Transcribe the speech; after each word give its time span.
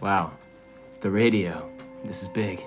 Wow, 0.00 0.32
the 1.00 1.10
radio. 1.10 1.70
This 2.04 2.22
is 2.22 2.28
big. 2.28 2.62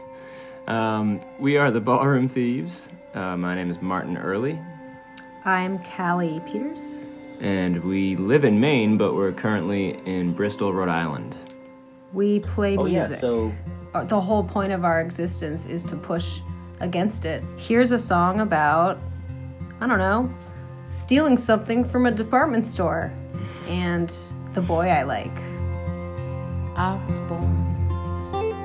Um, 0.67 1.21
we 1.39 1.57
are 1.57 1.71
the 1.71 1.79
Ballroom 1.79 2.27
Thieves. 2.27 2.89
Uh, 3.13 3.37
my 3.37 3.55
name 3.55 3.69
is 3.69 3.81
Martin 3.81 4.17
Earley, 4.17 4.59
I'm 5.45 5.79
Callie 5.79 6.41
Peters. 6.45 7.05
and 7.39 7.83
we 7.83 8.15
live 8.17 8.43
in 8.43 8.59
Maine, 8.59 8.97
but 8.97 9.13
we're 9.15 9.31
currently 9.31 9.99
in 10.05 10.33
Bristol, 10.33 10.73
Rhode 10.73 10.89
Island. 10.89 11.35
We 12.13 12.39
play 12.41 12.77
Oh 12.77 12.85
yeah, 12.85 12.99
music. 12.99 13.19
so 13.19 13.53
Uh, 13.93 14.03
the 14.03 14.19
whole 14.19 14.43
point 14.43 14.71
of 14.73 14.83
our 14.83 14.99
existence 15.01 15.65
is 15.65 15.83
to 15.85 15.95
push 15.95 16.41
against 16.79 17.25
it. 17.25 17.43
Here's 17.57 17.91
a 17.91 17.97
song 17.99 18.41
about, 18.41 18.99
I 19.81 19.87
don't 19.87 19.97
know, 19.99 20.29
stealing 20.89 21.37
something 21.37 21.83
from 21.85 22.05
a 22.05 22.11
department 22.11 22.63
store 22.65 23.11
and 23.67 24.13
the 24.53 24.61
boy 24.61 24.87
I 24.89 25.03
like. 25.03 25.35
I 26.79 26.93
was 27.07 27.19
born 27.21 27.75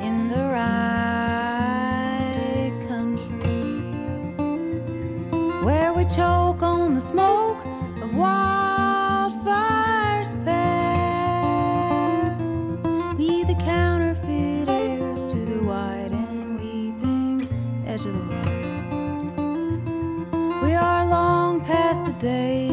in 0.03 0.29
the 0.29 0.45
right 0.53 1.89
country 2.87 3.81
where 5.65 5.95
we 5.95 6.05
choke 6.05 6.63
on 6.63 6.93
the 6.93 7.01
smoke 7.01 7.65
of 8.03 8.11
wildfires 8.11 9.35
past. 10.45 12.39
We 13.17 13.45
the 13.45 13.55
counterfeit 13.55 14.69
heirs 14.69 15.25
to 15.25 15.47
the 15.47 15.63
wide 15.65 16.13
and 16.13 16.61
weeping 16.61 17.49
edge 17.87 18.05
of 18.05 18.13
the 18.13 18.21
world. 18.29 18.53
We 20.63 20.75
are 20.75 21.07
long 21.07 21.63
past 21.63 22.05
the 22.05 22.13
day 22.13 22.72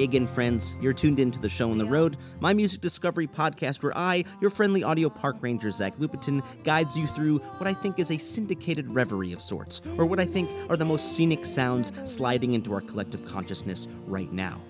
Hey 0.00 0.04
again, 0.04 0.26
friends. 0.26 0.76
You're 0.80 0.94
tuned 0.94 1.18
in 1.18 1.30
to 1.30 1.38
the 1.38 1.50
show 1.50 1.70
on 1.70 1.76
the 1.76 1.84
road, 1.84 2.16
my 2.40 2.54
music 2.54 2.80
discovery 2.80 3.26
podcast 3.26 3.82
where 3.82 3.94
I, 3.94 4.24
your 4.40 4.48
friendly 4.48 4.82
audio 4.82 5.10
park 5.10 5.36
ranger 5.42 5.70
Zach 5.70 5.94
Lupetin, 5.98 6.42
guides 6.64 6.98
you 6.98 7.06
through 7.06 7.40
what 7.58 7.68
I 7.68 7.74
think 7.74 7.98
is 7.98 8.10
a 8.10 8.16
syndicated 8.16 8.88
reverie 8.88 9.34
of 9.34 9.42
sorts, 9.42 9.86
or 9.98 10.06
what 10.06 10.18
I 10.18 10.24
think 10.24 10.48
are 10.70 10.76
the 10.78 10.86
most 10.86 11.14
scenic 11.14 11.44
sounds 11.44 11.92
sliding 12.10 12.54
into 12.54 12.72
our 12.72 12.80
collective 12.80 13.26
consciousness 13.26 13.88
right 14.06 14.32
now. 14.32 14.62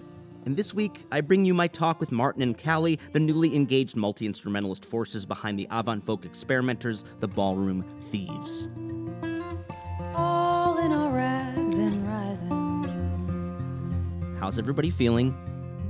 And 0.46 0.56
this 0.56 0.74
week, 0.74 1.06
I 1.12 1.20
bring 1.20 1.44
you 1.44 1.54
my 1.54 1.68
talk 1.68 2.00
with 2.00 2.10
Martin 2.10 2.42
and 2.42 2.60
Callie, 2.60 2.98
the 3.12 3.20
newly 3.20 3.54
engaged 3.54 3.94
multi 3.94 4.26
instrumentalist 4.26 4.84
forces 4.84 5.24
behind 5.24 5.60
the 5.60 5.68
avant 5.70 6.02
folk 6.02 6.24
experimenters, 6.24 7.04
the 7.20 7.28
Ballroom 7.28 7.84
Thieves. 8.00 8.68
all 10.12 10.78
in 10.78 10.90
our 10.90 11.12
rags 11.12 11.78
and 11.78 12.04
rising. 12.08 12.59
How's 14.40 14.58
everybody 14.58 14.88
feeling? 14.88 15.36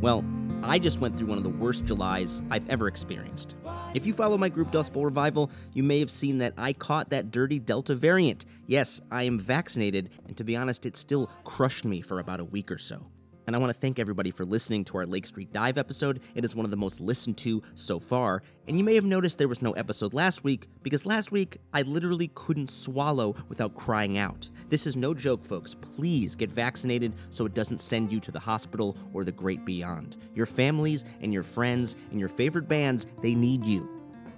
Well, 0.01 0.25
I 0.65 0.81
just 0.81 0.99
went 0.99 1.17
through 1.17 1.29
one 1.29 1.39
of 1.39 1.45
the 1.45 1.51
worst 1.51 1.85
Julys 1.85 2.43
I've 2.51 2.69
ever 2.69 2.89
experienced. 2.89 3.55
If 3.95 4.07
you 4.07 4.13
follow 4.13 4.37
my 4.37 4.49
group 4.49 4.73
Dust 4.73 4.93
Bowl 4.93 5.05
Revival, 5.05 5.53
you 5.73 5.85
may 5.85 6.01
have 6.01 6.11
seen 6.11 6.39
that 6.39 6.55
I 6.59 6.73
caught 6.73 7.11
that 7.11 7.31
dirty 7.31 7.61
Delta 7.61 7.95
variant. 7.95 8.47
Yes, 8.67 9.01
I 9.09 9.23
am 9.23 9.39
vaccinated, 9.39 10.11
and 10.27 10.37
to 10.37 10.43
be 10.43 10.57
honest, 10.57 10.85
it 10.85 10.97
still 10.97 11.31
crushed 11.45 11.85
me 11.85 12.01
for 12.01 12.19
about 12.19 12.41
a 12.41 12.45
week 12.45 12.73
or 12.73 12.79
so. 12.79 13.07
And 13.47 13.57
I 13.57 13.59
want 13.59 13.75
to 13.75 13.79
thank 13.79 13.99
everybody 13.99 14.31
for 14.31 14.45
listening 14.45 14.85
to 14.85 14.99
our 14.99 15.07
Lake 15.07 15.27
Street 15.27 15.53
Dive 15.53 15.79
episode. 15.79 16.21
It 16.35 16.45
is 16.45 16.55
one 16.55 16.65
of 16.65 16.71
the 16.71 16.77
most 16.77 17.01
listened 17.01 17.37
to 17.39 17.63
so 17.75 17.99
far. 17.99 18.43
And 18.69 18.79
you 18.79 18.85
may 18.85 18.95
have 18.95 19.05
noticed 19.05 19.39
there 19.39 19.49
was 19.49 19.63
no 19.63 19.73
episode 19.73 20.15
last 20.15 20.45
week 20.45 20.69
because 20.83 21.07
last 21.07 21.33
week 21.33 21.59
I 21.73 21.83
literally 21.83 22.31
couldn't 22.35 22.71
swallow 22.71 23.35
without 23.49 23.75
crying 23.75 24.19
out. 24.19 24.49
This 24.69 24.87
is 24.87 24.97
no 24.97 25.15
joke, 25.15 25.45
folks. 25.45 25.75
Please 25.75 26.37
get 26.37 26.51
vaccinated 26.51 27.17
so 27.31 27.47
it 27.47 27.55
doesn't 27.55 27.81
send 27.81 28.13
you 28.13 28.21
to 28.21 28.31
the 28.31 28.41
hospital 28.41 28.97
or 29.13 29.25
the 29.25 29.33
great 29.33 29.65
beyond. 29.65 30.17
Your 30.35 30.47
families 30.47 31.05
and 31.21 31.33
your 31.33 31.43
friends 31.43 31.97
and 32.11 32.21
your 32.21 32.29
favorite 32.29 32.69
bands, 32.69 33.07
they 33.23 33.35
need 33.35 33.65
you. 33.65 33.89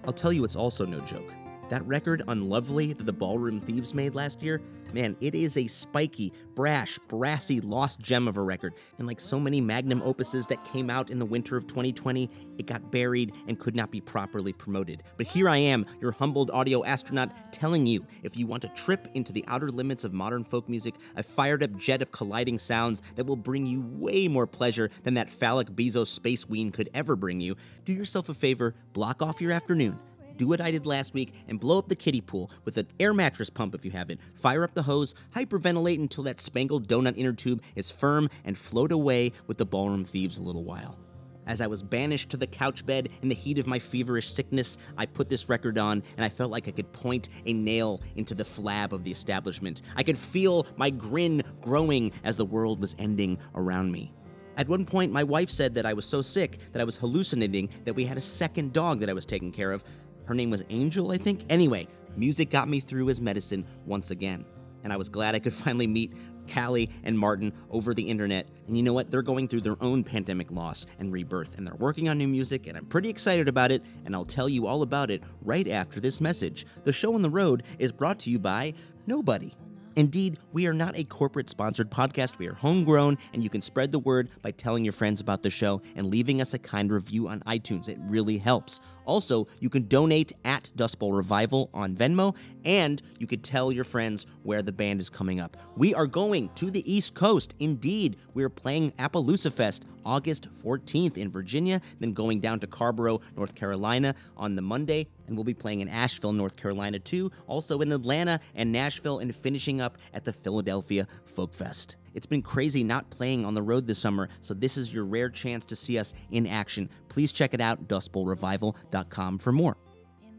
I'll 0.05 0.13
tell 0.13 0.33
you, 0.33 0.45
it's 0.45 0.57
also 0.57 0.85
no 0.85 1.01
joke. 1.01 1.33
That 1.73 1.87
record, 1.87 2.23
Unlovely, 2.29 2.93
that 2.93 3.05
the 3.05 3.15
Ballroom 3.15 3.59
Thieves 3.59 3.95
made 3.95 4.15
last 4.15 4.43
year, 4.43 4.61
man, 4.93 5.17
it 5.23 5.35
is 5.35 5.57
a 5.57 5.67
spiky, 5.67 6.31
brash, 6.55 6.99
brassy, 7.09 7.63
lost 7.63 7.99
gem 7.99 8.29
of 8.29 8.37
a 8.37 8.43
record. 8.43 8.75
And 8.99 9.07
like 9.07 9.19
so 9.19 9.41
many 9.41 9.59
magnum 9.59 10.03
opuses 10.03 10.47
that 10.49 10.63
came 10.71 10.91
out 10.91 11.09
in 11.09 11.19
the 11.19 11.25
winter 11.25 11.57
of 11.57 11.67
2020, 11.67 12.29
it 12.59 12.67
got 12.67 12.91
buried 12.91 13.33
and 13.49 13.59
could 13.59 13.75
not 13.75 13.91
be 13.91 14.03
properly 14.03 14.53
promoted. 14.53 15.03
But 15.17 15.27
here 15.27 15.49
I 15.49 15.57
am, 15.57 15.87
your 15.99 16.13
humbled 16.13 16.51
audio 16.51 16.85
astronaut, 16.85 17.55
telling 17.55 17.87
you 17.87 18.05
if 18.23 18.37
you 18.37 18.47
want 18.47 18.65
a 18.65 18.69
trip 18.69 19.09
into 19.15 19.33
the 19.33 19.47
outer 19.49 19.71
limits 19.71 20.05
of 20.05 20.13
modern 20.13 20.45
folk 20.45 20.69
music, 20.69 20.97
a 21.17 21.23
fired 21.23 21.63
up 21.63 21.75
jet 21.79 22.03
of 22.03 22.13
colliding 22.13 22.59
sounds 22.59 23.01
that 23.15 23.25
will 23.25 23.35
bring 23.35 23.65
you 23.65 23.81
way 23.81 24.29
more 24.29 24.47
pleasure 24.47 24.91
than 25.05 25.15
that 25.15 25.31
phallic 25.31 25.71
Bezos 25.71 26.09
space 26.09 26.47
ween 26.47 26.71
could 26.71 26.91
ever 26.93 27.17
bring 27.17 27.41
you, 27.41 27.57
do 27.87 27.95
yourself 27.95 28.29
a 28.29 28.35
favor, 28.35 28.75
block 28.93 29.23
off 29.23 29.41
your 29.41 29.53
afternoon 29.53 29.99
do 30.37 30.49
what 30.49 30.61
I 30.61 30.71
did 30.71 30.87
last 30.87 31.15
week 31.15 31.35
and 31.49 31.61
blow 31.61 31.79
up 31.79 31.89
the 31.89 31.97
kiddie 31.97 32.21
pool 32.21 32.51
with 32.65 32.77
an 32.79 32.89
air 32.99 33.15
mattress 33.15 33.51
pump 33.51 33.75
if 33.75 33.85
you 33.85 33.91
have 33.93 34.11
it. 34.11 34.19
Fire 34.35 34.65
up 34.65 34.75
the 34.75 34.83
hose, 34.83 35.15
hyperventilate 35.35 35.99
until 35.99 36.25
that 36.25 36.41
spangled 36.41 36.89
donut 36.89 37.17
inner 37.17 37.33
tube 37.33 37.63
is 37.77 37.91
firm, 37.91 38.29
and 38.45 38.57
float 38.57 38.93
away 38.93 39.33
with 39.47 39.59
the 39.59 39.67
ballroom 39.67 40.05
thieves 40.05 40.39
a 40.39 40.43
little 40.43 40.65
while. 40.65 40.99
As 41.47 41.61
I 41.61 41.67
was 41.67 41.83
banished 41.83 42.31
to 42.31 42.37
the 42.37 42.47
couch 42.47 42.87
bed 42.87 43.09
in 43.21 43.29
the 43.29 43.35
heat 43.35 43.59
of 43.59 43.67
my 43.67 43.79
feverish 43.79 44.33
sickness, 44.33 44.79
I 44.97 45.07
put 45.07 45.29
this 45.29 45.49
record 45.49 45.77
on 45.77 46.03
and 46.17 46.25
I 46.25 46.29
felt 46.29 46.53
like 46.53 46.69
I 46.69 46.71
could 46.71 46.93
point 46.93 47.31
a 47.47 47.53
nail 47.53 48.01
into 48.15 48.35
the 48.35 48.45
flab 48.45 48.93
of 48.93 49.03
the 49.03 49.11
establishment. 49.11 49.83
I 49.97 50.05
could 50.05 50.17
feel 50.17 50.67
my 50.77 50.91
grin 50.91 51.43
growing 51.61 52.13
as 52.23 52.37
the 52.37 52.45
world 52.45 52.81
was 52.81 52.95
ending 52.99 53.39
around 53.57 53.91
me. 53.91 54.13
At 54.57 54.69
one 54.69 54.85
point, 54.85 55.13
my 55.13 55.25
wife 55.25 55.51
said 55.51 55.75
that 55.75 55.87
I 55.87 55.95
was 55.95 56.05
so 56.05 56.23
sick 56.23 56.59
that 56.73 56.81
I 56.81 56.85
was 56.85 56.97
hallucinating 56.97 57.71
that 57.85 57.95
we 57.95 58.05
had 58.05 58.19
a 58.19 58.21
second 58.21 58.73
dog 58.73 59.01
that 59.01 59.09
I 59.09 59.15
was 59.15 59.27
taking 59.27 59.51
care 59.51 59.73
of. 59.73 59.83
Her 60.27 60.35
name 60.35 60.51
was 60.51 60.65
Angel, 60.71 61.11
I 61.11 61.19
think. 61.19 61.45
Anyway, 61.49 61.89
music 62.17 62.51
got 62.51 62.69
me 62.69 62.81
through 62.81 63.09
as 63.09 63.21
medicine 63.21 63.67
once 63.87 64.11
again. 64.11 64.45
And 64.85 64.93
I 64.93 64.97
was 64.97 65.09
glad 65.09 65.35
I 65.35 65.39
could 65.39 65.53
finally 65.53 65.87
meet 65.87 66.13
Callie 66.53 66.91
and 67.05 67.19
Martin 67.19 67.53
over 67.71 67.95
the 67.95 68.09
internet. 68.09 68.49
And 68.67 68.77
you 68.77 68.83
know 68.83 68.93
what? 68.93 69.11
They're 69.11 69.23
going 69.23 69.49
through 69.49 69.61
their 69.63 69.83
own 69.83 70.05
pandemic 70.05 70.51
loss 70.51 70.87
and 70.99 71.13
rebirth, 71.13 71.57
and 71.57 71.67
they're 71.67 71.77
working 71.77 72.09
on 72.09 72.19
new 72.19 72.29
music, 72.29 72.67
and 72.67 72.77
I'm 72.77 72.87
pretty 72.87 73.09
excited 73.09 73.49
about 73.49 73.71
it, 73.71 73.83
and 74.05 74.15
I'll 74.15 74.25
tell 74.25 74.49
you 74.49 74.67
all 74.67 74.83
about 74.83 75.11
it 75.11 75.23
right 75.43 75.69
after 75.69 76.01
this 76.01 76.21
message. 76.21 76.67
The 76.85 76.93
show 76.93 77.15
on 77.15 77.23
the 77.23 77.31
road 77.31 77.63
is 77.79 77.93
brought 77.93 78.19
to 78.21 78.31
you 78.31 78.39
by 78.39 78.75
Nobody. 79.07 79.55
Indeed, 79.95 80.39
we 80.53 80.67
are 80.67 80.73
not 80.73 80.97
a 80.97 81.05
corporate 81.05 81.51
sponsored 81.51 81.91
podcast. 81.91 82.39
We 82.39 82.47
are 82.47 82.55
homegrown, 82.55 83.19
and 83.35 83.43
you 83.43 83.51
can 83.51 83.61
spread 83.61 83.93
the 83.93 83.99
word 83.99 84.31
by 84.41 84.53
telling 84.53 84.85
your 84.85 84.93
friends 84.93 85.21
about 85.21 85.43
the 85.43 85.51
show 85.51 85.83
and 85.97 86.07
leaving 86.07 86.41
us 86.41 86.55
a 86.55 86.59
kind 86.59 86.91
review 86.91 87.29
on 87.29 87.41
iTunes. 87.41 87.89
It 87.89 87.99
really 88.01 88.39
helps. 88.39 88.81
Also, 89.05 89.47
you 89.61 89.69
can 89.69 89.87
donate 89.87 90.33
at 90.45 90.71
Dust 90.77 90.99
Bowl 90.99 91.13
Revival 91.13 91.71
on 91.75 91.95
Venmo, 91.95 92.37
and 92.65 93.03
you 93.19 93.27
could 93.27 93.43
tell 93.43 93.73
your 93.73 93.85
friends 93.85 94.27
where 94.43 94.63
the 94.63 94.73
band 94.73 95.01
is 95.01 95.11
coming 95.11 95.41
up. 95.41 95.57
We 95.77 95.95
are 95.95 96.07
going 96.07 96.51
to 96.57 96.71
the 96.71 96.93
East 96.93 97.15
Coast. 97.15 97.55
Indeed, 97.59 98.17
we 98.35 98.45
are 98.45 98.49
playing 98.49 98.93
Appaloosa 98.93 99.53
Fest 99.53 99.87
August 100.05 100.49
14th 100.51 101.17
in 101.17 101.31
Virginia, 101.31 101.81
then 102.01 102.13
going 102.13 102.41
down 102.41 102.61
to 102.61 102.67
Carrboro, 102.67 103.21
North 103.37 103.55
Carolina 103.55 104.15
on 104.37 104.57
the 104.57 104.63
Monday, 104.63 105.07
and 105.27 105.37
we'll 105.37 105.45
be 105.45 105.55
playing 105.55 105.81
in 105.81 105.89
Asheville, 105.89 106.33
North 106.33 106.57
Carolina 106.57 106.99
too, 106.99 107.31
also 107.47 107.81
in 107.81 107.93
Atlanta 107.93 108.41
and 108.55 108.73
Nashville, 108.73 109.19
and 109.19 109.35
finishing 109.35 109.81
up 109.81 109.99
at 110.13 110.25
the 110.25 110.33
Philadelphia 110.33 111.07
Folk 111.25 111.55
Fest. 111.55 111.97
It's 112.15 112.27
been 112.27 112.43
crazy 112.43 112.85
not 112.85 113.11
playing 113.11 113.45
on 113.45 113.55
the 113.55 113.63
road 113.63 113.87
this 113.87 113.99
summer, 113.99 114.29
so 114.41 114.55
this 114.55 114.77
is 114.77 114.93
your 114.93 115.05
rare 115.05 115.31
chance 115.31 115.65
to 115.67 115.77
see 115.77 115.99
us 115.99 116.15
in 116.31 116.47
action. 116.47 116.91
Please 117.09 117.33
check 117.33 117.55
it 117.55 117.61
out, 117.61 117.89
dustbowlrevival.com 117.89 119.39
for 119.39 119.53
more. 119.53 119.77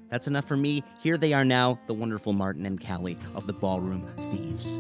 That's 0.10 0.28
enough 0.28 0.48
for 0.48 0.58
me. 0.58 0.84
Here 1.02 1.18
they 1.18 1.34
are 1.34 1.46
now, 1.46 1.80
the 1.88 1.94
wonderful 1.94 2.34
Martin 2.34 2.66
and 2.66 2.86
Callie 2.86 3.18
of 3.34 3.48
the 3.48 3.54
Ballroom 3.54 4.08
Thieves. 4.32 4.78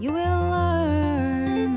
You 0.00 0.12
will 0.12 0.50
learn 0.50 1.76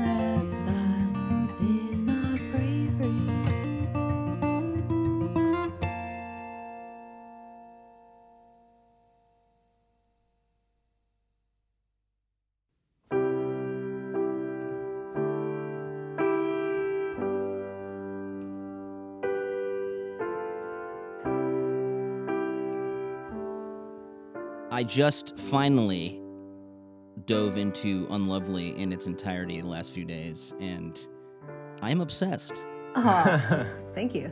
I 24.78 24.84
just 24.84 25.36
finally 25.36 26.20
dove 27.26 27.56
into 27.56 28.06
Unlovely 28.10 28.78
in 28.80 28.92
its 28.92 29.08
entirety 29.08 29.60
the 29.60 29.66
last 29.66 29.90
few 29.90 30.04
days, 30.04 30.54
and 30.60 30.96
I'm 31.82 32.00
obsessed. 32.00 32.64
Oh, 32.94 33.66
thank 33.96 34.14
you. 34.14 34.30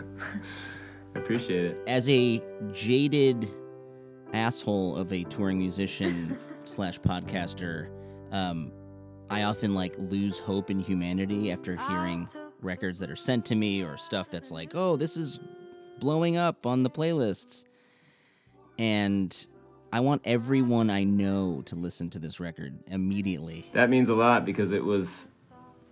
I 1.16 1.18
appreciate 1.18 1.64
it. 1.64 1.78
As 1.88 2.08
a 2.08 2.40
jaded 2.70 3.50
asshole 4.34 4.94
of 4.96 5.12
a 5.12 5.24
touring 5.24 5.58
musician 5.58 6.38
slash 6.62 7.00
podcaster, 7.00 7.90
um, 8.30 8.70
I 9.28 9.42
often 9.42 9.74
like 9.74 9.96
lose 9.98 10.38
hope 10.38 10.70
in 10.70 10.78
humanity 10.78 11.50
after 11.50 11.74
hearing 11.74 12.28
records 12.62 13.00
that 13.00 13.10
are 13.10 13.16
sent 13.16 13.46
to 13.46 13.56
me 13.56 13.82
or 13.82 13.96
stuff 13.96 14.30
that's 14.30 14.52
like, 14.52 14.76
oh, 14.76 14.94
this 14.94 15.16
is 15.16 15.40
blowing 15.98 16.36
up 16.36 16.66
on 16.66 16.84
the 16.84 16.90
playlists. 16.90 17.64
And 18.78 19.44
I 19.96 20.00
want 20.00 20.20
everyone 20.26 20.90
I 20.90 21.04
know 21.04 21.62
to 21.64 21.74
listen 21.74 22.10
to 22.10 22.18
this 22.18 22.38
record 22.38 22.80
immediately. 22.86 23.64
That 23.72 23.88
means 23.88 24.10
a 24.10 24.14
lot 24.14 24.44
because 24.44 24.70
it 24.70 24.84
was 24.84 25.28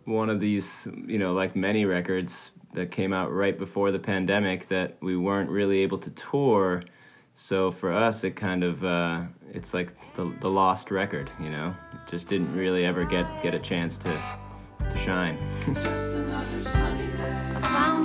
one 0.04 0.28
of 0.28 0.40
these, 0.40 0.86
you 1.06 1.16
know, 1.16 1.32
like 1.32 1.56
many 1.56 1.86
records 1.86 2.50
that 2.74 2.90
came 2.90 3.14
out 3.14 3.32
right 3.32 3.58
before 3.58 3.92
the 3.92 3.98
pandemic 3.98 4.68
that 4.68 4.98
we 5.00 5.16
weren't 5.16 5.48
really 5.48 5.78
able 5.78 5.96
to 5.96 6.10
tour. 6.10 6.82
So 7.32 7.70
for 7.70 7.94
us, 7.94 8.24
it 8.24 8.32
kind 8.32 8.62
of 8.62 8.84
uh, 8.84 9.22
it's 9.54 9.72
like 9.72 9.94
the 10.16 10.30
the 10.42 10.50
lost 10.50 10.90
record, 10.90 11.30
you 11.40 11.48
know. 11.48 11.74
It 11.94 12.10
just 12.10 12.28
didn't 12.28 12.54
really 12.54 12.84
ever 12.84 13.06
get 13.06 13.42
get 13.42 13.54
a 13.54 13.58
chance 13.58 13.96
to 13.96 14.22
to 14.80 14.98
shine. 14.98 15.38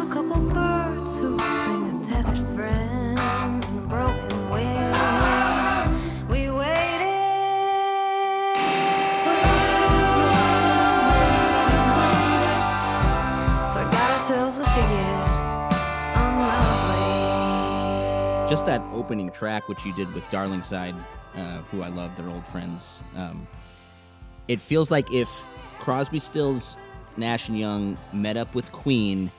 Just 18.60 18.66
that 18.66 18.82
opening 18.94 19.32
track, 19.32 19.70
which 19.70 19.86
you 19.86 19.94
did 19.94 20.14
with 20.14 20.26
Darlingside, 20.26 20.94
uh, 21.34 21.60
who 21.72 21.82
I 21.82 21.88
love, 21.88 22.18
they're 22.18 22.28
old 22.28 22.46
friends. 22.46 23.02
Um, 23.16 23.48
it 24.50 24.60
feels 24.60 24.92
like 24.92 25.10
if 25.14 25.30
Crosby, 25.80 26.20
Stills, 26.20 26.76
Nash 27.16 27.48
and 27.48 27.58
Young 27.58 27.98
met 28.12 28.36
up 28.36 28.54
with 28.54 28.70
Queen, 28.74 29.32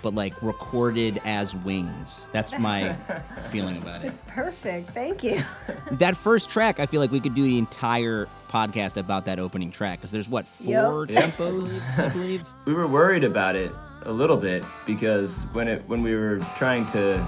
but 0.00 0.14
like 0.14 0.32
recorded 0.42 1.20
as 1.26 1.54
Wings. 1.54 2.30
That's 2.32 2.58
my 2.58 2.94
feeling 3.50 3.76
about 3.76 4.02
it. 4.02 4.06
It's 4.08 4.22
perfect. 4.26 4.88
Thank 4.92 5.22
you. 5.22 5.42
That 5.90 6.16
first 6.16 6.48
track, 6.48 6.80
I 6.80 6.86
feel 6.86 7.02
like 7.02 7.10
we 7.10 7.20
could 7.20 7.34
do 7.34 7.42
the 7.42 7.58
entire 7.58 8.26
podcast 8.48 8.96
about 8.96 9.26
that 9.26 9.38
opening 9.38 9.70
track 9.70 9.98
because 9.98 10.12
there's 10.12 10.30
what 10.30 10.48
four 10.48 11.04
Yep. 11.10 11.34
tempos, 11.36 11.98
I 11.98 12.08
believe. 12.14 12.48
we 12.64 12.72
were 12.72 12.88
worried 12.88 13.22
about 13.22 13.54
it 13.54 13.70
a 14.06 14.12
little 14.12 14.38
bit 14.38 14.64
because 14.86 15.42
when 15.52 15.68
it 15.68 15.86
when 15.88 16.02
we 16.02 16.14
were 16.14 16.38
trying 16.56 16.86
to 16.86 17.18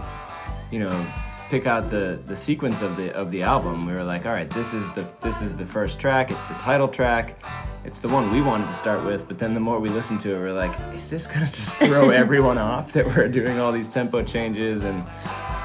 you 0.70 0.79
know 0.79 1.12
pick 1.49 1.67
out 1.67 1.88
the 1.91 2.20
the 2.26 2.37
sequence 2.37 2.82
of 2.82 2.97
the 2.97 3.12
of 3.15 3.31
the 3.31 3.43
album. 3.43 3.87
We 3.87 3.93
were 3.93 4.05
like 4.05 4.26
all 4.26 4.32
right 4.32 4.50
this 4.50 4.75
is 4.75 4.91
the 4.93 5.06
this 5.23 5.41
is 5.41 5.56
the 5.56 5.65
first 5.65 5.99
track 5.99 6.31
it's 6.31 6.44
the 6.44 6.55
title 6.55 6.88
track 6.88 7.41
it's 7.85 8.00
the 8.00 8.09
one 8.09 8.31
we 8.31 8.43
wanted 8.43 8.67
to 8.67 8.75
start 8.75 9.05
with 9.05 9.26
but 9.26 9.38
then 9.38 9.55
the 9.55 9.61
more 9.61 9.79
we 9.81 9.88
listened 9.88 10.20
to 10.20 10.35
it 10.35 10.38
we 10.38 10.44
are 10.44 10.53
like 10.53 10.79
is 10.94 11.09
this 11.09 11.26
gonna 11.26 11.47
just 11.53 11.79
throw 11.79 12.11
everyone 12.25 12.59
off 12.59 12.93
that 12.93 13.06
we're 13.06 13.29
doing 13.29 13.59
all 13.59 13.73
these 13.73 13.88
tempo 13.88 14.23
changes? 14.23 14.85
And 14.85 15.05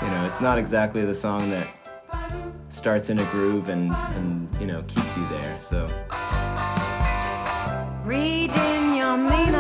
you 0.02 0.08
know 0.10 0.26
it's 0.26 0.42
not 0.42 0.58
exactly 0.58 1.04
the 1.06 1.14
song 1.14 1.50
that 1.50 1.68
starts 2.70 3.10
in 3.10 3.20
a 3.20 3.26
groove 3.32 3.70
and 3.70 3.92
and 3.92 4.50
you 4.60 4.68
know 4.68 4.82
keeps 4.84 5.16
you 5.18 5.28
there 5.30 5.58
so. 5.62 5.86
Reading 8.04 8.96
your 8.96 9.18
mean 9.18 9.56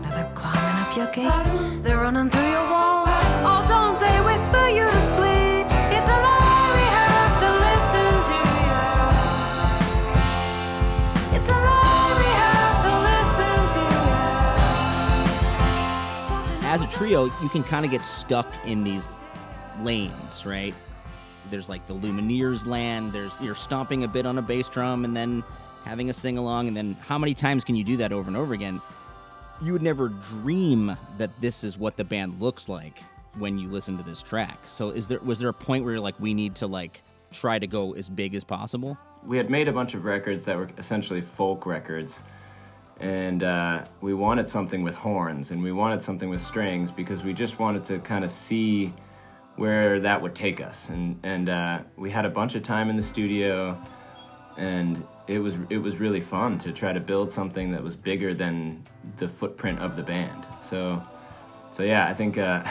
Now 0.00 0.10
they're 0.10 0.32
climbing 0.34 0.78
up 0.82 0.96
your 0.96 1.06
gate, 1.12 1.82
they're 1.82 1.98
running 1.98 2.30
through 2.30 2.50
your 2.50 2.68
walls. 2.70 3.08
Oh, 3.44 3.64
don't 3.66 3.98
they 3.98 4.20
whisper 4.20 4.68
you 4.68 4.84
to 4.84 5.00
sleep? 5.16 5.66
It's 5.96 6.08
a 6.08 6.18
lie 6.26 6.70
we 6.78 6.84
have 6.98 7.34
to 7.44 7.50
listen 7.66 8.12
to. 8.30 8.38
It's 11.36 11.50
a 11.50 11.58
lie 11.68 12.12
we 12.22 12.30
have 12.44 12.78
to 12.86 12.92
listen 13.10 13.58
to. 16.60 16.66
As 16.66 16.80
a 16.82 16.86
trio, 16.86 17.24
you 17.42 17.48
can 17.48 17.62
kind 17.62 17.84
of 17.84 17.90
get 17.90 18.04
stuck 18.04 18.46
in 18.64 18.84
these 18.84 19.08
lanes, 19.80 20.44
right? 20.46 20.74
There's 21.50 21.68
like 21.68 21.86
the 21.86 21.94
Lumineers 21.94 22.66
land. 22.66 23.12
There's 23.12 23.38
you're 23.40 23.54
stomping 23.54 24.04
a 24.04 24.08
bit 24.08 24.24
on 24.26 24.38
a 24.38 24.42
bass 24.42 24.68
drum 24.68 25.04
and 25.04 25.14
then 25.16 25.42
having 25.84 26.10
a 26.10 26.12
sing 26.12 26.38
along, 26.38 26.68
and 26.68 26.76
then 26.76 26.96
how 27.06 27.18
many 27.18 27.34
times 27.34 27.64
can 27.64 27.74
you 27.74 27.84
do 27.84 27.96
that 27.98 28.12
over 28.12 28.28
and 28.28 28.36
over 28.36 28.54
again? 28.54 28.80
You 29.60 29.72
would 29.72 29.82
never 29.82 30.08
dream 30.08 30.96
that 31.18 31.30
this 31.40 31.64
is 31.64 31.78
what 31.78 31.96
the 31.96 32.04
band 32.04 32.40
looks 32.40 32.68
like 32.68 33.02
when 33.38 33.58
you 33.58 33.68
listen 33.68 33.96
to 33.96 34.02
this 34.02 34.22
track. 34.22 34.60
So 34.64 34.90
is 34.90 35.08
there 35.08 35.20
was 35.20 35.38
there 35.38 35.48
a 35.48 35.54
point 35.54 35.84
where 35.84 35.94
you're 35.94 36.00
like, 36.00 36.18
we 36.18 36.34
need 36.34 36.56
to 36.56 36.66
like 36.66 37.02
try 37.30 37.58
to 37.58 37.66
go 37.66 37.92
as 37.92 38.10
big 38.10 38.34
as 38.34 38.44
possible? 38.44 38.98
we 39.26 39.36
had 39.36 39.50
made 39.50 39.68
a 39.68 39.72
bunch 39.72 39.94
of 39.94 40.04
records 40.04 40.44
that 40.44 40.56
were 40.56 40.68
essentially 40.78 41.20
folk 41.20 41.66
records 41.66 42.20
and 43.00 43.42
uh, 43.42 43.84
we 44.00 44.14
wanted 44.14 44.48
something 44.48 44.82
with 44.82 44.94
horns 44.94 45.50
and 45.50 45.62
we 45.62 45.72
wanted 45.72 46.02
something 46.02 46.28
with 46.28 46.40
strings 46.40 46.90
because 46.90 47.24
we 47.24 47.32
just 47.32 47.58
wanted 47.58 47.84
to 47.84 47.98
kind 48.00 48.24
of 48.24 48.30
see 48.30 48.92
where 49.56 50.00
that 50.00 50.20
would 50.20 50.34
take 50.34 50.60
us 50.60 50.88
and 50.88 51.18
and 51.22 51.48
uh, 51.48 51.80
we 51.96 52.10
had 52.10 52.24
a 52.24 52.30
bunch 52.30 52.54
of 52.54 52.62
time 52.62 52.90
in 52.90 52.96
the 52.96 53.02
studio 53.02 53.80
and 54.56 55.06
it 55.26 55.38
was 55.38 55.56
it 55.70 55.78
was 55.78 55.96
really 55.96 56.20
fun 56.20 56.58
to 56.58 56.72
try 56.72 56.92
to 56.92 57.00
build 57.00 57.32
something 57.32 57.72
that 57.72 57.82
was 57.82 57.96
bigger 57.96 58.34
than 58.34 58.82
the 59.18 59.28
footprint 59.28 59.78
of 59.78 59.96
the 59.96 60.02
band. 60.02 60.46
So 60.60 61.02
so 61.72 61.82
yeah 61.82 62.06
i 62.06 62.14
think 62.14 62.38
uh, 62.38 62.62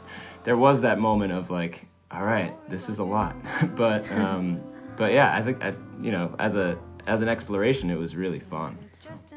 there 0.44 0.56
was 0.56 0.80
that 0.80 0.98
moment 0.98 1.32
of 1.32 1.50
like 1.50 1.86
all 2.10 2.24
right 2.24 2.54
this 2.68 2.88
is 2.88 2.98
a 2.98 3.04
lot. 3.04 3.36
But 3.76 4.10
um, 4.12 4.60
but 4.96 5.12
yeah 5.12 5.34
i 5.36 5.42
think 5.42 5.62
I, 5.62 5.74
you 6.00 6.10
know 6.10 6.34
as 6.38 6.56
a 6.56 6.78
as 7.06 7.22
an 7.22 7.28
exploration 7.28 7.90
it 7.90 7.98
was 7.98 8.14
really 8.14 8.40
fun. 8.40 8.78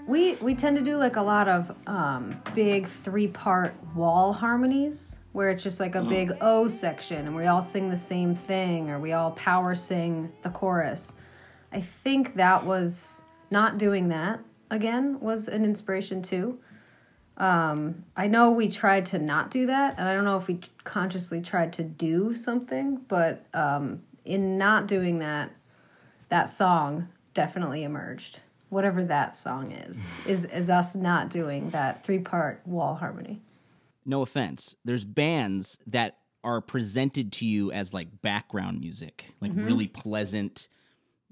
We 0.07 0.35
we 0.35 0.56
tend 0.56 0.77
to 0.77 0.83
do 0.83 0.97
like 0.97 1.15
a 1.15 1.21
lot 1.21 1.47
of 1.47 1.75
um, 1.88 2.41
big 2.53 2.88
three 2.88 3.27
part 3.27 3.73
wall 3.95 4.33
harmonies 4.33 5.19
where 5.31 5.50
it's 5.50 5.63
just 5.63 5.79
like 5.79 5.95
a 5.95 6.01
big 6.01 6.33
O 6.41 6.68
section 6.68 7.25
and 7.25 7.35
we 7.35 7.47
all 7.47 7.62
sing 7.62 7.89
the 7.89 7.95
same 7.95 8.35
thing 8.35 8.89
or 8.89 9.00
we 9.00 9.13
all 9.13 9.31
power 9.31 9.73
sing 9.73 10.29
the 10.41 10.50
chorus. 10.50 11.13
I 11.71 11.81
think 11.81 12.35
that 12.35 12.65
was 12.65 13.21
not 13.49 13.78
doing 13.78 14.09
that 14.09 14.40
again 14.71 15.19
was 15.19 15.47
an 15.47 15.63
inspiration 15.63 16.23
too. 16.23 16.57
Um, 17.37 18.06
I 18.16 18.28
know 18.28 18.51
we 18.51 18.69
tried 18.69 19.06
to 19.07 19.19
not 19.19 19.51
do 19.51 19.66
that, 19.68 19.95
and 19.97 20.07
I 20.07 20.13
don't 20.13 20.25
know 20.25 20.37
if 20.37 20.47
we 20.47 20.59
consciously 20.83 21.42
tried 21.42 21.73
to 21.73 21.83
do 21.83 22.33
something, 22.33 23.01
but 23.07 23.45
um, 23.54 24.01
in 24.25 24.57
not 24.57 24.87
doing 24.87 25.19
that, 25.19 25.51
that 26.30 26.45
song 26.45 27.09
definitely 27.33 27.83
emerged. 27.83 28.42
Whatever 28.69 29.04
that 29.06 29.35
song 29.35 29.71
is, 29.71 30.18
is 30.25 30.45
is 30.45 30.69
us 30.69 30.95
not 30.95 31.30
doing 31.30 31.71
that 31.71 32.06
three 32.06 32.19
part 32.19 32.61
wall 32.66 32.95
harmony. 32.95 33.42
no 34.06 34.21
offense, 34.21 34.75
there's 34.85 35.06
bands 35.06 35.78
that 35.85 36.18
are 36.44 36.61
presented 36.61 37.31
to 37.33 37.45
you 37.45 37.71
as 37.71 37.94
like 37.94 38.21
background 38.21 38.80
music, 38.80 39.33
like 39.42 39.51
really 39.54 39.87
pleasant 39.87 40.69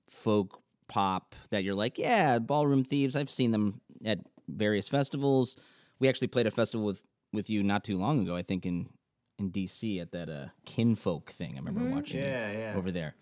folk 0.09 0.61
pop 0.87 1.35
that 1.51 1.63
you're 1.63 1.75
like, 1.75 1.97
yeah, 1.97 2.39
Ballroom 2.39 2.83
Thieves. 2.83 3.15
I've 3.15 3.29
seen 3.29 3.51
them 3.51 3.81
at 4.03 4.19
various 4.47 4.87
festivals. 4.89 5.55
We 5.99 6.09
actually 6.09 6.27
played 6.27 6.47
a 6.47 6.51
festival 6.51 6.85
with 6.85 7.03
with 7.31 7.49
you 7.49 7.61
not 7.61 7.83
too 7.83 7.97
long 7.97 8.19
ago, 8.21 8.35
I 8.35 8.41
think 8.41 8.65
in 8.65 8.89
in 9.37 9.51
DC 9.51 10.01
at 10.01 10.11
that 10.11 10.29
uh 10.29 10.47
kinfolk 10.65 11.29
thing. 11.31 11.53
I 11.55 11.59
remember 11.59 11.89
watching 11.95 12.21
Yeah, 12.21 12.47
it 12.49 12.59
yeah. 12.59 12.73
over 12.77 12.91
there. 12.91 13.15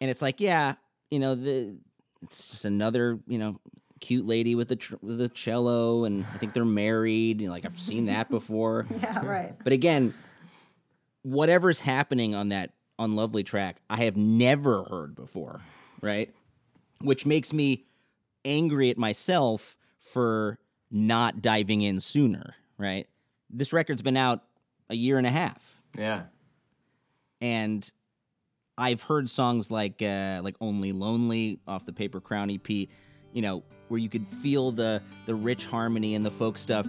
And 0.00 0.10
it's 0.10 0.22
like, 0.22 0.40
yeah, 0.40 0.74
you 1.10 1.18
know, 1.18 1.34
the 1.34 1.76
it's 2.22 2.50
just 2.50 2.64
another, 2.64 3.20
you 3.26 3.38
know, 3.38 3.60
cute 4.00 4.26
lady 4.26 4.54
with 4.54 4.70
a 4.72 4.76
tr- 4.76 4.96
with 5.02 5.20
a 5.20 5.28
cello 5.28 6.04
and 6.04 6.24
I 6.34 6.38
think 6.38 6.54
they're 6.54 6.64
married, 6.64 7.40
you 7.40 7.46
know, 7.46 7.52
like 7.52 7.64
I've 7.66 7.78
seen 7.78 8.06
that 8.06 8.28
before. 8.30 8.86
Yeah, 9.00 9.24
right. 9.24 9.54
But 9.62 9.72
again, 9.72 10.14
whatever's 11.22 11.80
happening 11.80 12.34
on 12.34 12.48
that 12.50 12.72
unlovely 12.98 13.42
track, 13.42 13.80
I 13.88 13.98
have 14.04 14.16
never 14.16 14.84
heard 14.84 15.14
before, 15.14 15.60
right? 16.00 16.32
Which 17.00 17.26
makes 17.26 17.52
me 17.52 17.84
angry 18.44 18.90
at 18.90 18.98
myself 18.98 19.76
for 20.00 20.58
not 20.90 21.42
diving 21.42 21.82
in 21.82 22.00
sooner, 22.00 22.54
right? 22.78 23.06
This 23.48 23.72
record's 23.72 24.02
been 24.02 24.16
out 24.16 24.42
a 24.88 24.94
year 24.94 25.18
and 25.18 25.26
a 25.26 25.30
half, 25.30 25.80
yeah 25.96 26.24
and 27.40 27.90
I've 28.76 29.02
heard 29.02 29.28
songs 29.28 29.70
like 29.70 30.02
uh, 30.02 30.40
like 30.42 30.56
"Only 30.60 30.92
Lonely" 30.92 31.60
off 31.66 31.84
the 31.86 31.92
Paper 31.92 32.20
Crown 32.20 32.50
EP, 32.50 32.68
you 32.68 32.88
know, 33.42 33.62
where 33.88 33.98
you 33.98 34.08
could 34.08 34.26
feel 34.26 34.72
the 34.72 35.02
the 35.26 35.34
rich 35.34 35.66
harmony 35.66 36.14
and 36.14 36.24
the 36.24 36.30
folk 36.30 36.58
stuff, 36.58 36.86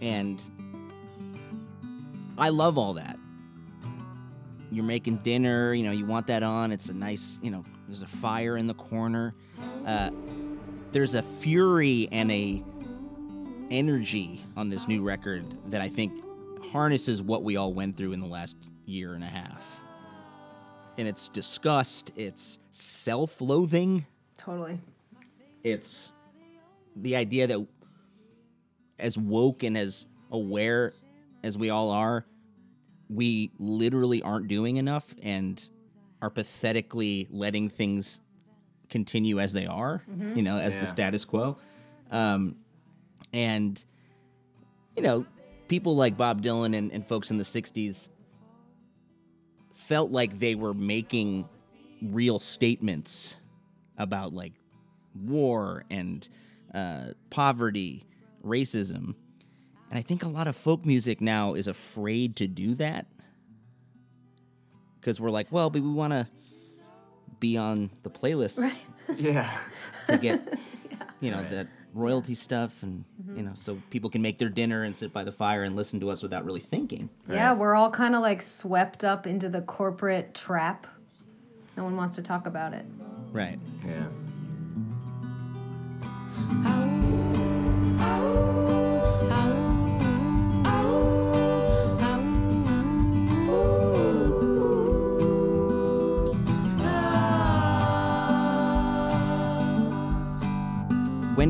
and 0.00 0.42
I 2.38 2.50
love 2.50 2.78
all 2.78 2.94
that. 2.94 3.18
you're 4.70 4.84
making 4.84 5.18
dinner, 5.18 5.74
you 5.74 5.82
know, 5.82 5.90
you 5.90 6.06
want 6.06 6.26
that 6.28 6.42
on. 6.42 6.72
It's 6.72 6.88
a 6.88 6.94
nice, 6.94 7.38
you 7.42 7.50
know, 7.50 7.64
there's 7.90 8.02
a 8.02 8.06
fire 8.06 8.56
in 8.56 8.68
the 8.68 8.74
corner. 8.74 9.34
Uh, 9.84 10.10
there's 10.92 11.16
a 11.16 11.22
fury 11.22 12.08
and 12.12 12.30
a 12.30 12.62
energy 13.68 14.40
on 14.56 14.68
this 14.70 14.86
new 14.86 15.02
record 15.02 15.44
that 15.72 15.80
I 15.80 15.88
think 15.88 16.12
harnesses 16.70 17.20
what 17.20 17.42
we 17.42 17.56
all 17.56 17.74
went 17.74 17.96
through 17.96 18.12
in 18.12 18.20
the 18.20 18.28
last 18.28 18.56
year 18.86 19.14
and 19.14 19.24
a 19.24 19.28
half. 19.28 19.64
And 20.98 21.08
it's 21.08 21.28
disgust, 21.28 22.12
it's 22.14 22.60
self 22.70 23.40
loathing, 23.40 24.06
Totally. 24.38 24.78
it's 25.64 26.12
the 26.94 27.16
idea 27.16 27.48
that 27.48 27.66
as 29.00 29.18
woke 29.18 29.64
and 29.64 29.76
as 29.76 30.06
aware 30.30 30.92
as 31.42 31.58
we 31.58 31.70
all 31.70 31.90
are, 31.90 32.24
we 33.08 33.50
literally 33.58 34.22
aren't 34.22 34.46
doing 34.46 34.76
enough 34.76 35.12
and 35.24 35.68
are 36.22 36.30
pathetically 36.30 37.26
letting 37.30 37.68
things 37.68 38.20
continue 38.88 39.38
as 39.40 39.52
they 39.52 39.66
are, 39.66 40.02
you 40.34 40.42
know, 40.42 40.56
as 40.58 40.74
Yeah. 40.74 40.80
the 40.80 40.86
status 40.86 41.24
quo. 41.24 41.56
Um, 42.10 42.56
and, 43.32 43.82
you 44.96 45.02
know, 45.02 45.24
people 45.68 45.94
like 45.96 46.16
Bob 46.16 46.42
Dylan 46.42 46.76
and, 46.76 46.90
and 46.92 47.06
folks 47.06 47.30
in 47.30 47.36
the 47.36 47.44
60s 47.44 48.08
felt 49.74 50.10
like 50.10 50.38
they 50.38 50.54
were 50.54 50.74
making 50.74 51.48
real 52.02 52.38
statements 52.38 53.36
about 53.96 54.32
like 54.32 54.52
war 55.14 55.84
and 55.90 56.28
uh, 56.74 57.08
poverty, 57.30 58.04
racism. 58.44 59.14
And 59.90 59.98
I 59.98 60.02
think 60.02 60.22
a 60.22 60.28
lot 60.28 60.46
of 60.48 60.56
folk 60.56 60.84
music 60.86 61.20
now 61.20 61.54
is 61.54 61.66
afraid 61.66 62.36
to 62.36 62.46
do 62.46 62.74
that 62.76 63.06
because 65.00 65.20
we're 65.20 65.30
like, 65.30 65.48
well, 65.50 65.70
but 65.70 65.82
we 65.82 65.88
want 65.88 66.12
to 66.12 66.26
be 67.38 67.56
on 67.56 67.90
the 68.02 68.10
playlists 68.10 68.78
Yeah. 69.16 69.50
to 70.06 70.18
get, 70.18 70.58
you 71.20 71.30
know, 71.30 71.42
that 71.50 71.68
royalty 71.94 72.34
stuff, 72.34 72.82
and 72.82 73.04
mm-hmm. 73.20 73.36
you 73.38 73.42
know, 73.42 73.52
so 73.54 73.80
people 73.90 74.10
can 74.10 74.22
make 74.22 74.38
their 74.38 74.48
dinner 74.48 74.82
and 74.82 74.94
sit 74.94 75.12
by 75.12 75.24
the 75.24 75.32
fire 75.32 75.64
and 75.64 75.74
listen 75.74 76.00
to 76.00 76.10
us 76.10 76.22
without 76.22 76.44
really 76.44 76.60
thinking. 76.60 77.08
Yeah, 77.28 77.52
we're 77.52 77.74
all 77.74 77.90
kind 77.90 78.14
of 78.14 78.22
like 78.22 78.42
swept 78.42 79.04
up 79.04 79.26
into 79.26 79.48
the 79.48 79.62
corporate 79.62 80.34
trap. 80.34 80.86
No 81.76 81.84
one 81.84 81.96
wants 81.96 82.14
to 82.16 82.22
talk 82.22 82.46
about 82.46 82.74
it. 82.74 82.84
Right. 83.32 83.58
Yeah. 83.86 84.06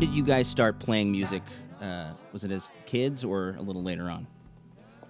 When 0.01 0.09
did 0.09 0.17
you 0.17 0.25
guys 0.25 0.49
start 0.49 0.79
playing 0.79 1.13
music? 1.13 1.43
Uh, 1.79 2.13
was 2.33 2.43
it 2.43 2.51
as 2.51 2.71
kids 2.87 3.23
or 3.23 3.55
a 3.59 3.61
little 3.61 3.83
later 3.83 4.09
on? 4.09 4.27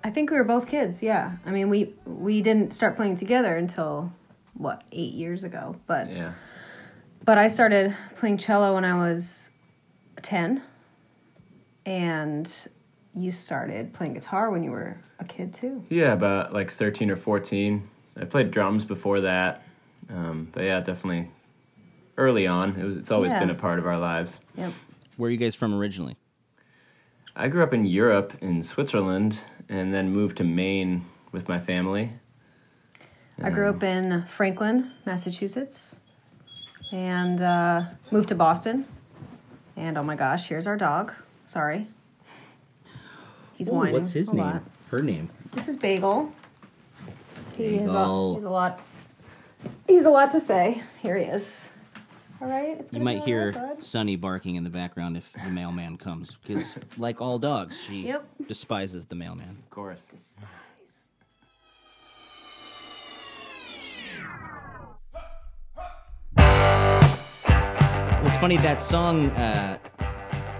I 0.03 0.11
think 0.11 0.33
we 0.33 0.37
were 0.37 0.43
both 0.43 0.67
kids. 0.67 1.01
Yeah, 1.01 1.37
I 1.47 1.53
mean 1.53 1.69
we 1.71 1.95
we 2.05 2.43
didn't 2.43 2.75
start 2.75 2.97
playing 2.97 3.15
together 3.15 3.57
until 3.57 4.13
what 4.55 4.83
eight 4.91 5.13
years 5.13 5.45
ago. 5.45 5.77
But 5.87 6.11
Yeah. 6.11 6.33
but 7.25 7.39
I 7.39 7.47
started 7.47 7.97
playing 8.17 8.39
cello 8.39 8.75
when 8.75 8.85
I 8.85 8.97
was 8.97 9.51
ten, 10.23 10.61
and 11.87 12.53
you 13.15 13.31
started 13.31 13.93
playing 13.93 14.15
guitar 14.15 14.51
when 14.51 14.65
you 14.65 14.73
were 14.73 14.99
a 15.21 15.25
kid 15.25 15.55
too. 15.55 15.85
Yeah, 15.89 16.15
about 16.15 16.53
like 16.53 16.69
13 16.69 17.13
or 17.13 17.17
14. 17.17 17.89
I 18.21 18.25
played 18.25 18.51
drums 18.51 18.85
before 18.85 19.21
that. 19.21 19.63
Um, 20.09 20.49
but 20.51 20.65
yeah, 20.65 20.81
definitely 20.81 21.31
early 22.21 22.47
on. 22.47 22.77
It 22.77 22.85
was, 22.85 22.97
it's 22.97 23.11
always 23.11 23.33
Yeah. 23.33 23.41
been 23.41 23.51
a 23.51 23.55
part 23.55 23.79
of 23.79 23.87
our 23.87 23.99
lives. 23.99 24.39
Yep. 24.57 24.73
Where 25.17 25.29
are 25.29 25.31
you 25.33 25.37
guys 25.39 25.55
from 25.55 25.75
originally? 25.75 26.17
I 27.35 27.49
grew 27.49 27.63
up 27.63 27.73
in 27.73 27.85
Europe, 27.87 28.35
in 28.41 28.63
Switzerland, 28.63 29.39
and 29.69 29.93
then 29.95 30.11
moved 30.13 30.37
to 30.39 30.45
Maine 30.45 31.07
with 31.33 31.49
my 31.49 31.59
family. 31.59 32.13
I 33.43 33.49
grew 33.51 33.71
up 33.71 33.83
in 33.83 34.23
Franklin, 34.25 34.91
Massachusetts, 35.07 35.99
and 36.93 37.41
uh, 37.41 37.85
moved 38.11 38.29
to 38.29 38.35
Boston. 38.35 38.85
And 39.77 39.97
oh 39.97 40.03
my 40.03 40.15
gosh, 40.17 40.49
here's 40.49 40.67
our 40.67 40.77
dog. 40.77 41.13
Sorry. 41.47 41.89
He's 43.55 43.69
Ooh, 43.71 43.75
whining. 43.75 43.95
what's 43.95 44.13
his 44.13 44.29
a 44.31 44.35
name? 44.37 44.45
lot. 44.45 44.63
Her 44.91 44.99
name. 44.99 45.31
This 45.55 45.69
is 45.69 45.77
Bagel. 45.79 46.33
He 47.57 47.77
is 47.77 47.91
a, 47.93 47.95
Bagel. 47.95 48.35
he's 48.35 48.45
a 48.45 48.51
lot. 48.51 48.81
He's 49.87 50.05
a 50.05 50.11
lot 50.11 50.31
to 50.33 50.41
say. 50.41 50.83
Here 51.03 51.17
he 51.17 51.25
is. 51.25 51.73
All 52.41 52.49
right. 52.49 52.79
It's 52.81 52.93
You 52.93 53.01
might 53.01 53.23
hear 53.23 53.53
right. 53.53 53.83
Sunny 53.83 54.17
barking 54.17 54.55
in 54.57 54.65
the 54.65 54.71
background 54.71 55.17
if 55.17 55.33
the 55.33 55.51
mailman 55.51 55.99
comes, 55.99 56.37
because 56.37 56.79
like 56.97 57.21
all 57.21 57.39
dogs, 57.39 57.81
she 57.83 58.07
Yep. 58.07 58.25
despises 58.49 59.07
the 59.07 59.15
mailman. 59.15 59.59
Of 59.63 59.71
course. 59.71 60.35
Well, 66.93 68.27
it's 68.27 68.37
funny 68.37 68.57
that 68.59 68.81
song, 68.81 69.31
uh, 69.31 69.79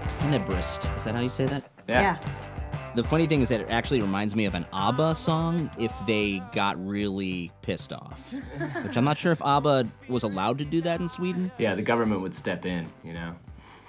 Tenebrist. 0.07 0.95
Is 0.97 1.03
that 1.03 1.15
how 1.15 1.21
you 1.21 1.29
say 1.29 1.45
that? 1.45 1.63
yeah. 1.87 2.17
Yeah. 2.21 2.50
The 2.93 3.03
funny 3.03 3.25
thing 3.25 3.41
is 3.41 3.49
that 3.49 3.61
it 3.61 3.69
actually 3.69 4.01
reminds 4.01 4.35
me 4.35 4.45
of 4.45 4.53
an 4.53 4.65
ABBA 4.73 5.15
song 5.15 5.71
if 5.77 5.93
they 6.05 6.41
got 6.51 6.83
really 6.85 7.51
pissed 7.61 7.93
off. 7.93 8.33
Which 8.83 8.97
I'm 8.97 9.05
not 9.05 9.17
sure 9.17 9.31
if 9.31 9.41
ABBA 9.41 9.87
was 10.09 10.23
allowed 10.23 10.57
to 10.57 10.65
do 10.65 10.81
that 10.81 10.99
in 10.99 11.07
Sweden. 11.07 11.51
Yeah, 11.57 11.75
the 11.75 11.81
government 11.81 12.21
would 12.21 12.35
step 12.35 12.65
in, 12.65 12.89
you 13.03 13.13
know? 13.13 13.35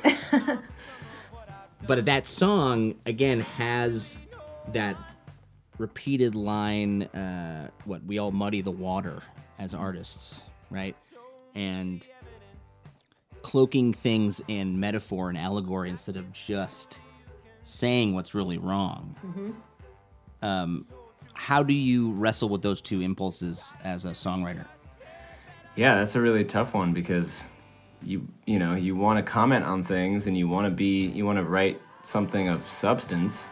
But 1.86 2.04
that 2.06 2.26
song, 2.26 2.94
again, 3.06 3.40
has 3.40 4.16
that 4.68 4.96
repeated 5.78 6.34
line 6.34 7.02
uh, 7.02 7.70
what, 7.84 8.04
we 8.04 8.18
all 8.18 8.30
muddy 8.30 8.60
the 8.60 8.70
water 8.70 9.20
as 9.58 9.74
artists, 9.74 10.44
right? 10.70 10.96
And 11.56 12.06
cloaking 13.42 13.94
things 13.94 14.40
in 14.46 14.78
metaphor 14.78 15.28
and 15.28 15.36
allegory 15.36 15.90
instead 15.90 16.16
of 16.16 16.32
just 16.32 17.00
saying 17.62 18.14
what's 18.14 18.34
really 18.34 18.58
wrong. 18.58 19.16
Um, 20.42 20.86
how 21.34 21.62
do 21.62 21.72
you 21.72 22.12
wrestle 22.12 22.48
with 22.48 22.62
those 22.62 22.80
two 22.80 23.00
impulses 23.00 23.74
as 23.82 24.04
a 24.04 24.10
songwriter? 24.10 24.66
Yeah, 25.74 25.96
that's 25.96 26.14
a 26.14 26.20
really 26.20 26.44
tough 26.44 26.74
one 26.74 26.92
because 26.92 27.44
you 28.04 28.26
you 28.46 28.58
know 28.58 28.74
you 28.74 28.96
want 28.96 29.18
to 29.18 29.22
comment 29.22 29.64
on 29.64 29.84
things 29.84 30.26
and 30.26 30.36
you 30.36 30.48
want 30.48 30.66
to 30.66 30.70
be 30.70 31.06
you 31.06 31.24
want 31.24 31.38
to 31.38 31.44
write 31.44 31.80
something 32.02 32.48
of 32.48 32.68
substance, 32.68 33.48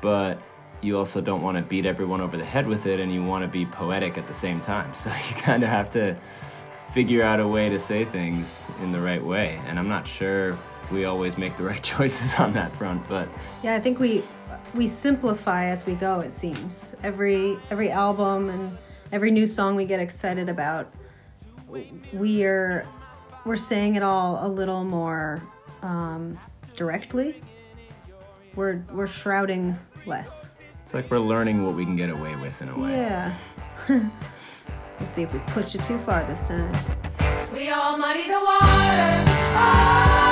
but 0.00 0.40
you 0.82 0.96
also 0.96 1.20
don't 1.20 1.42
want 1.42 1.56
to 1.56 1.62
beat 1.62 1.84
everyone 1.84 2.20
over 2.20 2.36
the 2.36 2.44
head 2.44 2.66
with 2.66 2.86
it 2.86 3.00
and 3.00 3.12
you 3.12 3.22
want 3.24 3.42
to 3.42 3.48
be 3.48 3.66
poetic 3.66 4.16
at 4.16 4.26
the 4.26 4.34
same 4.34 4.60
time. 4.60 4.92
So 4.94 5.10
you 5.10 5.34
kind 5.36 5.62
of 5.62 5.68
have 5.68 5.90
to 5.90 6.16
figure 6.94 7.22
out 7.22 7.40
a 7.40 7.46
way 7.46 7.68
to 7.68 7.78
say 7.78 8.04
things 8.04 8.66
in 8.82 8.92
the 8.92 9.00
right 9.00 9.22
way. 9.22 9.60
And 9.66 9.78
I'm 9.78 9.88
not 9.88 10.06
sure 10.06 10.58
we 10.90 11.04
always 11.04 11.38
make 11.38 11.56
the 11.56 11.62
right 11.62 11.82
choices 11.94 12.34
on 12.36 12.52
that 12.54 12.74
front, 12.76 13.08
but 13.08 13.28
Yeah, 13.62 13.74
I 13.74 13.80
think 13.80 13.98
we 13.98 14.22
we 14.74 14.86
simplify 14.86 15.66
as 15.66 15.86
we 15.86 15.94
go. 15.94 16.20
It 16.20 16.30
seems 16.30 16.94
every 17.02 17.58
every 17.70 17.90
album 17.90 18.48
and 18.48 18.76
every 19.12 19.30
new 19.30 19.46
song 19.46 19.76
we 19.76 19.84
get 19.84 20.00
excited 20.00 20.48
about, 20.48 20.92
we 22.12 22.44
are 22.44 22.86
we're 23.44 23.56
saying 23.56 23.94
it 23.94 24.02
all 24.02 24.46
a 24.46 24.48
little 24.48 24.84
more 24.84 25.42
um, 25.82 26.38
directly. 26.76 27.42
We're 28.54 28.82
we're 28.92 29.06
shrouding 29.06 29.78
less. 30.06 30.50
it's 30.80 30.94
like 30.94 31.10
we're 31.10 31.18
learning 31.18 31.64
what 31.64 31.74
we 31.74 31.84
can 31.84 31.96
get 31.96 32.10
away 32.10 32.34
with 32.36 32.60
in 32.62 32.68
a 32.68 32.78
way. 32.78 32.90
Yeah. 32.90 33.34
we'll 33.88 35.06
see 35.06 35.22
if 35.22 35.32
we 35.32 35.38
push 35.46 35.74
it 35.74 35.84
too 35.84 35.98
far 36.00 36.24
this 36.24 36.48
time. 36.48 36.72
We 37.52 37.70
all 37.70 37.96
muddy 37.96 38.26
the 38.28 38.40
water. 38.40 39.24
Oh, 39.56 40.29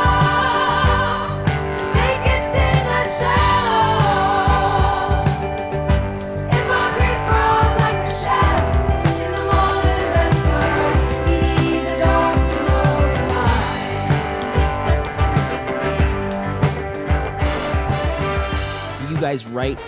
guys 19.28 19.47
write 19.47 19.78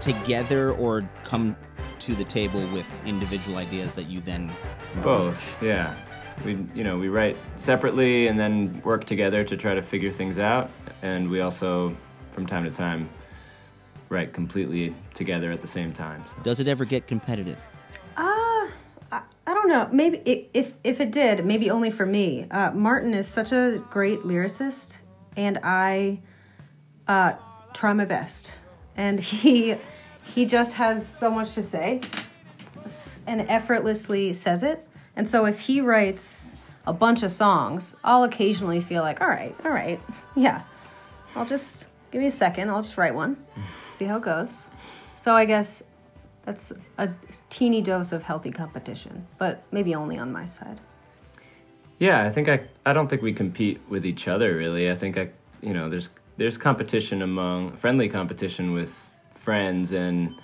together 0.00 0.72
or 0.72 1.02
come 1.24 1.56
to 1.98 2.14
the 2.14 2.24
table 2.24 2.60
with 2.74 3.06
individual 3.06 3.56
ideas 3.56 3.94
that 3.94 4.02
you 4.02 4.20
then 4.20 4.52
Both, 5.02 5.56
yeah. 5.62 5.94
We, 6.44 6.58
you 6.74 6.84
know, 6.84 6.98
we 6.98 7.08
write 7.08 7.38
separately 7.56 8.26
and 8.26 8.38
then 8.38 8.82
work 8.84 9.06
together 9.06 9.44
to 9.44 9.56
try 9.56 9.72
to 9.74 9.80
figure 9.80 10.12
things 10.12 10.38
out. 10.38 10.68
And 11.00 11.30
we 11.30 11.40
also, 11.40 11.96
from 12.32 12.46
time 12.46 12.64
to 12.64 12.70
time, 12.70 13.08
write 14.10 14.34
completely 14.34 14.94
together 15.14 15.50
at 15.50 15.62
the 15.62 15.68
same 15.68 15.94
time. 15.94 16.22
So. 16.26 16.34
Does 16.42 16.60
it 16.60 16.68
ever 16.68 16.84
get 16.84 17.06
competitive? 17.06 17.62
Ah, 18.18 18.68
I 19.10 19.54
don't 19.54 19.68
know. 19.68 19.88
Maybe 19.90 20.18
i 20.26 20.48
if 20.52 20.74
if 20.84 21.00
it 21.00 21.12
did, 21.12 21.46
maybe 21.46 21.70
only 21.70 21.90
for 21.90 22.04
me. 22.04 22.46
Uh, 22.50 22.72
Martin 22.72 23.14
is 23.14 23.26
such 23.26 23.52
a 23.52 23.82
great 23.88 24.20
lyricist, 24.20 24.98
and 25.34 25.58
I 25.62 26.20
uh, 27.08 27.32
try 27.72 27.94
my 27.94 28.04
best. 28.04 28.52
And 28.96 29.20
he 29.20 29.76
he 30.24 30.46
just 30.46 30.74
has 30.74 31.06
so 31.06 31.30
much 31.30 31.54
to 31.54 31.62
say, 31.62 32.00
and 33.26 33.40
effortlessly 33.48 34.32
says 34.32 34.62
it. 34.62 34.86
And 35.16 35.28
so 35.28 35.44
if 35.44 35.60
he 35.60 35.80
writes 35.80 36.56
a 36.86 36.92
bunch 36.92 37.22
of 37.22 37.30
songs, 37.30 37.94
I'll 38.02 38.24
occasionally 38.24 38.80
feel 38.80 39.02
like, 39.02 39.20
all 39.20 39.28
right, 39.28 39.54
all 39.64 39.70
right, 39.70 40.00
yeah, 40.34 40.62
I'll 41.34 41.46
just 41.46 41.88
give 42.10 42.20
me 42.20 42.26
a 42.26 42.30
second. 42.30 42.70
I'll 42.70 42.82
just 42.82 42.96
write 42.96 43.14
one, 43.14 43.36
see 43.92 44.04
how 44.04 44.16
it 44.16 44.22
goes. 44.22 44.68
So 45.16 45.34
I 45.34 45.44
guess 45.44 45.82
that's 46.44 46.72
a 46.98 47.10
teeny 47.50 47.82
dose 47.82 48.12
of 48.12 48.22
healthy 48.22 48.50
competition, 48.50 49.26
but 49.38 49.62
maybe 49.70 49.94
only 49.94 50.18
on 50.18 50.32
my 50.32 50.46
side. 50.46 50.80
Yeah, 51.98 52.24
I 52.24 52.30
think 52.30 52.48
I 52.48 52.66
I 52.84 52.92
don't 52.92 53.08
think 53.08 53.22
we 53.22 53.32
compete 53.32 53.80
with 53.88 54.04
each 54.04 54.26
other 54.26 54.56
really. 54.56 54.90
I 54.90 54.96
think 54.96 55.16
I 55.16 55.30
you 55.60 55.72
know 55.72 55.88
there's 55.88 56.10
there's 56.42 56.58
competition 56.58 57.22
among 57.22 57.70
friendly 57.76 58.08
competition 58.08 58.72
with 58.72 59.06
friends 59.32 59.92
and 59.92 60.34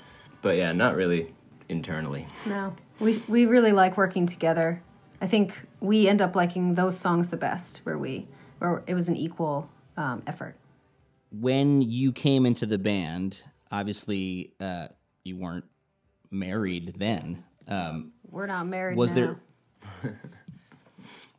but 0.43 0.57
yeah, 0.57 0.71
not 0.71 0.95
really 0.95 1.35
internally. 1.69 2.29
No, 2.47 2.77
we 3.01 3.21
we 3.27 3.47
really 3.47 3.73
like 3.73 3.97
working 3.97 4.25
together. 4.25 4.81
I 5.21 5.27
think 5.27 5.67
we 5.81 6.07
end 6.07 6.23
up 6.23 6.37
liking 6.37 6.77
those 6.77 6.97
songs 6.97 7.31
the 7.31 7.37
best, 7.37 7.79
where 7.79 7.99
we 7.99 8.29
where 8.61 8.85
it 8.87 8.95
was 8.95 9.09
an 9.09 9.17
equal 9.17 9.69
um, 9.97 10.23
effort. 10.25 10.55
When 11.33 11.83
you 11.83 12.13
came 12.13 12.47
into 12.47 12.65
the 12.65 12.79
band, 12.79 13.43
obviously 13.73 14.53
uh, 14.61 14.89
you 15.25 15.37
weren't 15.37 15.65
married 16.31 16.95
then. 16.97 17.43
Um, 17.67 18.13
We're 18.31 18.47
not 18.47 18.69
married. 18.69 18.97
was 18.97 19.11
now. 19.11 19.37
there? 20.03 20.21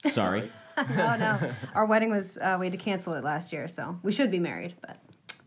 Sorry. 0.11 0.51
Oh 0.89 1.15
no, 1.17 1.51
our 1.73 1.85
wedding 1.85 2.09
was 2.09 2.37
uh, 2.37 2.57
we 2.59 2.65
had 2.67 2.73
to 2.73 2.77
cancel 2.77 3.13
it 3.13 3.23
last 3.23 3.51
year, 3.53 3.67
so 3.67 3.99
we 4.03 4.11
should 4.11 4.31
be 4.31 4.39
married, 4.39 4.75
but 4.81 4.97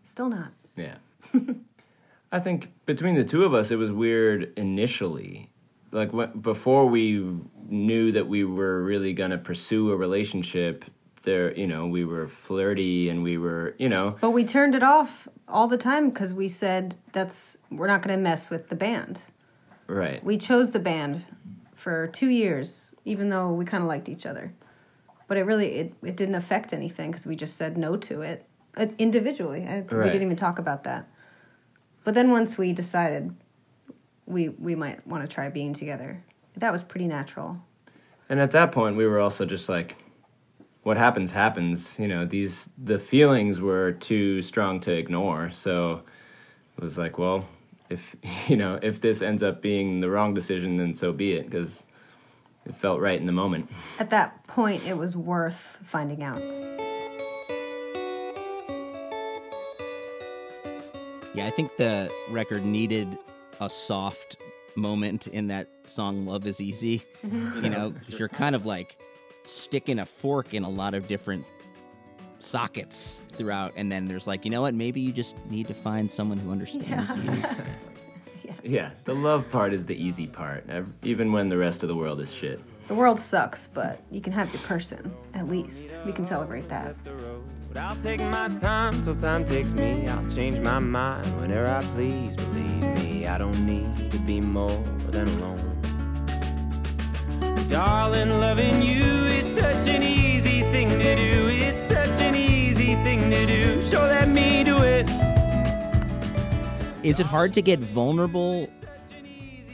still 0.05 0.29
not. 0.29 0.53
Yeah. 0.77 0.97
I 2.33 2.41
think 2.41 2.73
between 2.87 3.15
the 3.15 3.25
two 3.25 3.45
of 3.45 3.53
us, 3.55 3.71
it 3.71 3.77
was 3.77 3.91
weird 3.91 4.53
initially. 4.57 5.51
Like 5.91 6.13
when, 6.13 6.39
before 6.41 6.87
we 6.87 7.29
knew 7.69 8.13
that 8.13 8.27
we 8.27 8.45
were 8.45 8.83
really 8.83 9.13
gonna 9.13 9.39
pursue 9.39 9.91
a 9.93 9.97
relationship, 9.97 10.85
there, 11.25 11.55
you 11.55 11.67
know, 11.67 11.87
we 11.87 12.05
were 12.05 12.29
flirty 12.29 13.09
and 13.09 13.23
we 13.23 13.39
were, 13.39 13.75
you 13.79 13.89
know, 13.89 14.17
But 14.21 14.31
we 14.31 14.45
turned 14.45 14.75
it 14.75 14.83
off 14.83 15.29
all 15.49 15.69
the 15.69 15.77
time 15.79 16.11
because 16.11 16.35
we 16.35 16.49
said 16.49 16.97
that's 17.13 17.57
we're 17.71 17.87
not 17.87 18.03
going 18.03 18.17
to 18.17 18.23
mess 18.23 18.51
with 18.51 18.69
the 18.69 18.77
band. 18.77 19.23
right. 19.87 20.23
We 20.25 20.39
chose 20.39 20.71
the 20.71 20.79
band 20.79 21.25
for 21.75 22.09
two 22.09 22.29
years, 22.29 22.95
even 23.05 23.29
though 23.29 23.53
we 23.53 23.65
kind 23.65 23.83
of 23.83 23.89
liked 23.89 24.09
each 24.09 24.27
other. 24.27 24.53
But 25.29 25.37
it 25.37 25.43
really 25.43 25.69
it, 25.75 25.95
it 26.03 26.17
didn't 26.17 26.35
affect 26.35 26.73
anything 26.73 27.11
because 27.11 27.27
we 27.27 27.37
just 27.37 27.57
said 27.57 27.77
no 27.77 27.97
to 27.97 28.23
it 28.23 28.47
uh, 28.77 28.87
individually. 28.99 29.67
I, 29.67 29.81
We 29.81 30.11
didn't 30.11 30.23
even 30.23 30.37
talk 30.37 30.59
about 30.59 30.85
that. 30.85 31.09
But 32.05 32.15
then 32.15 32.31
once 32.31 32.59
we 32.59 32.73
decided 32.73 33.35
we 34.27 34.49
we 34.51 34.75
might 34.75 35.07
want 35.07 35.23
to 35.23 35.33
try 35.33 35.49
being 35.49 35.73
together, 35.73 36.23
that 36.57 36.73
was 36.73 36.83
pretty 36.83 37.07
natural. 37.07 37.61
And 38.29 38.41
at 38.41 38.53
that 38.53 38.73
point, 38.73 38.97
we 38.97 39.07
were 39.07 39.21
also 39.21 39.45
just 39.45 39.69
like, 39.69 39.97
what 40.83 40.97
happens, 40.97 41.31
happens. 41.31 41.99
You 41.99 42.09
know, 42.09 42.25
these, 42.25 42.69
the 42.83 42.99
feelings 42.99 43.61
were 43.61 43.93
too 43.93 44.43
strong 44.43 44.81
to 44.81 44.93
ignore. 44.93 45.51
So 45.53 46.03
it 46.77 46.83
was 46.83 46.99
like, 46.99 47.19
well, 47.19 47.47
if, 47.91 48.17
you 48.49 48.57
know, 48.57 48.79
if 48.83 49.01
this 49.01 49.23
ends 49.23 49.43
up 49.43 49.63
being 49.63 50.01
the 50.01 50.11
wrong 50.11 50.35
decision, 50.35 50.77
then 50.77 50.95
so 50.95 51.13
be 51.13 51.35
it, 51.35 51.45
because 51.45 51.85
it 52.67 52.75
felt 52.77 53.01
right 53.01 53.19
in 53.19 53.27
the 53.27 53.33
moment. 53.33 53.69
At 53.99 54.11
that 54.11 54.47
point, 54.47 54.85
it 54.87 54.97
was 54.97 55.17
worth 55.17 55.79
finding 55.85 56.23
out. 56.23 56.41
Yeah, 61.35 61.47
I 61.47 61.51
think 61.51 61.77
the 61.77 62.11
record 62.31 62.65
needed 62.65 63.17
a 63.61 63.71
soft 63.71 64.37
moment 64.75 65.29
in 65.29 65.49
that 65.49 65.69
song 65.87 66.27
"Love 66.27 66.47
Is 66.47 66.61
Easy." 66.61 67.03
Mm-hmm. 67.25 67.65
You 67.65 67.71
know, 67.71 67.91
'cause 67.93 68.19
you're 68.19 68.29
kind 68.29 68.55
of 68.55 68.67
like 68.67 68.99
sticking 69.45 69.99
a 69.99 70.07
fork 70.07 70.53
in 70.55 70.63
a 70.63 70.69
lot 70.69 70.95
of 70.95 71.09
different 71.09 71.47
sockets 72.39 73.23
throughout, 73.33 73.73
and 73.77 73.91
then 73.91 74.07
there's 74.07 74.27
like, 74.27 74.45
you 74.45 74.51
know 74.51 74.61
what? 74.61 74.75
Maybe 74.75 75.01
you 75.01 75.13
just 75.13 75.37
need 75.47 75.69
to 75.69 75.75
find 75.75 76.11
someone 76.11 76.39
who 76.39 76.51
understands 76.51 77.17
you. 77.17 77.23
Yeah, 78.65 78.91
the 79.05 79.15
love 79.15 79.51
part 79.51 79.73
is 79.73 79.87
the 79.87 79.97
easy 79.97 80.27
part, 80.27 80.65
even 81.03 81.33
when 81.33 81.49
the 81.49 81.57
rest 81.57 81.83
of 81.83 81.89
the 81.89 81.97
world 81.97 82.21
is 82.21 82.33
shit. 82.33 82.61
The 82.87 82.95
world 82.95 83.19
sucks, 83.19 83.67
but 83.67 84.01
you 84.11 84.21
can 84.21 84.33
have 84.33 84.53
your 84.53 84.63
person, 84.63 85.13
at 85.35 85.49
least. 85.49 85.97
We 86.05 86.13
can 86.13 86.25
celebrate 86.25 86.69
that. 86.69 86.95
But 87.69 87.77
I'll 87.77 87.97
take 87.97 88.21
my 88.21 88.49
time 88.61 89.03
till 89.03 89.15
time 89.15 89.45
takes 89.45 89.73
me. 89.73 90.07
I'll 90.07 90.31
change 90.31 90.61
my 90.61 90.79
mind 90.79 91.27
whenever 91.41 91.67
I 91.67 91.83
please. 91.95 92.37
Believe 92.37 92.83
me, 92.99 93.27
I 93.27 93.39
don't 93.39 93.67
need 93.67 94.11
to 94.13 94.19
be 94.19 94.41
more 94.41 94.83
than 95.09 95.27
alone. 95.29 95.69
Darling, 97.69 98.31
loving 98.31 98.83
you 98.83 99.03
is 99.03 99.47
such 99.47 99.89
an 99.89 100.03
easy 100.03 100.61
thing 100.71 100.91
to 100.91 101.17
do. 101.17 101.49
It's 101.49 101.81
such 101.81 102.21
an 102.21 102.35
easy 102.35 102.95
thing 102.97 103.31
to 103.31 103.47
do. 103.47 103.83
So 103.83 104.01
let 104.01 104.29
me 104.29 104.63
do 104.63 104.83
it. 104.83 105.32
Is 107.03 107.19
it 107.19 107.27
hard 107.27 107.53
to 107.55 107.63
get 107.63 107.81
vulnerable 107.81 108.69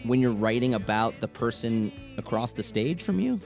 when 0.05 0.19
you're 0.21 0.33
writing 0.33 0.73
about 0.73 1.21
the 1.21 1.29
person 1.29 1.93
across 2.17 2.53
the 2.53 2.63
stage 2.63 3.03
from 3.03 3.21
you? 3.21 3.39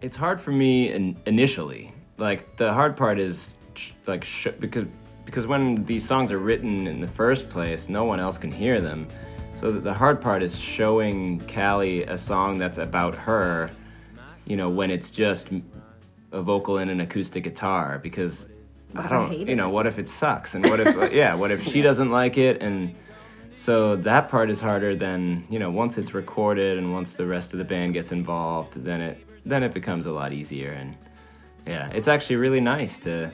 It's 0.00 0.16
hard 0.16 0.40
for 0.40 0.50
me 0.50 0.92
in, 0.92 1.16
initially. 1.26 1.92
Like 2.16 2.56
the 2.56 2.72
hard 2.72 2.96
part 2.96 3.20
is 3.20 3.50
like 4.06 4.24
sh- 4.24 4.48
because 4.58 4.86
because 5.24 5.46
when 5.46 5.84
these 5.84 6.04
songs 6.04 6.32
are 6.32 6.38
written 6.38 6.88
in 6.88 7.00
the 7.00 7.06
first 7.06 7.48
place, 7.48 7.88
no 7.88 8.04
one 8.04 8.18
else 8.18 8.38
can 8.38 8.50
hear 8.50 8.80
them. 8.80 9.06
So 9.54 9.70
the 9.70 9.94
hard 9.94 10.20
part 10.20 10.42
is 10.42 10.58
showing 10.58 11.40
Callie 11.46 12.02
a 12.04 12.18
song 12.18 12.58
that's 12.58 12.78
about 12.78 13.14
her. 13.14 13.70
You 14.46 14.56
know, 14.56 14.68
when 14.68 14.90
it's 14.90 15.10
just 15.10 15.48
a 16.32 16.42
vocal 16.42 16.78
and 16.78 16.90
an 16.90 17.00
acoustic 17.02 17.44
guitar 17.44 18.00
because 18.02 18.48
What 18.92 19.06
I 19.06 19.08
don't, 19.08 19.28
hate 19.30 19.46
you 19.46 19.52
it? 19.52 19.56
know, 19.56 19.68
what 19.68 19.86
if 19.86 19.98
it 19.98 20.08
sucks? 20.08 20.54
And 20.54 20.64
what 20.64 20.80
if 20.80 20.96
uh, 20.96 21.10
yeah, 21.10 21.34
what 21.34 21.50
if 21.50 21.62
she 21.72 21.82
doesn't 21.82 22.10
like 22.10 22.38
it? 22.38 22.62
And 22.62 22.94
so 23.54 23.96
that 23.96 24.28
part 24.28 24.50
is 24.50 24.60
harder 24.60 24.96
than 24.96 25.46
you 25.50 25.58
know 25.58 25.70
once 25.70 25.98
it's 25.98 26.14
recorded 26.14 26.78
and 26.78 26.92
once 26.92 27.16
the 27.16 27.26
rest 27.26 27.52
of 27.52 27.58
the 27.58 27.64
band 27.64 27.94
gets 27.94 28.12
involved 28.12 28.74
then 28.84 29.00
it 29.00 29.26
then 29.44 29.62
it 29.62 29.74
becomes 29.74 30.06
a 30.06 30.12
lot 30.12 30.32
easier. 30.32 30.72
And 30.72 30.96
yeah 31.66 31.88
it's 31.90 32.08
actually 32.08 32.36
really 32.36 32.60
nice 32.60 32.98
to 33.00 33.30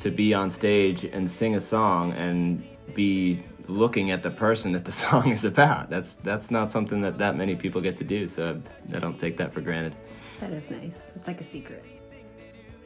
to 0.00 0.10
be 0.10 0.34
on 0.34 0.50
stage 0.50 1.04
and 1.04 1.30
sing 1.30 1.54
a 1.56 1.60
song 1.60 2.12
and 2.12 2.64
be 2.94 3.42
looking 3.68 4.10
at 4.10 4.22
the 4.22 4.30
person 4.30 4.72
that 4.72 4.84
the 4.84 4.92
song 5.04 5.30
is 5.30 5.44
about. 5.44 5.90
That's 5.90 6.16
that's 6.16 6.50
not 6.50 6.72
something 6.72 7.00
that 7.02 7.18
that 7.18 7.36
many 7.36 7.54
people 7.54 7.80
get 7.80 7.96
to 7.98 8.04
do. 8.04 8.28
So 8.28 8.60
i 8.94 8.98
don't 8.98 9.18
take 9.18 9.36
that 9.38 9.52
for 9.52 9.60
granted. 9.60 9.94
That 10.40 10.52
is 10.52 10.70
nice. 10.70 11.12
It's 11.14 11.26
like 11.26 11.40
a 11.40 11.44
secret. 11.44 11.84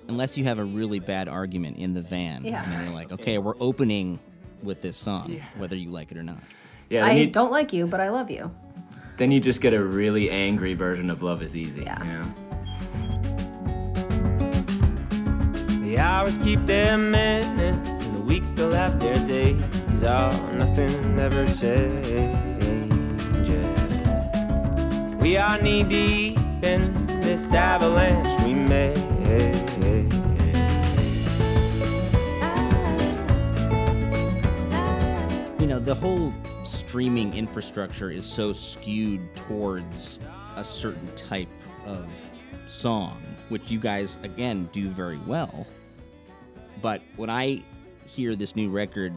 Unless 0.09 0.37
you 0.37 0.45
have 0.45 0.59
a 0.59 0.65
really 0.65 0.99
bad 0.99 1.29
argument 1.29 1.79
in 1.79 1.95
the 1.95 2.03
van. 2.03 2.45
Yeah. 2.45 2.63
And 2.65 2.73
then 2.73 2.85
you're 2.87 2.95
like, 2.95 3.13
okay, 3.13 3.39
we're 3.39 3.55
opening 3.61 4.19
with 4.63 4.83
this 4.83 4.97
song, 4.97 5.41
whether 5.57 5.77
you 5.77 5.91
like 5.91 6.11
it 6.13 6.19
or 6.19 6.23
not. 6.23 6.39
yeah 6.91 7.07
I 7.07 7.13
you, 7.13 7.27
don't 7.31 7.51
like 7.51 7.73
you, 7.73 7.87
but 7.87 8.01
I 8.01 8.11
love 8.11 8.31
you. 8.31 8.51
then 9.17 9.31
you 9.33 9.41
just 9.41 9.61
get 9.61 9.73
a 9.75 9.83
really 9.83 10.31
angry 10.31 10.75
version 10.75 11.11
of 11.11 11.23
love 11.23 11.43
is 11.43 11.55
easy 11.57 11.83
Yeah. 11.83 12.03
you 12.05 12.13
know? 12.19 12.35
The 15.85 15.99
hours 15.99 16.37
keep 16.39 16.61
their 16.67 16.97
minutes, 16.97 17.89
and 18.07 18.17
the 18.17 18.21
weeks 18.21 18.49
still 18.49 18.73
have 18.73 18.99
their 19.01 19.17
days. 19.27 19.61
Oh, 20.05 20.31
nothing 20.57 21.19
ever 21.19 21.45
changes. 21.47 22.41
We 25.21 25.37
are 25.37 25.61
knee 25.63 25.85
deep 25.85 26.39
in 26.63 27.07
this 27.21 27.53
avalanche 27.53 28.43
we 28.45 28.55
made. 28.55 28.99
The 35.85 35.95
whole 35.97 36.33
streaming 36.63 37.35
infrastructure 37.35 38.09
is 38.09 38.25
so 38.25 38.53
skewed 38.53 39.35
towards 39.35 40.21
a 40.57 40.63
certain 40.63 41.13
type 41.17 41.49
of 41.87 42.09
song, 42.67 43.21
which 43.49 43.69
you 43.69 43.81
guys, 43.81 44.17
again, 44.23 44.69
do 44.71 44.89
very 44.89 45.19
well. 45.19 45.67
But 46.81 47.03
when 47.17 47.31
I 47.31 47.65
hear 48.07 48.37
this 48.37 48.55
new 48.55 48.71
record 48.71 49.13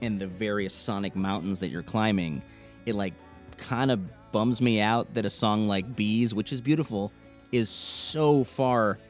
and 0.00 0.20
the 0.20 0.28
various 0.28 0.72
sonic 0.72 1.16
mountains 1.16 1.58
that 1.60 1.68
you're 1.68 1.82
climbing, 1.82 2.42
it 2.86 2.94
like 2.94 3.14
kind 3.56 3.90
of 3.90 4.00
bums 4.30 4.62
me 4.62 4.80
out 4.80 5.12
that 5.14 5.24
a 5.24 5.30
song 5.30 5.66
like 5.66 5.96
Bees, 5.96 6.32
which 6.32 6.52
is 6.52 6.60
beautiful, 6.60 7.12
is 7.50 7.68
so 7.68 8.44
far 8.44 9.00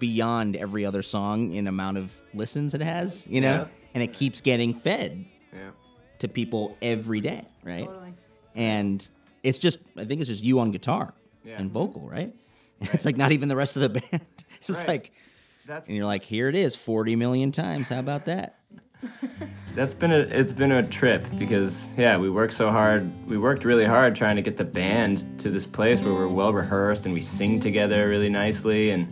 beyond 0.00 0.56
every 0.56 0.84
other 0.84 1.02
song 1.02 1.52
in 1.52 1.68
amount 1.68 1.98
of 1.98 2.20
listens 2.34 2.74
it 2.74 2.80
has, 2.80 3.28
you 3.28 3.40
know? 3.40 3.58
Yeah. 3.58 3.66
And 3.94 4.02
it 4.02 4.12
keeps 4.12 4.40
getting 4.40 4.74
fed 4.74 5.24
yeah 5.52 5.70
to 6.18 6.26
people 6.28 6.76
every 6.82 7.20
day, 7.20 7.46
right? 7.62 7.86
Totally. 7.86 8.12
And 8.56 9.06
It's 9.44 9.56
just 9.58 9.78
I 9.96 10.04
think 10.04 10.20
it's 10.20 10.28
just 10.28 10.42
you 10.42 10.58
on 10.58 10.72
guitar 10.72 11.14
Yeah. 11.44 11.58
and 11.58 11.70
vocal, 11.70 12.02
right? 12.08 12.34
It's 12.80 13.04
like 13.04 13.16
not 13.16 13.30
even 13.32 13.48
the 13.48 13.54
rest 13.56 13.76
of 13.76 13.82
the 13.82 13.88
band. 14.00 14.26
It's 14.56 14.66
just 14.66 14.82
Right. 14.88 14.88
like 15.02 15.12
That's 15.66 15.86
and 15.86 15.96
you're 15.96 16.06
like, 16.06 16.24
here 16.24 16.48
it 16.48 16.56
is, 16.56 16.74
40 16.74 17.14
million 17.16 17.52
times. 17.52 17.88
How 17.90 18.00
about 18.00 18.24
that? 18.24 18.56
That's 19.76 19.94
been 19.94 20.10
a 20.10 20.18
it's 20.18 20.52
been 20.52 20.72
a 20.72 20.82
trip 20.88 21.24
because 21.38 21.86
yeah, 21.96 22.18
we 22.18 22.30
worked 22.30 22.54
so 22.54 22.68
hard. 22.70 23.08
We 23.28 23.38
worked 23.38 23.64
really 23.64 23.84
hard 23.84 24.16
trying 24.16 24.34
to 24.36 24.42
get 24.42 24.56
the 24.56 24.64
band 24.64 25.38
to 25.40 25.50
this 25.50 25.66
place 25.66 26.00
where 26.00 26.12
we're 26.14 26.26
well 26.26 26.52
rehearsed 26.52 27.04
and 27.04 27.14
we 27.14 27.20
sing 27.20 27.60
together 27.60 28.08
really 28.08 28.28
nicely 28.28 28.90
and 28.90 29.06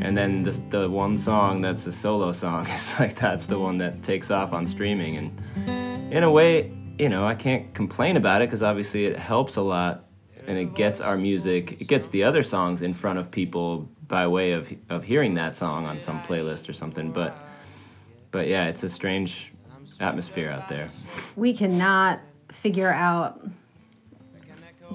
and 0.00 0.16
then 0.16 0.42
this 0.42 0.60
the 0.70 0.88
one 0.88 1.16
song 1.16 1.60
that's 1.60 1.86
a 1.86 1.92
solo 1.92 2.32
song 2.32 2.66
is 2.70 2.92
like 2.98 3.18
that's 3.18 3.46
the 3.46 3.58
one 3.58 3.78
that 3.78 4.02
takes 4.02 4.30
off 4.30 4.52
on 4.52 4.66
streaming. 4.66 5.16
And 5.16 6.12
in 6.12 6.22
a 6.22 6.30
way, 6.30 6.72
you 6.98 7.08
know, 7.08 7.26
I 7.26 7.34
can't 7.34 7.72
complain 7.74 8.16
about 8.16 8.42
it 8.42 8.48
because 8.48 8.62
obviously 8.62 9.06
it 9.06 9.18
helps 9.18 9.56
a 9.56 9.62
lot 9.62 10.04
and 10.46 10.58
it 10.58 10.74
gets 10.74 11.00
our 11.00 11.16
music, 11.16 11.80
it 11.80 11.88
gets 11.88 12.08
the 12.08 12.22
other 12.22 12.42
songs 12.42 12.82
in 12.82 12.94
front 12.94 13.18
of 13.18 13.30
people 13.30 13.88
by 14.06 14.26
way 14.26 14.52
of 14.52 14.72
of 14.88 15.02
hearing 15.04 15.34
that 15.34 15.56
song 15.56 15.84
on 15.86 15.98
some 15.98 16.20
playlist 16.22 16.68
or 16.68 16.72
something, 16.72 17.10
but 17.10 17.36
but 18.30 18.48
yeah, 18.48 18.66
it's 18.66 18.82
a 18.82 18.88
strange 18.88 19.52
atmosphere 20.00 20.50
out 20.50 20.68
there. 20.68 20.88
we 21.36 21.52
cannot 21.52 22.20
figure 22.50 22.90
out 22.90 23.40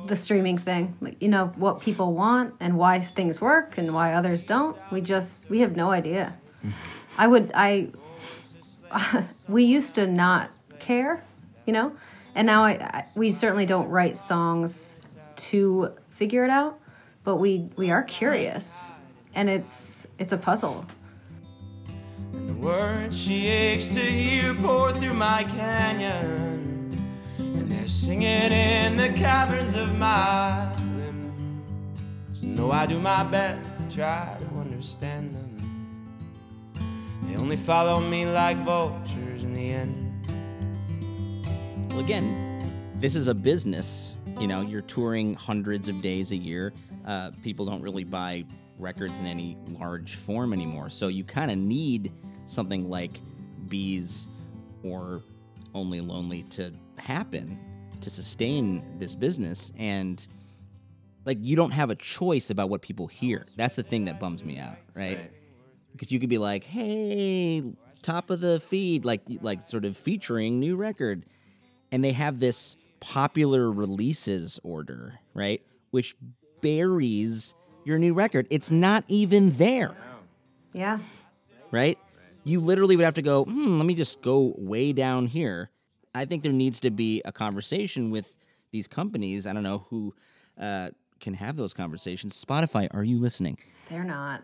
the 0.06 0.16
streaming 0.16 0.58
thing. 0.58 0.98
Like 1.02 1.22
you 1.22 1.30
know 1.30 1.48
what 1.56 1.82
people 1.82 2.14
want 2.14 2.56
and 2.60 2.78
why 2.78 3.00
things 3.00 3.42
work 3.42 3.78
and 3.78 3.94
why 3.94 4.14
others 4.14 4.44
don't. 4.44 4.78
We 4.92 5.02
just 5.02 5.50
we 5.50 5.60
have 5.60 5.76
no 5.76 5.92
idea. 5.92 6.38
I 7.18 7.28
would 7.28 7.52
i 7.54 7.90
we 9.48 9.64
used 9.64 9.96
to 9.96 10.06
not 10.08 10.52
care 10.80 11.24
you 11.66 11.74
know? 11.74 11.94
And 12.36 12.46
now 12.46 12.64
I, 12.64 12.72
I 12.72 13.06
we 13.16 13.32
certainly 13.32 13.66
don't 13.66 13.88
write 13.90 14.18
songs 14.18 14.98
to 15.36 15.94
figure 16.10 16.44
it 16.44 16.50
out 16.50 16.82
but 17.24 17.36
we 17.38 17.70
we 17.76 17.92
are 17.92 18.04
curious. 18.04 18.92
And 19.34 19.50
it's 19.50 20.08
it's 20.18 20.34
a 20.34 20.38
puzzle. 20.38 20.86
And 22.34 22.50
the 22.50 22.54
words 22.54 23.18
she 23.18 23.48
aches 23.48 23.88
to 23.90 24.00
hear 24.00 24.56
pour 24.56 24.92
through 24.94 25.14
my 25.14 25.44
canyon. 25.44 26.71
They're 27.72 27.88
singing 27.88 28.52
in 28.52 28.98
the 28.98 29.10
caverns 29.10 29.76
of 29.76 29.98
my 29.98 30.76
limbs. 30.98 32.44
No, 32.44 32.70
I 32.70 32.86
do 32.86 33.00
my 33.00 33.24
best 33.24 33.78
to 33.78 33.96
try 33.96 34.38
to 34.40 34.60
understand 34.60 35.34
them. 35.34 35.52
They 37.24 37.38
only 37.38 37.56
follow 37.56 38.02
me 38.02 38.26
like 38.26 38.58
vultures 38.66 39.44
in 39.44 39.54
the 39.54 39.72
end. 39.72 40.28
Well, 41.90 42.02
again, 42.02 42.92
this 42.96 43.16
is 43.16 43.30
a 43.30 43.34
business. 43.34 44.16
You 44.38 44.48
know, 44.48 44.62
you're 44.62 44.82
touring 44.82 45.34
hundreds 45.36 45.88
of 45.88 46.02
days 46.02 46.34
a 46.34 46.38
year. 46.38 46.74
Uh, 47.06 47.32
people 47.42 47.66
don't 47.66 47.82
really 47.82 48.04
buy 48.04 48.44
records 48.80 49.22
in 49.22 49.26
any 49.26 49.58
large 49.80 50.16
form 50.16 50.52
anymore. 50.52 50.90
So 50.90 51.08
you 51.08 51.24
kind 51.24 51.50
of 51.50 51.58
need 51.58 52.12
something 52.44 52.90
like 52.90 53.22
Bees 53.70 54.28
or 54.84 55.24
Only 55.74 56.02
Lonely 56.02 56.44
to 56.44 56.72
happen 56.98 57.60
to 58.02 58.10
sustain 58.10 58.84
this 59.00 59.16
business. 59.16 59.72
And 59.78 60.26
like, 61.26 61.38
you 61.42 61.56
don't 61.56 61.72
have 61.72 61.90
a 61.90 61.96
choice 61.96 62.50
about 62.50 62.70
what 62.70 62.82
people 62.82 63.08
hear. 63.08 63.46
That's 63.56 63.76
the 63.76 63.84
thing 63.84 64.06
that 64.06 64.20
bums 64.20 64.44
me 64.44 64.58
out, 64.58 64.78
right? 64.94 65.18
Right. 65.18 65.32
because 65.92 66.12
you 66.12 66.20
could 66.20 66.30
be 66.30 66.38
like, 66.38 66.64
"Hey, 66.64 67.64
top 68.02 68.30
of 68.30 68.40
the 68.42 68.60
feed, 68.60 69.06
like 69.06 69.22
like 69.42 69.62
sort 69.62 69.86
of 69.86 69.98
featuring 69.98 70.60
new 70.60 70.76
record," 70.76 71.26
and 71.92 72.04
they 72.04 72.14
have 72.14 72.40
this 72.40 72.78
popular 73.00 73.72
releases 73.72 74.60
order, 74.64 75.20
right, 75.34 75.62
which 75.92 76.16
buries 76.62 77.54
your 77.86 78.00
new 78.00 78.14
record. 78.14 78.48
It's 78.50 78.72
not 78.72 79.04
even 79.08 79.52
there, 79.52 79.96
yeah 80.74 81.00
right? 81.72 81.98
You 82.44 82.60
literally 82.60 82.96
would 82.96 83.06
have 83.06 83.14
to 83.16 83.22
go, 83.22 83.46
hmm, 83.46 83.78
let 83.78 83.86
me 83.86 83.96
just 83.96 84.22
go 84.22 84.54
way 84.58 84.94
down 84.94 85.28
here. 85.28 85.70
I 86.14 86.26
think 86.26 86.44
there 86.44 86.52
needs 86.52 86.80
to 86.82 86.92
be 86.92 87.22
a 87.24 87.32
conversation 87.32 88.12
with 88.12 88.38
these 88.72 88.88
companies. 88.88 89.48
I 89.48 89.54
don't 89.54 89.64
know 89.64 89.86
who 89.90 90.14
uh, 90.60 90.90
can 91.20 91.36
have 91.36 91.56
those 91.56 91.74
conversations. 91.74 92.44
Spotify, 92.44 92.88
are 92.94 93.04
you 93.04 93.20
listening? 93.20 93.58
they're 93.90 94.06
not 94.06 94.42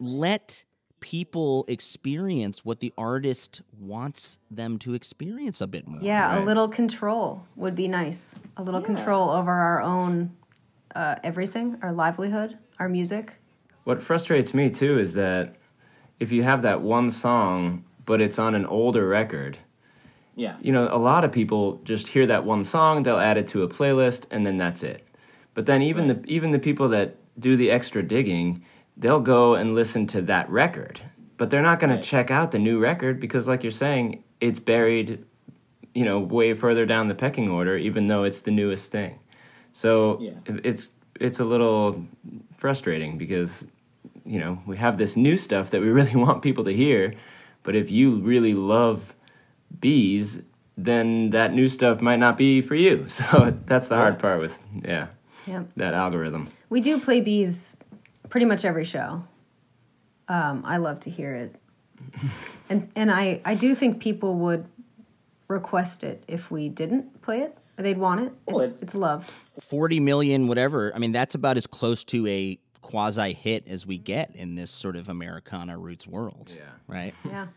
let 0.00 0.64
people 1.00 1.64
experience 1.68 2.64
what 2.64 2.80
the 2.80 2.92
artist 2.96 3.62
wants 3.78 4.38
them 4.50 4.78
to 4.78 4.94
experience 4.94 5.60
a 5.60 5.66
bit 5.66 5.86
more. 5.86 6.00
Yeah, 6.02 6.42
a 6.42 6.44
little 6.44 6.68
control 6.68 7.46
would 7.54 7.74
be 7.74 7.86
nice. 7.86 8.34
A 8.56 8.62
little 8.62 8.80
control 8.80 9.30
over 9.30 9.52
our 9.52 9.82
own 9.82 10.34
uh, 10.94 11.16
everything, 11.22 11.78
our 11.82 11.92
livelihood, 11.92 12.58
our 12.78 12.88
music. 12.88 13.34
What 13.84 14.02
frustrates 14.02 14.54
me 14.54 14.70
too 14.70 14.98
is 14.98 15.12
that 15.14 15.56
if 16.20 16.32
you 16.32 16.42
have 16.42 16.62
that 16.62 16.80
one 16.82 17.10
song, 17.10 17.84
but 18.04 18.20
it's 18.20 18.38
on 18.38 18.54
an 18.54 18.66
older 18.66 19.06
record, 19.06 19.58
Yeah. 20.34 20.56
you 20.60 20.72
know, 20.72 20.88
a 20.90 20.98
lot 20.98 21.24
of 21.24 21.32
people 21.32 21.80
just 21.84 22.08
hear 22.08 22.26
that 22.26 22.44
one 22.44 22.64
song, 22.64 23.02
they'll 23.02 23.18
add 23.18 23.36
it 23.36 23.48
to 23.48 23.62
a 23.62 23.68
playlist, 23.68 24.26
and 24.30 24.46
then 24.46 24.56
that's 24.58 24.82
it. 24.82 25.02
But 25.54 25.66
then 25.66 25.80
even 25.82 26.06
the 26.06 26.22
even 26.26 26.50
the 26.50 26.58
people 26.58 26.88
that 26.90 27.16
do 27.38 27.56
the 27.56 27.70
extra 27.70 28.02
digging, 28.02 28.62
they'll 28.96 29.20
go 29.20 29.54
and 29.54 29.74
listen 29.74 30.06
to 30.08 30.22
that 30.22 30.48
record, 30.50 31.00
but 31.38 31.50
they're 31.50 31.62
not 31.62 31.80
going 31.80 31.94
to 31.96 32.02
check 32.02 32.30
out 32.30 32.50
the 32.50 32.58
new 32.58 32.78
record 32.78 33.20
because, 33.20 33.48
like 33.48 33.62
you're 33.62 33.70
saying, 33.70 34.22
it's 34.40 34.58
buried, 34.58 35.24
you 35.94 36.04
know, 36.04 36.18
way 36.18 36.52
further 36.54 36.84
down 36.86 37.08
the 37.08 37.14
pecking 37.14 37.48
order, 37.50 37.76
even 37.76 38.06
though 38.06 38.24
it's 38.24 38.42
the 38.42 38.50
newest 38.50 38.92
thing. 38.92 39.18
So 39.72 40.18
Yeah. 40.20 40.32
it's 40.46 40.90
it's 41.18 41.40
a 41.40 41.44
little 41.44 42.04
frustrating 42.58 43.16
because 43.16 43.66
you 44.26 44.38
know 44.38 44.62
we 44.66 44.76
have 44.76 44.98
this 44.98 45.16
new 45.16 45.38
stuff 45.38 45.70
that 45.70 45.80
we 45.80 45.88
really 45.88 46.16
want 46.26 46.42
people 46.42 46.64
to 46.64 46.72
hear, 46.72 47.14
but 47.62 47.74
if 47.76 47.90
you 47.90 48.16
really 48.16 48.54
love 48.54 49.14
bees, 49.80 50.42
then 50.76 51.30
that 51.30 51.52
new 51.54 51.68
stuff 51.68 52.00
might 52.00 52.18
not 52.18 52.36
be 52.36 52.60
for 52.62 52.74
you. 52.74 53.06
So 53.18 53.54
that's 53.66 53.88
the 53.88 53.96
hard 53.96 54.18
part 54.18 54.40
with 54.40 54.58
yeah 54.84 55.08
Yeah. 55.46 55.64
that 55.76 55.94
algorithm. 55.94 56.48
We 56.68 56.80
do 56.80 56.98
play 57.00 57.20
bees 57.20 57.76
pretty 58.28 58.46
much 58.46 58.64
every 58.64 58.84
show. 58.84 59.24
Um, 60.28 60.62
I 60.66 60.76
love 60.78 61.00
to 61.00 61.10
hear 61.10 61.34
it. 61.34 61.54
and 62.68 62.90
and 62.96 63.10
I, 63.10 63.40
I 63.44 63.54
do 63.54 63.74
think 63.74 64.00
people 64.00 64.34
would 64.36 64.66
request 65.48 66.02
it 66.04 66.24
if 66.26 66.50
we 66.50 66.68
didn't 66.68 67.22
play 67.22 67.40
it. 67.40 67.56
Or 67.78 67.82
they'd 67.84 67.98
want 67.98 68.20
it. 68.20 68.32
It's, 68.48 68.64
it- 68.64 68.76
it's 68.82 68.94
loved. 68.94 69.30
40 69.60 70.00
million, 70.00 70.48
whatever. 70.48 70.94
I 70.94 70.98
mean, 70.98 71.12
that's 71.12 71.34
about 71.34 71.56
as 71.56 71.66
close 71.66 72.04
to 72.04 72.26
a 72.26 72.58
quasi 72.86 73.32
hit 73.32 73.66
as 73.66 73.84
we 73.84 73.98
get 73.98 74.30
in 74.36 74.54
this 74.54 74.70
sort 74.70 74.94
of 74.94 75.08
Americana 75.08 75.76
roots 75.76 76.06
world. 76.06 76.54
Yeah. 76.56 76.62
Right. 76.86 77.14
Yeah. 77.24 77.48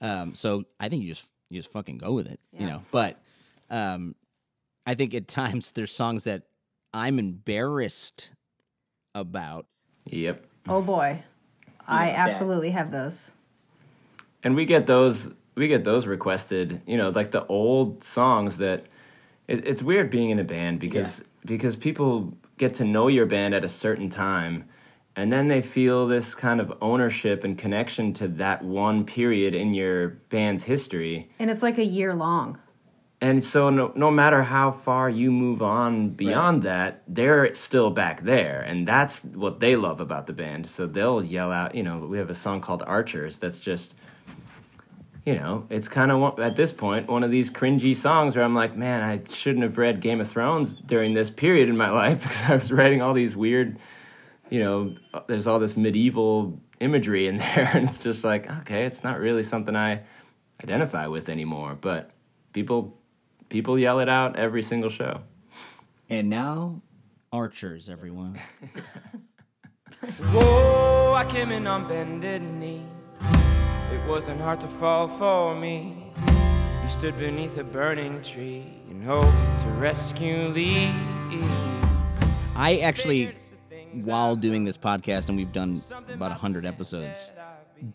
Um, 0.00 0.34
so 0.34 0.64
I 0.80 0.88
think 0.88 1.02
you 1.02 1.08
just 1.10 1.26
you 1.50 1.58
just 1.60 1.70
fucking 1.70 1.98
go 1.98 2.12
with 2.14 2.26
it, 2.26 2.40
you 2.58 2.66
know. 2.66 2.82
But 2.90 3.20
um, 3.68 4.14
I 4.86 4.94
think 4.94 5.12
at 5.14 5.28
times 5.28 5.72
there's 5.76 5.90
songs 5.92 6.24
that 6.24 6.44
I'm 6.94 7.18
embarrassed 7.18 8.30
about. 9.14 9.66
Yep. 10.06 10.46
Oh 10.68 10.80
boy. 10.80 11.22
I 11.86 12.10
absolutely 12.10 12.70
have 12.70 12.90
those. 12.90 13.32
and 14.42 14.54
we 14.54 14.64
get 14.64 14.86
those 14.86 15.30
we 15.56 15.68
get 15.68 15.82
those 15.84 16.06
requested 16.06 16.80
you 16.86 16.96
know 16.96 17.08
like 17.10 17.30
the 17.32 17.44
old 17.46 18.04
songs 18.04 18.58
that 18.58 18.86
it, 19.48 19.66
it's 19.66 19.82
weird 19.82 20.08
being 20.10 20.30
in 20.30 20.38
a 20.38 20.44
band 20.44 20.78
because 20.80 21.24
because 21.44 21.74
people 21.76 22.32
get 22.56 22.74
to 22.74 22.84
know 22.84 23.08
your 23.08 23.26
band 23.26 23.54
at 23.54 23.64
a 23.64 23.68
certain 23.68 24.08
time 24.10 24.64
and 25.18 25.32
then 25.32 25.48
they 25.48 25.60
feel 25.60 26.06
this 26.06 26.36
kind 26.36 26.60
of 26.60 26.72
ownership 26.80 27.42
and 27.42 27.58
connection 27.58 28.12
to 28.14 28.28
that 28.28 28.62
one 28.64 29.04
period 29.04 29.52
in 29.52 29.74
your 29.74 30.10
band's 30.30 30.62
history. 30.62 31.28
And 31.40 31.50
it's 31.50 31.60
like 31.60 31.76
a 31.76 31.84
year 31.84 32.14
long. 32.14 32.60
and 33.20 33.42
so 33.42 33.68
no, 33.68 33.90
no 33.96 34.12
matter 34.12 34.44
how 34.44 34.70
far 34.70 35.10
you 35.10 35.32
move 35.32 35.60
on 35.60 36.10
beyond 36.10 36.62
that 36.62 37.02
they're 37.08 37.52
still 37.54 37.90
back 37.90 38.22
there. 38.22 38.60
And 38.60 38.86
that's 38.86 39.24
what 39.24 39.58
they 39.58 39.74
love 39.74 40.00
about 40.00 40.28
the 40.28 40.32
band. 40.32 40.68
So 40.68 40.86
they'll 40.86 41.24
yell 41.24 41.50
out 41.50 41.74
you 41.74 41.82
know 41.82 41.98
we 41.98 42.18
have 42.18 42.30
a 42.30 42.34
song 42.34 42.60
called 42.60 42.84
archers 42.86 43.38
that's 43.40 43.58
just 43.58 43.96
you 45.26 45.34
know 45.34 45.66
it's 45.68 45.88
kind 45.88 46.12
of 46.12 46.38
at 46.38 46.54
this 46.54 46.70
point 46.70 47.08
one 47.08 47.24
of 47.24 47.32
these 47.32 47.50
cringy 47.50 47.94
songs 47.94 48.34
where 48.34 48.44
i'm 48.44 48.54
like 48.54 48.76
man 48.76 49.02
i 49.02 49.20
shouldn't 49.28 49.64
have 49.64 49.76
read 49.76 50.00
game 50.00 50.20
of 50.20 50.28
thrones 50.28 50.74
during 50.74 51.12
this 51.12 51.28
period 51.28 51.68
in 51.68 51.76
my 51.76 51.90
life 52.02 52.22
because 52.22 52.42
i 52.48 52.54
was 52.54 52.72
writing 52.72 53.02
all 53.02 53.12
these 53.12 53.36
weird 53.36 53.76
you 54.50 54.60
know 54.60 54.94
there's 55.26 55.46
all 55.46 55.58
this 55.58 55.76
medieval 55.76 56.58
imagery 56.80 57.26
in 57.26 57.36
there 57.44 57.70
and 57.74 57.88
it's 57.88 57.98
just 57.98 58.24
like 58.24 58.50
okay 58.60 58.84
it's 58.84 59.02
not 59.04 59.18
really 59.18 59.42
something 59.42 59.76
i 59.76 60.00
identify 60.62 61.06
with 61.06 61.28
anymore 61.28 61.76
but 61.80 62.10
people 62.52 62.96
people 63.48 63.78
yell 63.78 64.00
it 64.00 64.08
out 64.08 64.36
every 64.36 64.62
single 64.62 64.90
show 64.90 65.20
And 66.10 66.30
now, 66.30 66.80
Archers, 67.32 67.90
everyone. 67.90 68.40
Whoa, 70.32 70.40
oh, 70.40 71.14
I 71.14 71.24
came 71.26 71.52
in 71.52 71.66
on 71.66 71.86
bended 71.86 72.40
knee. 72.40 72.82
It 73.92 74.00
wasn't 74.08 74.40
hard 74.40 74.58
to 74.60 74.68
fall 74.68 75.06
for 75.08 75.54
me. 75.54 76.12
You 76.82 76.88
stood 76.88 77.18
beneath 77.18 77.58
a 77.58 77.64
burning 77.64 78.22
tree 78.22 78.64
in 78.90 79.02
hope 79.02 79.34
to 79.60 79.68
rescue 79.76 80.48
Lee. 80.48 80.90
I 82.56 82.78
actually, 82.82 83.34
while 83.92 84.36
doing 84.36 84.64
this 84.64 84.76
podcast, 84.76 85.28
and 85.28 85.36
we've 85.36 85.52
done 85.52 85.80
about 86.08 86.30
100 86.30 86.66
episodes, 86.66 87.32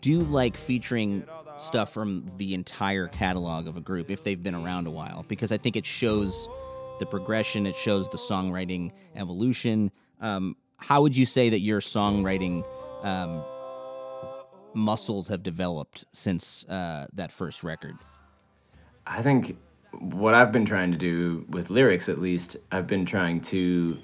do 0.00 0.10
you 0.10 0.22
like 0.22 0.56
featuring 0.56 1.24
stuff 1.58 1.92
from 1.92 2.30
the 2.36 2.54
entire 2.54 3.08
catalog 3.08 3.66
of 3.66 3.76
a 3.76 3.80
group 3.80 4.10
if 4.10 4.24
they've 4.24 4.42
been 4.42 4.54
around 4.54 4.86
a 4.86 4.90
while, 4.90 5.24
because 5.28 5.52
I 5.52 5.58
think 5.58 5.76
it 5.76 5.86
shows 5.86 6.48
the 6.98 7.06
progression, 7.06 7.66
it 7.66 7.76
shows 7.76 8.08
the 8.08 8.16
songwriting 8.16 8.92
evolution. 9.16 9.90
Um, 10.20 10.56
how 10.78 11.02
would 11.02 11.16
you 11.16 11.26
say 11.26 11.50
that 11.50 11.60
your 11.60 11.80
songwriting 11.80 12.64
um, 13.04 13.44
muscles 14.74 15.28
have 15.28 15.42
developed 15.42 16.04
since 16.12 16.68
uh, 16.68 17.06
that 17.14 17.32
first 17.32 17.62
record? 17.64 17.96
I 19.06 19.22
think 19.22 19.56
what 20.00 20.34
I've 20.34 20.52
been 20.52 20.64
trying 20.64 20.92
to 20.92 20.98
do 20.98 21.44
with 21.48 21.70
lyrics, 21.70 22.08
at 22.08 22.20
least, 22.20 22.56
I've 22.72 22.86
been 22.86 23.04
trying 23.04 23.40
to 23.42 23.98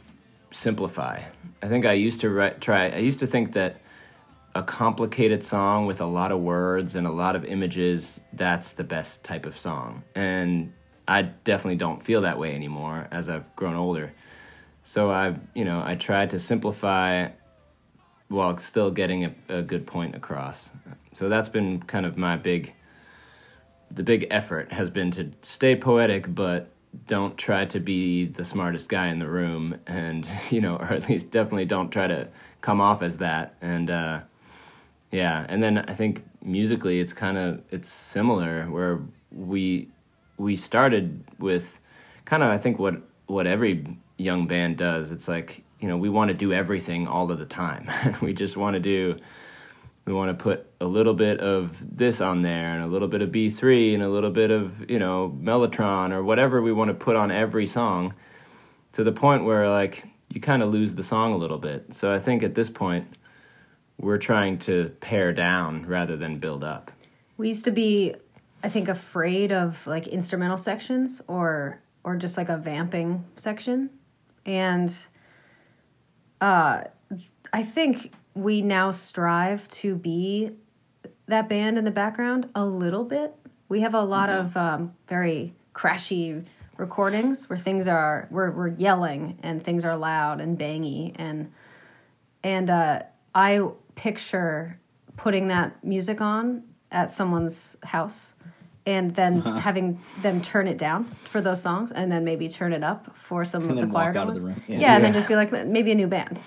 simplify. 0.53 1.23
I 1.63 1.69
think 1.69 1.87
I 1.87 1.93
used 1.93 2.21
to 2.23 2.31
write, 2.31 2.61
try. 2.61 2.89
I 2.89 2.99
used 2.99 3.21
to 3.21 3.27
think 3.27 3.53
that 3.53 3.81
a 4.55 4.63
complicated 4.63 5.45
song 5.45 5.87
with 5.87 6.01
a 6.01 6.07
lot 6.07 6.33
of 6.33 6.41
words 6.41 6.97
and 6.97 7.07
a 7.07 7.13
lot 7.13 7.37
of 7.37 7.45
images 7.45 8.21
that's 8.33 8.73
the 8.73 8.85
best 8.85 9.25
type 9.25 9.47
of 9.47 9.59
song, 9.59 10.03
and 10.15 10.73
I 11.07 11.23
definitely 11.23 11.77
don't 11.77 12.03
feel 12.03 12.23
that 12.23 12.39
way 12.39 12.55
anymore 12.55 13.09
as 13.11 13.29
I've 13.29 13.55
grown 13.57 13.77
older. 13.77 14.13
So 14.83 15.11
I've, 15.11 15.39
you 15.55 15.65
know, 15.65 15.83
I 15.85 15.95
tried 15.95 16.31
to 16.31 16.39
simplify 16.39 17.29
while 18.29 18.57
still 18.59 18.91
getting 18.91 19.25
a, 19.25 19.35
a 19.49 19.63
good 19.63 19.87
point 19.87 20.15
across. 20.15 20.71
So 21.15 21.29
that's 21.29 21.49
been 21.49 21.83
kind 21.83 22.07
of 22.07 22.17
my 22.17 22.37
big 22.37 22.73
the 23.91 24.05
big 24.05 24.27
effort 24.31 24.73
has 24.73 24.89
been 24.89 25.11
to 25.11 25.33
stay 25.43 25.75
poetic 25.75 26.33
but 26.33 26.71
don't 27.07 27.37
try 27.39 27.65
to 27.65 27.81
be 27.81 28.27
the 28.27 28.45
smartest 28.45 28.89
guy 28.89 29.09
in 29.09 29.19
the 29.19 29.29
room 29.29 29.77
and 29.87 30.29
you 30.51 30.61
know 30.61 30.77
or 30.77 30.93
at 30.93 31.09
least 31.09 31.31
definitely 31.31 31.65
don't 31.65 31.91
try 31.91 32.07
to 32.07 32.29
come 32.61 32.81
off 32.81 33.03
as 33.03 33.19
that. 33.19 33.55
And 33.61 33.91
uh 33.91 34.21
yeah. 35.11 35.45
And 35.49 35.63
then 35.63 35.79
i 35.79 35.95
think 35.95 36.25
musically 36.43 37.01
it's 37.01 37.13
kind 37.13 37.37
of 37.37 37.63
it's 37.71 37.89
similar 37.89 38.65
where 38.67 39.01
we 39.31 39.89
we 40.39 40.57
started 40.57 41.23
with 41.39 41.79
kind 42.25 42.43
of 42.43 42.49
i 42.49 42.57
think 42.57 42.79
what 42.79 43.03
what 43.27 43.47
every 43.47 43.85
young 44.21 44.47
band 44.47 44.77
does. 44.77 45.11
It's 45.11 45.29
like 45.29 45.63
you 45.81 45.89
know 45.89 45.97
we 45.97 46.09
want 46.09 46.29
to 46.29 46.35
do 46.35 46.53
everything 46.53 47.07
all 47.07 47.31
of 47.31 47.39
the 47.39 47.47
time. 47.47 47.89
We 48.21 48.35
just 48.35 48.57
want 48.57 48.75
to 48.75 48.81
do 48.81 49.17
we 50.11 50.17
want 50.17 50.37
to 50.37 50.43
put 50.43 50.67
a 50.81 50.87
little 50.87 51.15
bit 51.15 51.39
of 51.39 51.77
this 51.81 52.21
on 52.21 52.41
there 52.41 52.75
and 52.75 52.83
a 52.83 52.87
little 52.89 53.07
bit 53.07 53.23
of 53.23 53.31
B3 53.31 53.95
and 53.95 54.03
a 54.03 54.09
little 54.09 54.31
bit 54.31 54.51
of, 54.51 54.91
you 54.91 54.99
know, 54.99 55.39
Mellotron 55.41 56.11
or 56.11 56.25
whatever 56.25 56.61
we 56.61 56.73
want 56.73 56.89
to 56.89 56.95
put 56.95 57.15
on 57.15 57.31
every 57.31 57.67
song 57.67 58.15
to 58.93 59.05
the 59.05 59.13
point 59.13 59.45
where 59.45 59.71
like 59.71 60.05
you 60.31 60.41
kind 60.41 60.65
of 60.65 60.73
lose 60.73 60.97
the 60.97 61.05
song 61.05 61.33
a 61.33 61.37
little 61.37 61.59
bit. 61.59 61.95
So 61.95 62.13
I 62.13 62.19
think 62.19 62.43
at 62.43 62.57
this 62.57 62.69
point 62.69 63.07
we're 63.99 64.19
trying 64.19 64.59
to 64.61 64.89
pare 65.01 65.33
down 65.33 65.87
rather 65.87 66.17
than 66.17 66.41
build 66.41 66.65
up. 66.65 66.91
We 67.37 67.47
used 67.47 67.65
to 67.67 67.71
be, 67.71 68.17
I 68.65 68.69
think, 68.69 68.89
afraid 68.89 69.53
of 69.53 69.87
like 69.87 70.09
instrumental 70.09 70.59
sections 70.59 71.23
or 71.29 71.81
or 72.03 72.17
just 72.17 72.37
like 72.37 72.49
a 72.49 72.57
vamping 72.57 73.25
section, 73.37 73.91
and 74.47 74.93
uh, 76.41 76.85
I 77.53 77.63
think 77.63 78.13
we 78.35 78.63
now 78.63 78.91
strive 78.91 79.67
to 79.69 79.95
be 79.95 80.51
that 81.27 81.49
band 81.49 81.79
in 81.79 81.85
the 81.85 81.91
background 81.91 82.49
a 82.55 82.65
little 82.65 83.05
bit. 83.05 83.35
We 83.69 83.81
have 83.81 83.95
a 83.95 84.03
lot 84.03 84.29
Mm-hmm. 84.29 84.47
of 84.47 84.57
um, 84.57 84.95
very 85.09 85.53
crashy 85.75 86.45
recordings 86.77 87.49
where 87.51 87.59
things 87.59 87.87
are 87.87 88.27
we're 88.31 88.51
we're 88.51 88.69
yelling 88.69 89.39
and 89.43 89.63
things 89.63 89.85
are 89.85 89.97
loud 89.97 90.41
and 90.41 90.59
bangy 90.59 91.13
and 91.17 91.53
and 92.43 92.71
uh, 92.71 93.03
I 93.35 93.61
picture 93.97 94.79
putting 95.17 95.49
that 95.49 95.85
music 95.85 96.21
on 96.23 96.63
at 96.91 97.11
someone's 97.11 97.77
house 97.85 98.35
and 98.87 99.15
then 99.15 99.43
having 99.43 100.01
them 100.23 100.41
turn 100.41 100.67
it 100.67 100.79
down 100.79 101.05
for 101.25 101.41
those 101.43 101.61
songs 101.61 101.93
and 101.93 102.11
then 102.11 102.25
maybe 102.25 102.49
turn 102.49 102.73
it 102.73 102.83
up 102.83 103.15
for 103.17 103.45
some 103.45 103.69
And 103.69 103.79
of 103.79 103.87
the 103.87 103.93
quieter 103.93 104.25
ones. 104.25 104.43
the 104.43 104.49
room. 104.49 104.63
Yeah, 104.67 104.79
Yeah. 104.79 104.97
and 104.97 105.05
then 105.05 105.13
just 105.13 105.29
be 105.29 105.37
like 105.37 105.53
maybe 105.67 105.93
a 105.93 105.95
new 105.95 106.07
band. 106.07 106.41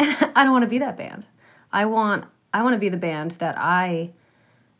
And 0.00 0.32
I 0.36 0.42
don't 0.44 0.52
want 0.52 0.62
to 0.64 0.68
be 0.68 0.78
that 0.78 0.96
band. 0.96 1.26
I 1.72 1.84
want 1.86 2.24
I 2.52 2.62
want 2.62 2.74
to 2.74 2.78
be 2.78 2.88
the 2.88 2.96
band 2.96 3.32
that 3.32 3.56
I 3.58 4.10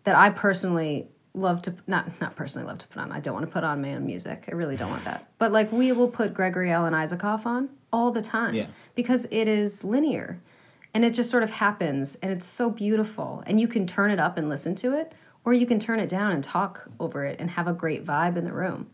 that 0.05 0.17
I 0.17 0.31
personally 0.31 1.09
love 1.35 1.63
to 1.63 1.75
not 1.87 2.21
not 2.21 2.35
personally 2.37 2.67
love 2.67 2.79
to 2.79 2.89
put 2.89 3.01
on. 3.01 3.13
I 3.13 3.21
don't 3.21 3.35
want 3.35 3.47
to 3.47 3.53
put 3.53 3.63
on 3.65 3.81
my 3.83 3.95
own 3.95 4.07
music. 4.07 4.47
I 4.49 4.55
really 4.55 4.77
don't 4.77 4.91
want 4.91 5.05
that. 5.05 5.31
But 5.39 5.53
like 5.53 5.71
we 5.71 5.93
will 5.93 6.09
put 6.09 6.35
Gregory 6.35 6.71
Alan 6.73 6.95
Isakov 6.95 7.47
on 7.47 7.69
all 7.93 8.11
the 8.11 8.23
time 8.23 8.55
Yeah. 8.55 8.67
because 8.95 9.27
it 9.31 9.47
is 9.49 9.85
linear 9.85 10.41
and 10.95 11.05
it 11.05 11.15
just 11.15 11.31
sort 11.31 11.43
of 11.43 11.51
happens 11.55 12.17
and 12.17 12.33
it's 12.33 12.47
so 12.47 12.71
beautiful 12.71 13.43
and 13.47 13.61
you 13.61 13.69
can 13.69 13.87
turn 13.87 14.11
it 14.11 14.19
up 14.19 14.37
and 14.39 14.49
listen 14.49 14.75
to 14.77 14.93
it 14.97 15.13
or 15.45 15.53
you 15.55 15.67
can 15.67 15.79
turn 15.79 16.01
it 16.01 16.09
down 16.09 16.33
and 16.33 16.43
talk 16.43 16.89
over 16.99 17.25
it 17.25 17.39
and 17.41 17.51
have 17.51 17.67
a 17.69 17.73
great 17.73 18.05
vibe 18.05 18.37
in 18.37 18.45
the 18.45 18.53
room. 18.53 18.89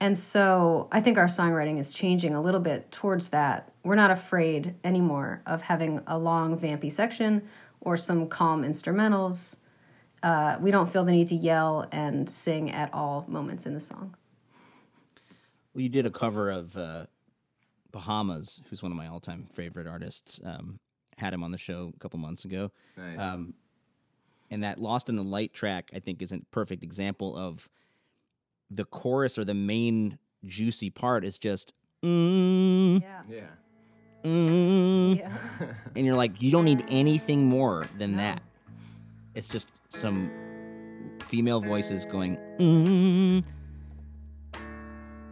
And 0.00 0.18
so 0.18 0.88
I 0.92 1.00
think 1.00 1.16
our 1.16 1.26
songwriting 1.26 1.78
is 1.78 1.92
changing 1.92 2.34
a 2.34 2.42
little 2.42 2.60
bit 2.60 2.92
towards 2.92 3.28
that. 3.28 3.72
We're 3.82 3.94
not 3.94 4.10
afraid 4.10 4.74
anymore 4.84 5.42
of 5.46 5.62
having 5.62 6.00
a 6.06 6.18
long, 6.18 6.58
vampy 6.58 6.92
section 6.92 7.48
or 7.80 7.96
some 7.96 8.28
calm 8.28 8.62
instrumentals. 8.62 9.56
Uh, 10.22 10.58
we 10.60 10.70
don't 10.70 10.92
feel 10.92 11.04
the 11.04 11.12
need 11.12 11.28
to 11.28 11.34
yell 11.34 11.88
and 11.92 12.28
sing 12.28 12.70
at 12.70 12.92
all 12.92 13.24
moments 13.28 13.64
in 13.64 13.74
the 13.74 13.80
song. 13.80 14.16
Well, 15.72 15.82
you 15.82 15.88
did 15.88 16.04
a 16.04 16.10
cover 16.10 16.50
of 16.50 16.76
uh, 16.76 17.06
Bahamas, 17.92 18.60
who's 18.68 18.82
one 18.82 18.92
of 18.92 18.98
my 18.98 19.06
all-time 19.06 19.46
favorite 19.50 19.86
artists. 19.86 20.40
Um, 20.44 20.80
had 21.16 21.32
him 21.32 21.42
on 21.42 21.50
the 21.50 21.58
show 21.58 21.92
a 21.94 21.98
couple 21.98 22.18
months 22.18 22.44
ago. 22.44 22.70
Nice. 22.96 23.18
Um, 23.18 23.54
and 24.50 24.62
that 24.62 24.80
"Lost 24.80 25.08
in 25.08 25.16
the 25.16 25.24
Light" 25.24 25.54
track, 25.54 25.90
I 25.94 26.00
think, 26.00 26.20
is 26.20 26.32
a 26.32 26.40
perfect 26.50 26.82
example 26.82 27.36
of 27.36 27.68
the 28.70 28.84
chorus 28.84 29.38
or 29.38 29.44
the 29.44 29.54
main 29.54 30.18
juicy 30.44 30.90
part 30.90 31.24
is 31.24 31.38
just 31.38 31.72
mm, 32.04 33.00
Yeah. 33.00 33.22
yeah. 33.28 33.40
mm, 34.24 35.18
Yeah. 35.18 35.32
and 35.94 36.06
you're 36.06 36.16
like, 36.16 36.40
you 36.42 36.50
don't 36.50 36.64
need 36.64 36.84
anything 36.88 37.46
more 37.46 37.86
than 37.98 38.16
that. 38.16 38.42
It's 39.34 39.48
just 39.48 39.68
some 39.88 40.30
female 41.26 41.60
voices 41.60 42.04
going, 42.04 42.36
mm. 42.58 43.44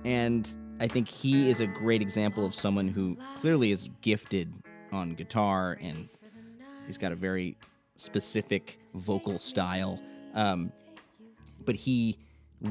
and 0.04 0.56
I 0.80 0.88
think 0.88 1.08
he 1.08 1.48
is 1.48 1.60
a 1.60 1.66
great 1.66 2.02
example 2.02 2.44
of 2.44 2.54
someone 2.54 2.88
who 2.88 3.16
clearly 3.36 3.70
is 3.70 3.88
gifted 4.00 4.52
on 4.92 5.14
guitar 5.14 5.78
and 5.80 6.08
he's 6.86 6.98
got 6.98 7.12
a 7.12 7.16
very 7.16 7.56
specific 7.96 8.78
vocal 8.94 9.38
style. 9.38 10.00
Um, 10.34 10.72
but 11.64 11.76
he 11.76 12.18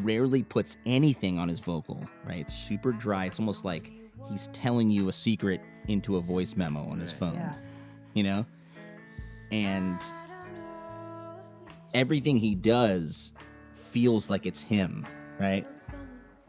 rarely 0.01 0.43
puts 0.43 0.77
anything 0.85 1.37
on 1.37 1.47
his 1.47 1.59
vocal, 1.59 2.03
right? 2.25 2.39
It's 2.39 2.53
super 2.53 2.91
dry. 2.91 3.25
It's 3.25 3.39
almost 3.39 3.63
like 3.65 3.91
he's 4.29 4.47
telling 4.47 4.89
you 4.89 5.07
a 5.09 5.11
secret 5.11 5.61
into 5.87 6.17
a 6.17 6.21
voice 6.21 6.55
memo 6.55 6.81
on 6.89 6.99
his 6.99 7.11
phone 7.13 7.35
Yeah. 7.35 7.53
you 8.13 8.23
know? 8.23 8.45
And 9.51 9.99
everything 11.93 12.37
he 12.37 12.55
does 12.55 13.33
feels 13.73 14.29
like 14.29 14.45
it's 14.45 14.61
him, 14.61 15.05
right? 15.39 15.67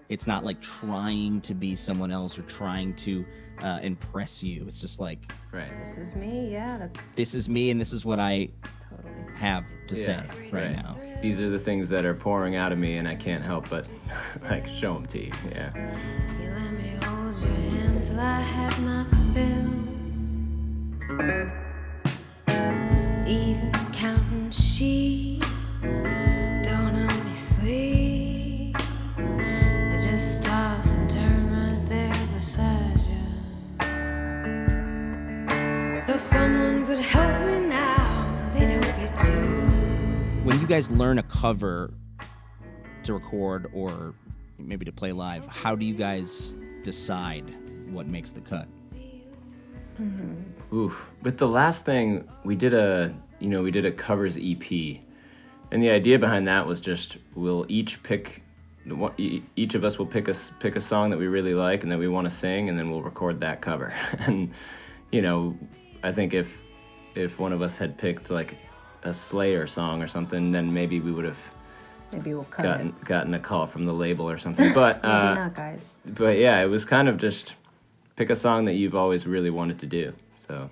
It's 0.08 0.26
not 0.26 0.44
like 0.44 0.60
trying 0.60 1.40
to 1.42 1.54
be 1.54 1.74
someone 1.74 2.10
else 2.10 2.38
or 2.38 2.42
trying 2.42 2.94
to 2.96 3.24
uh, 3.62 3.80
impress 3.82 4.42
you. 4.42 4.64
It's 4.66 4.80
just 4.80 5.00
like, 5.00 5.30
Right. 5.52 5.70
This 5.82 5.96
is 5.98 6.14
me. 6.14 6.50
Yeah, 6.52 6.78
that's 6.78 7.14
this 7.14 7.32
is 7.34 7.48
me 7.48 7.70
and 7.70 7.80
this 7.80 7.92
is 7.92 8.04
what 8.04 8.18
I 8.18 8.48
totally. 8.90 9.32
have 9.36 9.64
to 9.86 9.96
say 9.96 10.12
Yeah, 10.12 10.26
right, 10.36 10.52
right. 10.52 10.76
now. 10.76 10.96
These 11.24 11.40
are 11.40 11.48
the 11.48 11.58
things 11.58 11.88
that 11.88 12.04
are 12.04 12.12
pouring 12.12 12.54
out 12.54 12.70
of 12.70 12.76
me, 12.76 12.98
and 12.98 13.08
I 13.08 13.14
can't 13.14 13.42
help 13.42 13.70
but 13.70 13.88
like 14.42 14.66
show 14.66 14.92
them 14.92 15.06
to 15.06 15.24
you. 15.24 15.32
Yeah. 15.50 15.72
You 16.38 16.50
let 16.50 16.72
me 16.72 16.98
hold 17.02 17.34
your 17.40 17.50
hand 17.50 18.04
till 18.04 18.20
I 18.20 18.42
my 18.82 19.06
fill. 19.32 19.70
Even 23.26 23.83
guys 40.74 40.90
learn 40.90 41.18
a 41.18 41.22
cover 41.22 41.94
to 43.04 43.14
record 43.14 43.70
or 43.72 44.12
maybe 44.58 44.84
to 44.84 44.90
play 44.90 45.12
live, 45.12 45.46
how 45.46 45.76
do 45.76 45.84
you 45.84 45.94
guys 45.94 46.52
decide 46.82 47.44
what 47.92 48.08
makes 48.08 48.32
the 48.32 48.40
cut? 48.40 48.66
Mm-hmm. 50.00 50.74
Oof. 50.74 51.12
With 51.22 51.38
the 51.38 51.46
last 51.46 51.84
thing, 51.84 52.28
we 52.42 52.56
did 52.56 52.74
a 52.74 53.14
you 53.38 53.48
know 53.48 53.62
we 53.62 53.70
did 53.70 53.84
a 53.84 53.92
covers 53.92 54.36
EP, 54.36 54.98
and 55.70 55.80
the 55.80 55.90
idea 55.90 56.18
behind 56.18 56.48
that 56.48 56.66
was 56.66 56.80
just 56.80 57.18
we'll 57.36 57.66
each 57.68 58.02
pick 58.02 58.42
each 59.54 59.76
of 59.76 59.84
us 59.84 59.96
will 59.96 60.06
pick 60.06 60.26
a 60.26 60.34
pick 60.58 60.74
a 60.74 60.80
song 60.80 61.10
that 61.10 61.18
we 61.18 61.28
really 61.28 61.54
like 61.54 61.84
and 61.84 61.92
that 61.92 62.00
we 62.00 62.08
want 62.08 62.28
to 62.28 62.34
sing, 62.34 62.68
and 62.68 62.76
then 62.76 62.90
we'll 62.90 63.02
record 63.02 63.38
that 63.42 63.60
cover. 63.60 63.94
and 64.26 64.50
you 65.12 65.22
know, 65.22 65.56
I 66.02 66.10
think 66.10 66.34
if 66.34 66.60
if 67.14 67.38
one 67.38 67.52
of 67.52 67.62
us 67.62 67.78
had 67.78 67.96
picked 67.96 68.28
like 68.28 68.56
a 69.04 69.12
Slayer 69.14 69.66
song 69.66 70.02
or 70.02 70.08
something, 70.08 70.52
then 70.52 70.72
maybe 70.72 71.00
we 71.00 71.12
would 71.12 71.24
have 71.24 71.38
Maybe 72.12 72.32
we'll 72.32 72.44
cut 72.44 72.62
gotten 72.62 72.88
it. 72.88 73.04
gotten 73.04 73.34
a 73.34 73.38
call 73.40 73.66
from 73.66 73.86
the 73.86 73.92
label 73.92 74.28
or 74.30 74.38
something. 74.38 74.72
But 74.72 74.96
Maybe 75.02 75.12
uh, 75.14 75.34
not, 75.34 75.54
guys. 75.54 75.96
but 76.06 76.38
yeah, 76.38 76.60
it 76.62 76.66
was 76.66 76.84
kind 76.84 77.08
of 77.08 77.16
just 77.18 77.56
pick 78.16 78.30
a 78.30 78.36
song 78.36 78.66
that 78.66 78.74
you've 78.74 78.94
always 78.94 79.26
really 79.26 79.50
wanted 79.50 79.80
to 79.80 79.86
do. 79.86 80.12
So 80.46 80.70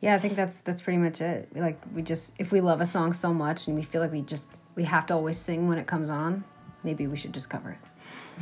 Yeah, 0.00 0.14
I 0.14 0.18
think 0.18 0.36
that's 0.36 0.60
that's 0.60 0.80
pretty 0.80 0.98
much 0.98 1.20
it. 1.20 1.48
Like 1.54 1.78
we 1.94 2.00
just 2.02 2.34
if 2.38 2.50
we 2.52 2.60
love 2.62 2.80
a 2.80 2.86
song 2.86 3.12
so 3.12 3.34
much 3.34 3.66
and 3.66 3.76
we 3.76 3.82
feel 3.82 4.00
like 4.00 4.12
we 4.12 4.22
just 4.22 4.50
we 4.74 4.84
have 4.84 5.04
to 5.06 5.14
always 5.14 5.36
sing 5.36 5.68
when 5.68 5.76
it 5.78 5.86
comes 5.86 6.08
on, 6.08 6.44
maybe 6.82 7.06
we 7.06 7.16
should 7.16 7.34
just 7.34 7.50
cover 7.50 7.70
it. 7.72 7.78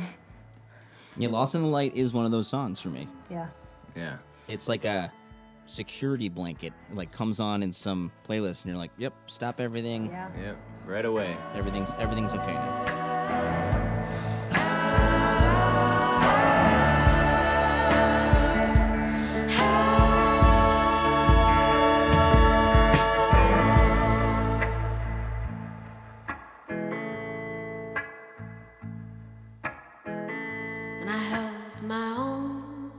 Yeah, 1.17 1.27
Lost 1.27 1.53
in 1.55 1.61
the 1.63 1.67
Light 1.67 1.93
is 1.97 2.13
one 2.13 2.23
of 2.25 2.31
those 2.31 2.47
songs 2.47 2.79
for 2.79 2.87
me. 2.87 3.09
Yeah. 3.29 3.47
yeah, 3.93 4.17
It's 4.47 4.69
like 4.69 4.85
a 4.85 5.11
security 5.69 6.29
blanket. 6.29 6.73
Like 6.93 7.11
comes 7.11 7.39
on 7.39 7.63
in 7.63 7.71
some 7.71 8.11
playlist, 8.27 8.63
and 8.63 8.71
you're 8.71 8.77
like, 8.77 8.91
"Yep, 8.97 9.13
stop 9.27 9.59
everything. 9.59 10.07
Yeah. 10.07 10.29
yeah, 10.39 10.53
right 10.85 11.05
away. 11.05 11.37
Everything's 11.55 11.93
everything's 11.99 12.33
okay 12.33 12.53
now." 12.53 13.05
and 31.01 31.09
I 31.09 31.17
held 31.17 31.83
my 31.83 32.11
own. 32.11 32.91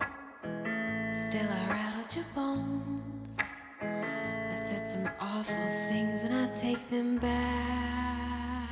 Still, 1.12 1.48
I 1.48 1.89
rattled 2.10 2.16
your 2.16 2.24
bones. 2.34 3.38
I 3.80 4.56
said 4.56 4.86
some 4.86 5.08
awful 5.20 5.54
things, 5.88 6.22
and 6.22 6.34
I 6.34 6.48
take 6.54 6.90
them 6.90 7.18
back. 7.18 8.68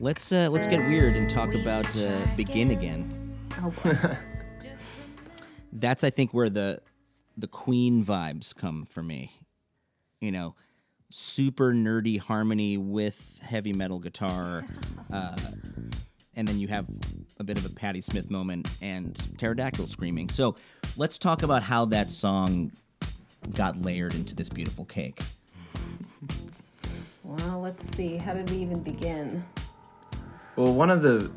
Let's 0.00 0.32
uh, 0.32 0.48
let's 0.50 0.66
get 0.66 0.80
weird 0.88 1.16
and 1.16 1.28
talk 1.28 1.54
about 1.54 1.86
uh, 1.96 2.26
"Begin 2.36 2.70
Again." 2.70 3.38
Oh 3.60 3.74
boy. 3.82 3.96
That's 5.72 6.04
I 6.04 6.10
think 6.10 6.32
where 6.32 6.50
the 6.50 6.80
the 7.36 7.48
Queen 7.48 8.04
vibes 8.04 8.54
come 8.54 8.86
for 8.86 9.02
me. 9.02 9.40
You 10.20 10.32
know, 10.32 10.54
super 11.10 11.72
nerdy 11.72 12.18
harmony 12.18 12.76
with 12.76 13.40
heavy 13.42 13.72
metal 13.72 13.98
guitar, 13.98 14.64
uh, 15.12 15.36
and 16.34 16.48
then 16.48 16.58
you 16.58 16.68
have 16.68 16.86
a 17.38 17.44
bit 17.44 17.58
of 17.58 17.64
a 17.64 17.68
Patti 17.68 18.00
Smith 18.00 18.30
moment 18.30 18.68
and 18.80 19.14
pterodactyl 19.38 19.86
screaming. 19.86 20.28
So 20.30 20.56
let's 20.96 21.18
talk 21.18 21.42
about 21.42 21.62
how 21.62 21.84
that 21.86 22.10
song 22.10 22.72
got 23.54 23.80
layered 23.80 24.14
into 24.14 24.34
this 24.34 24.48
beautiful 24.48 24.84
cake. 24.84 25.20
well, 27.22 27.60
let's 27.60 27.88
see. 27.96 28.16
How 28.16 28.34
did 28.34 28.48
we 28.50 28.56
even 28.58 28.82
begin? 28.82 29.44
Well, 30.56 30.72
one 30.72 30.90
of 30.90 31.02
the 31.02 31.30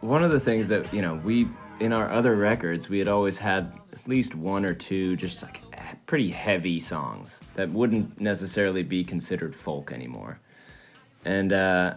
one 0.00 0.22
of 0.22 0.30
the 0.30 0.40
things 0.40 0.68
that 0.68 0.92
you 0.92 1.02
know 1.02 1.14
we 1.24 1.48
in 1.80 1.92
our 1.92 2.10
other 2.10 2.34
records 2.36 2.88
we 2.88 2.98
had 2.98 3.08
always 3.08 3.36
had 3.36 3.72
at 3.92 4.06
least 4.08 4.34
one 4.34 4.64
or 4.64 4.74
two 4.74 5.16
just 5.16 5.42
like 5.42 5.60
pretty 6.06 6.30
heavy 6.30 6.80
songs 6.80 7.40
that 7.54 7.70
wouldn't 7.70 8.20
necessarily 8.20 8.82
be 8.82 9.04
considered 9.04 9.54
folk 9.54 9.92
anymore, 9.92 10.40
and 11.24 11.52
uh, 11.52 11.94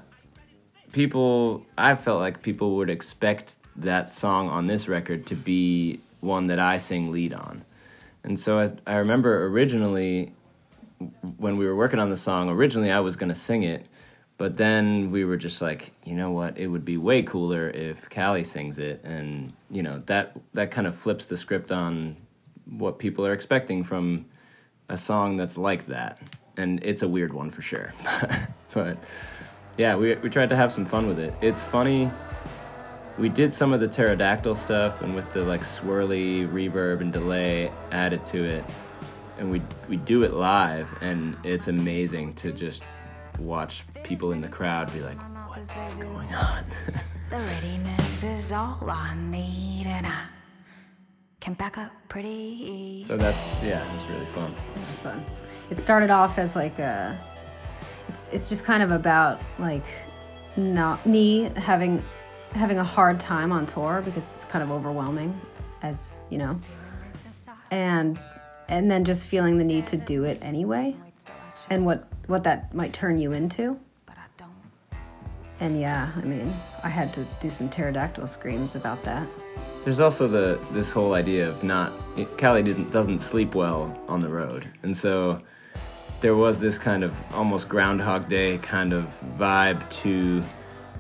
people 0.91 1.65
I 1.77 1.95
felt 1.95 2.19
like 2.19 2.41
people 2.41 2.75
would 2.77 2.89
expect 2.89 3.57
that 3.75 4.13
song 4.13 4.49
on 4.49 4.67
this 4.67 4.87
record 4.87 5.25
to 5.27 5.35
be 5.35 5.99
one 6.19 6.47
that 6.47 6.59
I 6.59 6.77
sing 6.77 7.11
lead 7.11 7.33
on, 7.33 7.65
and 8.23 8.39
so 8.39 8.59
I, 8.59 8.71
I 8.85 8.95
remember 8.97 9.45
originally 9.45 10.33
when 11.37 11.57
we 11.57 11.65
were 11.65 11.75
working 11.75 11.99
on 11.99 12.09
the 12.09 12.15
song, 12.15 12.49
originally 12.49 12.91
I 12.91 12.99
was 12.99 13.15
going 13.15 13.29
to 13.29 13.35
sing 13.35 13.63
it, 13.63 13.87
but 14.37 14.57
then 14.57 15.11
we 15.11 15.25
were 15.25 15.37
just 15.37 15.61
like, 15.61 15.91
you 16.03 16.15
know 16.15 16.31
what? 16.31 16.57
It 16.57 16.67
would 16.67 16.85
be 16.85 16.97
way 16.97 17.23
cooler 17.23 17.69
if 17.69 18.09
Callie 18.09 18.43
sings 18.43 18.79
it, 18.79 19.01
and 19.03 19.53
you 19.69 19.83
know 19.83 20.01
that 20.07 20.35
that 20.53 20.71
kind 20.71 20.87
of 20.87 20.95
flips 20.95 21.25
the 21.25 21.37
script 21.37 21.71
on 21.71 22.17
what 22.65 22.99
people 22.99 23.25
are 23.25 23.33
expecting 23.33 23.83
from 23.83 24.25
a 24.89 24.97
song 24.97 25.37
that's 25.37 25.57
like 25.57 25.87
that, 25.87 26.19
and 26.57 26.83
it's 26.83 27.01
a 27.01 27.07
weird 27.07 27.33
one 27.33 27.49
for 27.49 27.61
sure. 27.61 27.93
but 28.73 28.97
yeah, 29.81 29.95
we 29.95 30.13
we 30.15 30.29
tried 30.29 30.49
to 30.49 30.55
have 30.55 30.71
some 30.71 30.85
fun 30.85 31.07
with 31.07 31.17
it. 31.17 31.33
It's 31.41 31.59
funny. 31.59 32.11
We 33.17 33.29
did 33.29 33.51
some 33.51 33.73
of 33.73 33.79
the 33.79 33.87
pterodactyl 33.87 34.53
stuff, 34.53 35.01
and 35.01 35.15
with 35.15 35.33
the 35.33 35.43
like 35.43 35.61
swirly 35.61 36.47
reverb 36.47 37.01
and 37.01 37.11
delay 37.11 37.71
added 37.91 38.23
to 38.27 38.43
it, 38.43 38.63
and 39.39 39.49
we 39.51 39.59
we 39.89 39.97
do 39.97 40.21
it 40.21 40.33
live, 40.33 40.87
and 41.01 41.35
it's 41.43 41.67
amazing 41.67 42.35
to 42.35 42.51
just 42.51 42.83
watch 43.39 43.83
people 44.03 44.33
in 44.33 44.41
the 44.41 44.47
crowd 44.47 44.93
be 44.93 45.01
like, 45.01 45.19
"What 45.49 45.57
is 45.57 45.71
going 45.97 46.31
on?" 46.33 46.63
The 47.31 47.37
readiness 47.37 48.25
is 48.25 48.51
all 48.51 48.77
I 48.89 49.15
need, 49.15 49.87
and 49.87 50.05
I 50.05 50.25
can 51.39 51.53
back 51.53 51.77
up 51.77 51.91
pretty 52.09 52.27
easy. 52.27 53.07
so 53.07 53.15
that's 53.17 53.41
yeah, 53.63 53.81
it 53.81 53.95
was 53.97 54.05
really 54.11 54.25
fun. 54.27 54.53
It 54.75 54.87
was 54.87 54.99
fun. 54.99 55.25
It 55.71 55.79
started 55.79 56.11
off 56.11 56.37
as 56.37 56.55
like 56.55 56.77
a. 56.77 57.17
It's 58.09 58.29
it's 58.31 58.49
just 58.49 58.63
kind 58.63 58.83
of 58.83 58.91
about 58.91 59.39
like, 59.59 59.85
not 60.57 61.05
me 61.05 61.51
having 61.55 62.03
having 62.53 62.77
a 62.77 62.83
hard 62.83 63.19
time 63.19 63.51
on 63.51 63.65
tour 63.65 64.01
because 64.03 64.29
it's 64.29 64.43
kind 64.43 64.63
of 64.63 64.71
overwhelming, 64.71 65.39
as 65.81 66.19
you 66.29 66.37
know, 66.37 66.55
and 67.71 68.19
and 68.67 68.89
then 68.89 69.05
just 69.05 69.27
feeling 69.27 69.57
the 69.57 69.63
need 69.63 69.87
to 69.87 69.97
do 69.97 70.23
it 70.23 70.37
anyway, 70.41 70.95
and 71.69 71.85
what 71.85 72.07
what 72.27 72.43
that 72.43 72.73
might 72.73 72.93
turn 72.93 73.17
you 73.17 73.31
into. 73.31 73.79
And 75.59 75.79
yeah, 75.79 76.11
I 76.15 76.21
mean, 76.21 76.51
I 76.83 76.89
had 76.89 77.13
to 77.13 77.25
do 77.39 77.51
some 77.51 77.69
pterodactyl 77.69 78.25
screams 78.25 78.73
about 78.73 79.03
that. 79.03 79.27
There's 79.83 79.99
also 79.99 80.27
the 80.27 80.59
this 80.71 80.91
whole 80.91 81.13
idea 81.13 81.47
of 81.47 81.63
not 81.63 81.91
Callie 82.39 82.63
didn't 82.63 82.91
doesn't 82.91 83.19
sleep 83.19 83.55
well 83.55 83.95
on 84.07 84.21
the 84.21 84.29
road, 84.29 84.67
and 84.83 84.95
so 84.97 85.39
there 86.21 86.35
was 86.35 86.59
this 86.59 86.77
kind 86.77 87.03
of 87.03 87.13
almost 87.33 87.67
Groundhog 87.67 88.29
Day 88.29 88.59
kind 88.59 88.93
of 88.93 89.11
vibe 89.37 89.87
to 90.01 90.43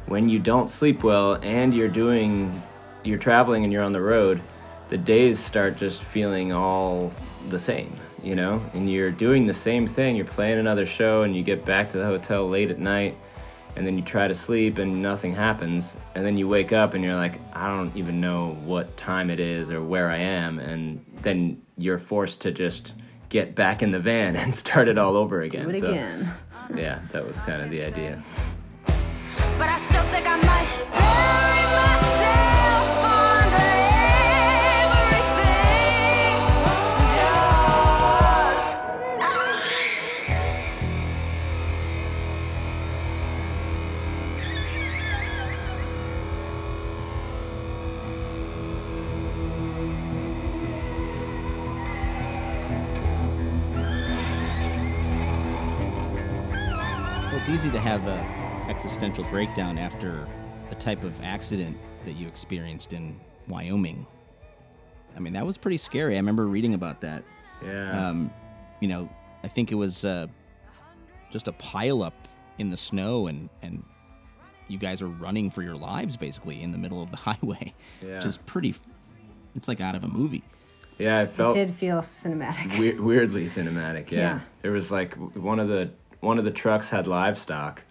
when 0.07 0.27
you 0.27 0.39
don't 0.39 0.69
sleep 0.69 1.03
well 1.03 1.35
and 1.35 1.73
you're 1.73 1.87
doing 1.87 2.61
you're 3.03 3.19
traveling 3.19 3.63
and 3.63 3.71
you're 3.71 3.83
on 3.83 3.93
the 3.93 4.01
road, 4.01 4.41
the 4.89 4.97
days 4.97 5.39
start 5.39 5.77
just 5.77 6.03
feeling 6.03 6.51
all 6.51 7.11
the 7.49 7.57
same, 7.57 7.95
you 8.21 8.35
know, 8.35 8.61
and 8.73 8.91
you're 8.91 9.11
doing 9.11 9.47
the 9.47 9.53
same 9.53 9.87
thing. 9.87 10.15
You're 10.15 10.25
playing 10.25 10.59
another 10.59 10.85
show 10.85 11.23
and 11.23 11.35
you 11.35 11.43
get 11.43 11.65
back 11.65 11.89
to 11.91 11.97
the 11.97 12.05
hotel 12.05 12.47
late 12.47 12.69
at 12.69 12.77
night 12.77 13.17
and 13.75 13.87
then 13.87 13.97
you 13.97 14.03
try 14.03 14.27
to 14.27 14.35
sleep 14.35 14.79
and 14.79 15.01
nothing 15.01 15.33
happens. 15.33 15.95
And 16.15 16.25
then 16.25 16.37
you 16.37 16.47
wake 16.47 16.73
up 16.73 16.93
and 16.95 17.03
you're 17.03 17.15
like 17.15 17.39
i 17.53 17.67
don't 17.67 17.95
even 17.95 18.19
know 18.19 18.57
what 18.65 18.97
time 18.97 19.29
it 19.29 19.39
is 19.39 19.69
or 19.69 19.83
where 19.83 20.09
i 20.09 20.17
am. 20.17 20.57
And 20.57 21.05
then 21.21 21.61
you're 21.77 21.99
forced 21.99 22.41
to 22.41 22.51
just 22.51 22.95
get 23.31 23.55
back 23.55 23.81
in 23.81 23.89
the 23.91 23.99
van 23.99 24.35
and 24.41 24.55
start 24.55 24.87
it 24.87 24.97
all 24.99 25.15
over 25.17 25.41
again 25.41 25.65
Do 25.65 25.71
it 25.71 25.79
so 25.79 25.89
again. 25.89 26.29
yeah 26.75 26.99
that 27.11 27.25
was 27.25 27.39
kind 27.41 27.61
of 27.63 27.71
the 27.71 27.81
idea 27.81 28.21
have 57.81 58.07
a 58.07 58.65
existential 58.69 59.23
breakdown 59.25 59.77
after 59.77 60.27
the 60.69 60.75
type 60.75 61.03
of 61.03 61.19
accident 61.23 61.77
that 62.05 62.13
you 62.13 62.27
experienced 62.27 62.93
in 62.93 63.19
Wyoming. 63.47 64.05
I 65.15 65.19
mean, 65.19 65.33
that 65.33 65.45
was 65.45 65.57
pretty 65.57 65.77
scary. 65.77 66.13
I 66.13 66.17
remember 66.17 66.45
reading 66.47 66.73
about 66.73 67.01
that. 67.01 67.23
yeah 67.63 68.09
Um, 68.09 68.31
you 68.79 68.87
know, 68.87 69.09
I 69.43 69.47
think 69.47 69.71
it 69.71 69.75
was 69.75 70.05
uh, 70.05 70.27
just 71.31 71.47
a 71.47 71.51
pileup 71.53 72.13
in 72.57 72.69
the 72.69 72.77
snow, 72.77 73.27
and 73.27 73.49
and 73.61 73.83
you 74.67 74.77
guys 74.77 75.01
are 75.01 75.07
running 75.07 75.49
for 75.49 75.61
your 75.63 75.75
lives 75.75 76.15
basically 76.15 76.61
in 76.61 76.71
the 76.71 76.77
middle 76.77 77.01
of 77.01 77.11
the 77.11 77.17
highway, 77.27 77.73
Yeah. 78.05 78.15
which 78.15 78.25
is 78.25 78.37
pretty. 78.37 78.75
It's 79.55 79.67
like 79.67 79.81
out 79.81 79.95
of 79.95 80.03
a 80.03 80.07
movie. 80.07 80.43
yeah 80.97 81.17
i 81.17 81.21
It 81.23 81.31
felt 81.31 81.55
It 81.57 81.65
did 81.67 81.75
feel 81.75 81.97
cinematic. 81.99 82.77
we- 82.79 82.93
weirdly 82.99 83.45
cinematic 83.45 84.11
yeah. 84.11 84.19
Yeah. 84.19 84.39
there 84.61 84.71
was 84.71 84.91
like 84.91 85.15
one 85.35 85.59
of 85.59 85.67
the 85.67 85.91
one 86.21 86.39
of 86.39 86.45
the 86.45 86.51
trucks 86.51 86.89
had 86.89 87.05
livestock 87.05 87.83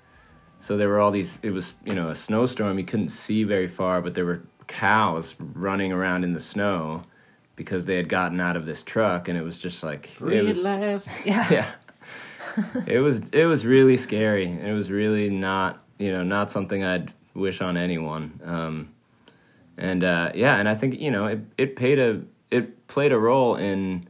so 0.60 0.76
there 0.76 0.88
were 0.88 1.00
all 1.00 1.10
these. 1.10 1.38
It 1.42 1.50
was 1.50 1.74
you 1.84 1.94
know 1.94 2.10
a 2.10 2.14
snowstorm. 2.14 2.78
You 2.78 2.84
couldn't 2.84 3.08
see 3.08 3.44
very 3.44 3.66
far, 3.66 4.02
but 4.02 4.14
there 4.14 4.26
were 4.26 4.42
cows 4.66 5.34
running 5.38 5.90
around 5.90 6.22
in 6.22 6.34
the 6.34 6.40
snow 6.40 7.04
because 7.56 7.86
they 7.86 7.96
had 7.96 8.08
gotten 8.08 8.40
out 8.40 8.56
of 8.56 8.66
this 8.66 8.82
truck, 8.82 9.28
and 9.28 9.38
it 9.38 9.42
was 9.42 9.58
just 9.58 9.82
like 9.82 10.10
it 10.20 10.44
was, 10.44 10.62
last. 10.62 11.10
yeah. 11.24 11.72
it 12.86 12.98
was 12.98 13.20
it 13.32 13.46
was 13.46 13.64
really 13.64 13.96
scary. 13.96 14.50
It 14.50 14.72
was 14.72 14.90
really 14.90 15.30
not 15.30 15.82
you 15.98 16.12
know 16.12 16.22
not 16.22 16.50
something 16.50 16.84
I'd 16.84 17.12
wish 17.34 17.62
on 17.62 17.78
anyone. 17.78 18.38
Um, 18.44 18.90
and 19.78 20.04
uh, 20.04 20.32
yeah, 20.34 20.56
and 20.56 20.68
I 20.68 20.74
think 20.74 21.00
you 21.00 21.10
know 21.10 21.26
it 21.26 21.40
it 21.56 21.76
paid 21.76 21.98
a 21.98 22.20
it 22.50 22.86
played 22.86 23.12
a 23.12 23.18
role 23.18 23.56
in 23.56 24.08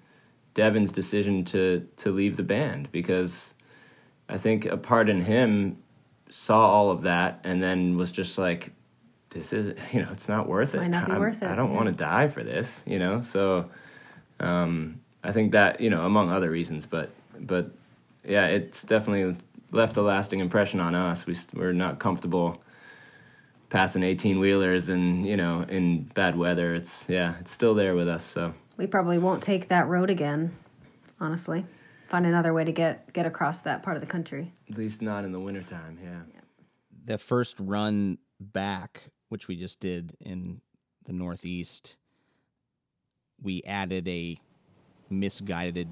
Devin's 0.54 0.90
decision 0.90 1.44
to 1.44 1.86
to 1.98 2.10
leave 2.10 2.36
the 2.36 2.42
band 2.42 2.90
because 2.90 3.54
I 4.30 4.38
think 4.38 4.64
a 4.64 4.76
part 4.76 5.08
in 5.08 5.20
him 5.20 5.78
saw 6.30 6.70
all 6.70 6.90
of 6.90 7.02
that 7.02 7.40
and 7.42 7.60
then 7.62 7.96
was 7.96 8.10
just 8.12 8.38
like 8.38 8.72
this 9.30 9.52
is 9.52 9.76
you 9.92 10.00
know 10.02 10.08
it's 10.12 10.28
not 10.28 10.48
worth 10.48 10.74
it. 10.74 10.78
Might 10.78 10.88
not 10.88 11.06
be 11.06 11.12
I'm- 11.12 11.20
worth 11.20 11.42
it, 11.42 11.48
I 11.48 11.54
don't 11.56 11.70
yeah. 11.70 11.76
want 11.76 11.86
to 11.88 11.92
die 11.94 12.28
for 12.28 12.42
this, 12.42 12.82
you 12.86 12.98
know. 12.98 13.20
So 13.20 13.70
um, 14.38 15.00
I 15.22 15.32
think 15.32 15.52
that 15.52 15.80
you 15.80 15.90
know 15.90 16.04
among 16.06 16.30
other 16.30 16.50
reasons, 16.50 16.86
but 16.86 17.10
but 17.38 17.70
yeah, 18.24 18.46
it's 18.46 18.82
definitely 18.82 19.36
left 19.72 19.96
a 19.96 20.02
lasting 20.02 20.40
impression 20.40 20.80
on 20.80 20.94
us. 20.94 21.26
We 21.26 21.36
we're 21.54 21.72
not 21.72 21.98
comfortable 21.98 22.62
passing 23.68 24.02
18 24.02 24.40
wheelers 24.40 24.88
and 24.88 25.26
you 25.26 25.36
know 25.36 25.64
in 25.68 26.04
bad 26.14 26.36
weather. 26.36 26.74
It's 26.74 27.04
yeah, 27.08 27.34
it's 27.40 27.52
still 27.52 27.74
there 27.74 27.94
with 27.94 28.08
us. 28.08 28.24
So 28.24 28.54
We 28.76 28.86
probably 28.86 29.18
won't 29.18 29.42
take 29.42 29.68
that 29.68 29.88
road 29.88 30.10
again, 30.10 30.56
honestly. 31.20 31.64
Find 32.10 32.26
another 32.26 32.52
way 32.52 32.64
to 32.64 32.72
get 32.72 33.12
get 33.12 33.24
across 33.24 33.60
that 33.60 33.84
part 33.84 33.96
of 33.96 34.00
the 34.00 34.06
country. 34.08 34.52
at 34.68 34.76
least 34.76 35.00
not 35.00 35.24
in 35.24 35.30
the 35.30 35.38
wintertime. 35.38 35.96
Yeah. 36.02 36.22
the 37.04 37.18
first 37.18 37.56
run 37.60 38.18
back, 38.40 39.10
which 39.28 39.46
we 39.46 39.54
just 39.54 39.78
did 39.78 40.16
in 40.20 40.60
the 41.06 41.12
Northeast, 41.12 41.98
we 43.40 43.62
added 43.62 44.08
a 44.08 44.36
misguided 45.08 45.88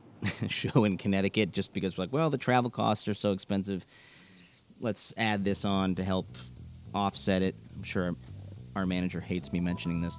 show 0.48 0.84
in 0.84 0.96
Connecticut 0.96 1.52
just 1.52 1.74
because 1.74 1.98
we're 1.98 2.04
like, 2.04 2.12
well, 2.14 2.30
the 2.30 2.38
travel 2.38 2.70
costs 2.70 3.06
are 3.06 3.14
so 3.14 3.32
expensive. 3.32 3.84
Let's 4.80 5.12
add 5.18 5.44
this 5.44 5.66
on 5.66 5.96
to 5.96 6.04
help 6.04 6.38
offset 6.94 7.42
it. 7.42 7.56
I'm 7.76 7.82
sure 7.82 8.16
our 8.74 8.86
manager 8.86 9.20
hates 9.20 9.52
me 9.52 9.60
mentioning 9.60 10.00
this. 10.00 10.18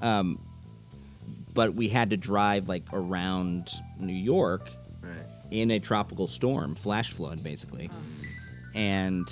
Um, 0.00 0.40
but 1.52 1.74
we 1.74 1.88
had 1.88 2.10
to 2.10 2.16
drive 2.16 2.66
like 2.66 2.84
around 2.94 3.68
New 4.00 4.14
York 4.14 4.70
Right. 4.70 4.85
In 5.50 5.70
a 5.70 5.78
tropical 5.80 6.26
storm, 6.26 6.74
flash 6.74 7.12
flood, 7.12 7.42
basically. 7.42 7.90
Oh. 7.92 7.96
And 8.74 9.28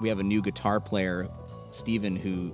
we 0.00 0.08
have 0.08 0.18
a 0.18 0.22
new 0.22 0.42
guitar 0.42 0.80
player, 0.80 1.28
Steven, 1.70 2.16
who 2.16 2.52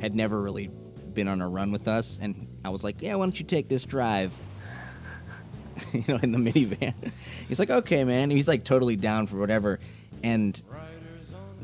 had 0.00 0.14
never 0.14 0.40
really 0.40 0.68
been 1.14 1.28
on 1.28 1.40
a 1.40 1.48
run 1.48 1.70
with 1.72 1.88
us. 1.88 2.18
And 2.20 2.46
I 2.64 2.70
was 2.70 2.84
like, 2.84 3.00
yeah, 3.02 3.14
why 3.14 3.24
don't 3.24 3.38
you 3.38 3.46
take 3.46 3.68
this 3.68 3.84
drive? 3.84 4.32
you 5.92 6.04
know, 6.08 6.18
in 6.22 6.32
the 6.32 6.38
minivan. 6.38 7.12
He's 7.48 7.58
like, 7.58 7.70
okay, 7.70 8.04
man. 8.04 8.30
He's 8.30 8.48
like 8.48 8.64
totally 8.64 8.96
down 8.96 9.26
for 9.26 9.36
whatever. 9.38 9.78
And 10.22 10.60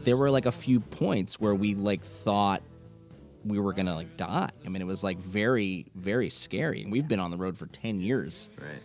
there 0.03 0.16
were 0.16 0.30
like 0.30 0.47
a 0.47 0.53
few 0.53 0.80
points 0.80 1.40
where 1.40 1.55
we 1.55 1.74
like 1.74 2.03
thought 2.05 2.62
we 3.45 3.59
were 3.59 3.72
gonna 3.72 3.95
like 3.95 4.16
die. 4.16 4.51
I 4.64 4.68
mean, 4.68 4.82
it 4.82 4.86
was 4.86 5.03
like 5.05 5.18
very, 5.18 5.86
very 5.95 6.30
scary. 6.30 6.82
And 6.82 6.92
we've 6.92 7.09
been 7.09 7.20
on 7.20 7.30
the 7.30 7.36
road 7.36 7.59
for 7.59 7.66
10 7.66 8.01
years 8.01 8.49
Right. 8.61 8.78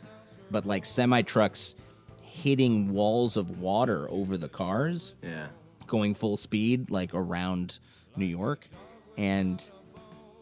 But 0.52 0.66
like 0.66 0.86
semi 0.86 1.22
trucks 1.22 1.76
hitting 2.22 2.92
walls 2.94 3.36
of 3.38 3.60
water 3.60 4.08
over 4.10 4.38
the 4.38 4.50
cars. 4.50 5.14
Yeah. 5.22 5.48
going 5.88 6.14
full 6.14 6.38
speed 6.38 6.90
like 6.90 7.14
around 7.14 7.80
New 8.16 8.26
York 8.26 8.68
and 9.18 9.70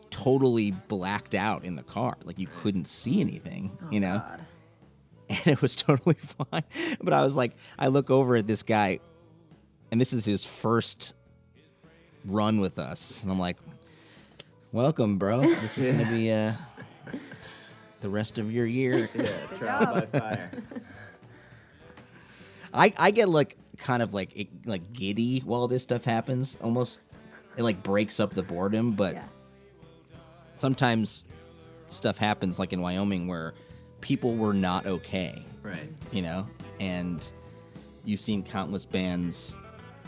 totally 0.09 0.71
blacked 0.71 1.35
out 1.35 1.63
in 1.63 1.75
the 1.75 1.83
car. 1.83 2.15
Like 2.23 2.37
you 2.39 2.47
couldn't 2.61 2.87
see 2.87 3.21
anything 3.21 3.77
you 3.91 3.99
know? 3.99 4.19
God. 4.19 4.45
and 5.29 5.47
it 5.47 5.61
was 5.61 5.75
totally 5.75 6.15
fine. 6.51 6.63
But 7.01 7.13
I 7.13 7.21
was 7.23 7.35
like 7.35 7.55
I 7.79 7.87
look 7.87 8.09
over 8.09 8.35
at 8.35 8.47
this 8.47 8.63
guy 8.63 8.99
and 9.91 9.99
this 10.01 10.13
is 10.13 10.25
his 10.25 10.45
first 10.45 11.13
run 12.25 12.59
with 12.59 12.77
us. 12.77 13.23
And 13.23 13.31
I'm 13.31 13.39
like 13.39 13.57
welcome 14.71 15.17
bro. 15.17 15.41
This 15.41 15.77
is 15.77 15.87
going 15.87 15.99
to 15.99 16.11
be 16.11 16.31
uh 16.31 16.53
the 17.99 18.09
rest 18.09 18.39
of 18.39 18.51
your 18.51 18.65
year 18.65 19.09
Yeah. 19.15 19.45
Trial 19.57 20.05
by 20.11 20.19
fire. 20.19 20.51
I, 22.73 22.93
I 22.97 23.11
get 23.11 23.29
like 23.29 23.57
kind 23.77 24.01
of 24.03 24.13
like 24.13 24.35
it, 24.35 24.47
like 24.65 24.93
giddy 24.93 25.39
while 25.39 25.67
this 25.67 25.83
stuff 25.83 26.03
happens. 26.03 26.57
Almost 26.61 27.01
it 27.55 27.63
like 27.63 27.81
breaks 27.83 28.19
up 28.19 28.31
the 28.31 28.43
boredom, 28.43 28.91
but 28.93 29.15
Yeah. 29.15 29.23
sometimes 30.57 31.25
stuff 31.87 32.17
happens 32.17 32.59
like 32.59 32.73
in 32.73 32.81
Wyoming 32.81 33.27
where 33.27 33.53
people 34.01 34.35
were 34.35 34.53
not 34.53 34.85
okay, 34.85 35.43
Right. 35.63 35.89
you 36.11 36.21
know? 36.21 36.47
And 36.79 37.29
you've 38.05 38.19
seen 38.19 38.43
countless 38.43 38.85
bands 38.85 39.55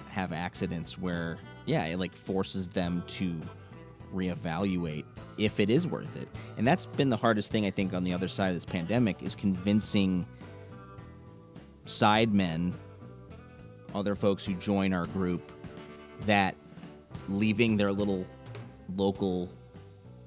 have 0.09 0.33
accidents 0.33 0.97
where 0.97 1.37
yeah, 1.65 1.85
it 1.85 1.99
like 1.99 2.15
forces 2.15 2.67
them 2.67 3.03
to 3.07 3.39
reevaluate 4.13 5.05
if 5.39 5.59
it 5.59 5.69
is 5.69 5.87
worth 5.87 6.17
it. 6.17 6.27
And 6.57 6.67
that's 6.67 6.85
been 6.85 7.09
the 7.09 7.17
hardest 7.17 7.51
thing 7.51 7.65
I 7.65 7.71
think 7.71 7.93
on 7.93 8.03
the 8.03 8.13
other 8.13 8.27
side 8.27 8.49
of 8.49 8.55
this 8.55 8.65
pandemic 8.65 9.23
is 9.23 9.33
convincing 9.33 10.27
sidemen, 11.85 12.73
other 13.95 14.15
folks 14.15 14.45
who 14.45 14.53
join 14.55 14.93
our 14.93 15.05
group, 15.07 15.51
that 16.25 16.55
leaving 17.29 17.77
their 17.77 17.91
little 17.91 18.25
local 18.95 19.49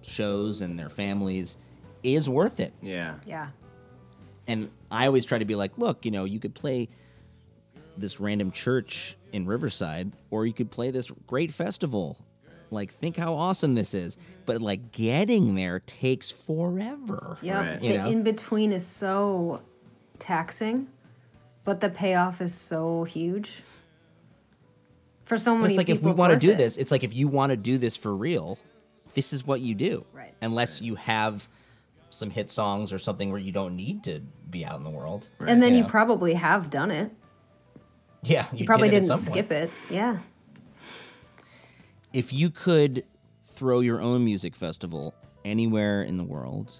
shows 0.01 0.63
and 0.63 0.79
their 0.79 0.89
families 0.89 1.59
is 2.03 2.29
worth 2.29 2.59
it. 2.59 2.73
Yeah. 2.81 3.17
Yeah. 3.27 3.49
And 4.49 4.71
I 4.91 5.07
always 5.07 5.25
try 5.25 5.39
to 5.39 5.45
be 5.45 5.55
like, 5.55 5.79
look, 5.79 6.05
you 6.05 6.11
know, 6.11 6.25
you 6.25 6.41
could 6.41 6.55
play 6.55 6.89
this 7.97 8.19
random 8.19 8.51
church 8.51 9.17
in 9.33 9.47
Riverside, 9.47 10.13
or 10.31 10.47
you 10.47 10.53
could 10.53 10.71
play 10.71 10.91
this 10.91 11.11
great 11.27 11.53
festival. 11.53 12.19
Like, 12.73 12.93
think 12.93 13.17
how 13.17 13.35
awesome 13.35 13.75
this 13.75 13.95
is. 13.95 14.17
But 14.47 14.61
like 14.61 14.91
getting 14.93 15.55
there 15.55 15.81
takes 15.81 16.31
forever. 16.31 17.37
yeah 17.43 17.61
Right. 17.73 17.81
The 17.81 17.87
You 17.87 17.99
know? 17.99 18.07
in 18.11 18.23
between 18.23 18.73
is 18.73 18.85
so 18.87 19.61
taxing, 20.19 20.89
but 21.65 21.81
the 21.81 21.89
payoff 21.89 22.41
is 22.41 22.53
so 22.55 23.05
huge. 23.05 23.63
For 25.25 25.37
so 25.37 25.53
But 25.55 25.59
many 25.59 25.69
it's 25.75 25.79
like 25.79 25.89
if 25.89 26.03
we 26.03 26.13
want 26.13 26.33
to 26.33 26.39
do 26.39 26.51
it. 26.53 26.59
this, 26.59 26.77
it's 26.77 26.91
like 26.91 27.05
if 27.05 27.15
you 27.15 27.29
want 27.29 27.51
to 27.51 27.57
do 27.57 27.79
this 27.79 27.97
for 27.97 28.15
real, 28.17 28.59
this 29.15 29.33
is 29.33 29.47
what 29.47 29.61
you 29.61 29.75
do. 29.75 30.05
Right. 30.13 30.35
Unless 30.43 30.83
you 30.83 30.97
have 30.97 31.49
some 32.11 32.31
hit 32.31 32.51
songs 32.51 32.93
or 32.93 32.99
something 32.99 33.31
where 33.31 33.41
you 33.41 33.53
don't 33.53 33.77
need 33.77 34.05
to 34.05 34.21
be 34.51 34.65
out 34.65 34.77
in 34.77 34.85
the 34.85 34.91
world. 34.91 35.29
and 35.41 35.63
then 35.63 35.75
you 35.75 35.83
Yeah. 35.85 35.89
probably 35.89 36.35
have 36.35 36.69
done 36.69 36.91
it. 36.91 37.11
Yeah, 38.25 38.47
you 38.53 38.61
You 38.61 38.67
probably 38.67 38.89
did 38.91 39.03
didn't 39.03 39.17
skip 39.19 39.49
point. 39.49 39.63
it. 39.65 39.71
Yeah. 39.91 40.19
If 42.13 42.33
you 42.33 42.51
could 42.51 43.05
throw 43.45 43.81
your 43.81 44.01
own 44.01 44.25
music 44.25 44.55
festival 44.55 45.15
anywhere 45.45 46.03
in 46.03 46.17
the 46.19 46.25
world, 46.25 46.75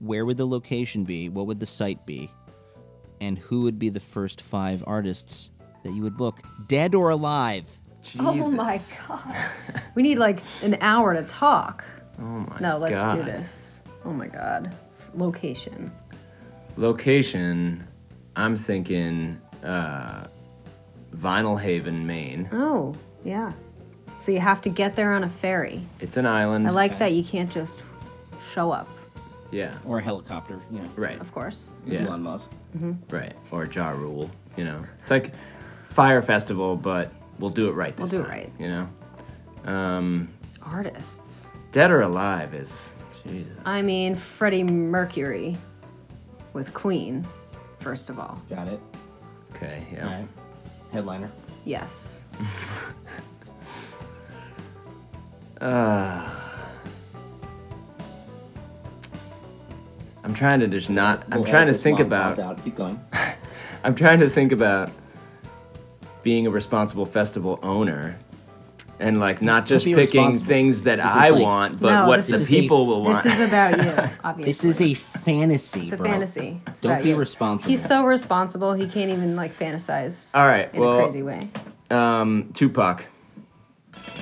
where 0.00 0.24
would 0.24 0.36
the 0.36 0.46
location 0.46 1.04
be? 1.04 1.28
What 1.28 1.46
would 1.46 1.60
the 1.60 1.66
site 1.66 2.04
be? 2.06 2.30
And 3.20 3.38
who 3.38 3.62
would 3.62 3.78
be 3.78 3.88
the 3.90 4.00
first 4.00 4.40
five 4.42 4.82
artists 4.86 5.50
that 5.84 5.92
you 5.92 6.02
would 6.02 6.16
book, 6.16 6.40
dead 6.66 6.94
or 6.94 7.10
alive? 7.10 7.66
Oh 8.18 8.50
my 8.50 8.80
god. 9.08 9.36
we 9.94 10.02
need 10.02 10.18
like 10.18 10.40
an 10.62 10.78
hour 10.80 11.14
to 11.14 11.22
talk. 11.22 11.84
Oh 12.18 12.22
my 12.22 12.58
No, 12.60 12.78
let's 12.78 12.94
God. 12.94 13.16
do 13.16 13.22
this. 13.24 13.82
Oh 14.04 14.12
my 14.12 14.26
god. 14.26 14.72
Location. 15.14 15.92
Location, 16.76 17.86
I'm 18.36 18.56
thinking 18.56 19.40
uh, 19.62 20.26
Vinalhaven, 21.14 22.04
Maine. 22.04 22.48
Oh, 22.52 22.94
yeah. 23.24 23.52
So 24.20 24.32
you 24.32 24.40
have 24.40 24.60
to 24.62 24.68
get 24.68 24.96
there 24.96 25.14
on 25.14 25.24
a 25.24 25.28
ferry. 25.28 25.82
It's 26.00 26.16
an 26.16 26.26
island. 26.26 26.66
I 26.66 26.70
like 26.70 26.98
that 26.98 27.12
you 27.12 27.24
can't 27.24 27.50
just 27.50 27.82
show 28.52 28.70
up, 28.70 28.88
Yeah. 29.50 29.72
Or 29.86 29.98
a 29.98 30.02
helicopter, 30.02 30.60
you 30.70 30.80
know. 30.80 30.88
Right. 30.96 31.18
of 31.20 31.32
course. 31.32 31.74
Yeah. 31.86 32.02
Elon 32.02 32.22
Musk. 32.22 32.50
Right. 33.08 33.34
Or 33.50 33.64
Ja 33.64 33.90
Rule. 33.90 34.30
You 34.56 34.64
know, 34.64 34.84
it's 35.00 35.10
like 35.10 35.32
Fyre 35.88 36.20
Festival, 36.22 36.76
but 36.76 37.12
we'll 37.38 37.50
do 37.50 37.68
it 37.68 37.72
right 37.72 37.96
this 37.96 38.10
time. 38.10 38.20
We'll 38.20 38.28
this 38.28 38.36
do 38.36 38.42
it 38.42 38.52
time. 38.58 38.68
right. 38.68 38.86
You 39.64 39.66
know, 39.66 39.72
um, 39.72 40.28
Artists. 40.62 41.48
Dead 41.72 41.90
or 41.90 42.02
Alive 42.02 42.52
is. 42.54 42.88
Jesus. 43.26 43.52
I 43.64 43.80
mean, 43.82 44.16
Freddie 44.16 44.64
Mercury 44.64 45.56
with 46.52 46.74
Queen, 46.74 47.24
first 47.78 48.10
of 48.10 48.18
all. 48.18 48.40
Got 48.50 48.68
it. 48.68 48.80
Okay. 49.54 49.86
Yeah. 49.92 50.06
All 50.06 50.12
right. 50.14 50.28
Headliner. 50.92 51.30
Yes. 51.64 52.19
Ah. 55.60 56.36
I'm 60.24 60.34
trying 60.34 60.60
to 60.60 60.68
just 60.68 60.90
not. 60.90 61.22
I'm 61.32 61.44
trying 61.44 61.66
to 61.66 61.74
think 61.74 62.00
about. 62.00 62.62
Keep 62.64 62.76
going. 62.76 63.00
I'm 63.84 63.94
trying 63.94 64.20
to 64.20 64.28
think 64.30 64.52
about 64.52 64.90
being 66.22 66.46
a 66.46 66.50
responsible 66.50 67.06
festival 67.06 67.58
owner 67.62 68.18
and 68.98 69.18
like 69.18 69.40
not 69.40 69.64
just 69.64 69.86
be 69.86 69.94
picking 69.94 70.34
things 70.34 70.82
that 70.82 71.00
I 71.00 71.30
like- 71.30 71.42
want, 71.42 71.80
but 71.80 71.92
No, 72.02 72.08
what 72.08 72.20
the 72.22 72.34
is- 72.34 72.48
people 72.50 72.86
will 72.86 73.02
want. 73.02 73.24
This 73.24 73.38
is 73.38 73.48
about 73.48 73.78
you, 73.82 74.16
obviously. 74.24 74.44
This 74.44 74.64
is 74.64 74.80
a 74.82 74.94
fantasy. 74.94 75.84
It's 75.84 75.92
a 75.94 75.96
bro. 75.96 76.06
fantasy. 76.10 76.60
It's 76.66 76.80
Don't 76.80 77.02
be 77.02 77.08
you. 77.10 77.16
responsible. 77.16 77.70
He's 77.70 77.82
so 77.84 78.04
responsible, 78.04 78.74
he 78.74 78.86
can't 78.86 79.10
even 79.10 79.34
like 79.36 79.54
fantasize. 79.58 80.34
All 80.36 80.46
right, 80.46 80.72
in 80.74 80.80
well- 80.80 80.98
a 80.98 81.02
crazy 81.02 81.22
way. 81.22 81.48
Um, 81.90 82.50
Tupac, 82.54 83.04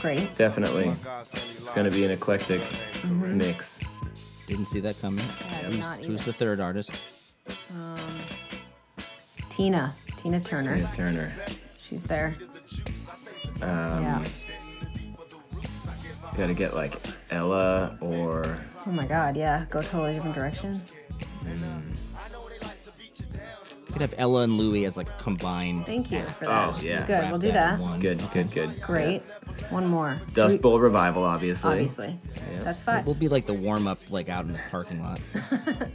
Great. 0.00 0.34
definitely. 0.36 0.92
It's 1.32 1.70
gonna 1.70 1.90
be 1.90 2.04
an 2.04 2.10
eclectic 2.10 2.60
Mm-hmm. 2.98 3.38
mix. 3.38 3.78
Didn't 4.48 4.66
see 4.66 4.80
that 4.80 5.00
coming. 5.00 5.24
I 5.52 5.62
did 5.62 5.70
Who's, 5.70 5.78
not 5.80 6.04
who's 6.04 6.24
the 6.24 6.32
third 6.32 6.58
artist? 6.58 6.90
Tina, 9.50 9.94
Tina 10.16 10.40
Turner. 10.40 10.74
Tina 10.76 10.90
Turner. 10.94 11.32
She's 11.78 12.02
there. 12.02 12.34
Um, 13.62 14.02
yeah. 14.02 14.24
Gotta 16.36 16.54
get 16.54 16.74
like 16.74 16.94
Ella 17.30 17.96
or 18.00 18.58
Oh 18.86 18.90
my 18.90 19.06
God. 19.06 19.36
Yeah. 19.36 19.64
Go 19.70 19.82
totally 19.82 20.14
different 20.14 20.34
direction. 20.34 20.80
You 23.88 23.92
could 23.94 24.02
have 24.02 24.14
Ella 24.18 24.42
and 24.42 24.58
Louie 24.58 24.84
as 24.84 24.98
like 24.98 25.08
a 25.08 25.12
combined. 25.12 25.86
Thank 25.86 26.12
you 26.12 26.22
for 26.38 26.44
that. 26.44 26.76
Oh, 26.76 26.80
yeah. 26.82 27.06
Good. 27.06 27.30
We'll 27.30 27.40
do 27.40 27.52
that. 27.52 27.80
one. 27.80 28.00
good, 28.00 28.22
good, 28.32 28.52
good. 28.52 28.82
Great. 28.82 29.22
One 29.70 29.86
more. 29.86 30.20
Dust 30.34 30.56
We- 30.56 30.60
Bowl 30.60 30.78
revival, 30.78 31.24
obviously. 31.24 31.70
Obviously. 31.70 32.20
That's 32.60 32.82
fine. 32.82 33.04
We'll 33.06 33.14
be 33.14 33.28
like 33.28 33.46
the 33.46 33.54
warm 33.54 33.86
up, 33.86 33.98
like 34.10 34.28
out 34.28 34.44
in 34.44 34.52
the 34.52 34.60
parking 34.70 35.02
lot. 35.02 35.20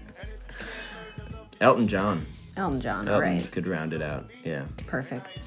Elton 1.61 1.87
John. 1.87 2.25
Elton 2.57 2.81
John. 2.81 3.07
Elton 3.07 3.21
right. 3.21 3.51
could 3.51 3.67
round 3.67 3.93
it 3.93 4.01
out. 4.01 4.29
Yeah. 4.43 4.65
Perfect. 4.87 5.39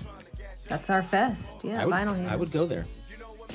That's 0.69 0.89
our 0.89 1.03
fest. 1.03 1.63
Yeah. 1.65 1.83
I 1.83 1.85
would, 1.85 1.95
vinyl 1.95 2.17
here. 2.17 2.29
I 2.29 2.37
would 2.37 2.53
go 2.53 2.65
there. 2.65 2.85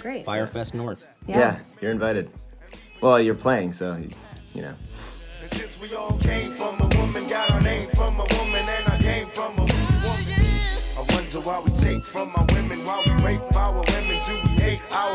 Great. 0.01 0.25
Firefest 0.25 0.73
North. 0.73 1.07
Yeah. 1.27 1.59
you're 1.79 1.91
invited. 1.91 2.29
Well, 2.99 3.21
you're 3.21 3.35
playing, 3.35 3.71
so 3.73 3.95
you, 3.95 4.09
you 4.53 4.61
know. 4.63 4.75
Why 11.51 11.59
we 11.59 11.71
take 11.71 12.01
from 12.01 12.31
our 12.37 12.45
women, 12.53 12.77
why 12.85 13.03
we 13.05 13.11
rape 13.25 13.55
our 13.57 13.73
women, 13.73 14.23
do 14.25 14.35
we 14.35 14.49
hate 14.61 14.81
our 14.89 15.13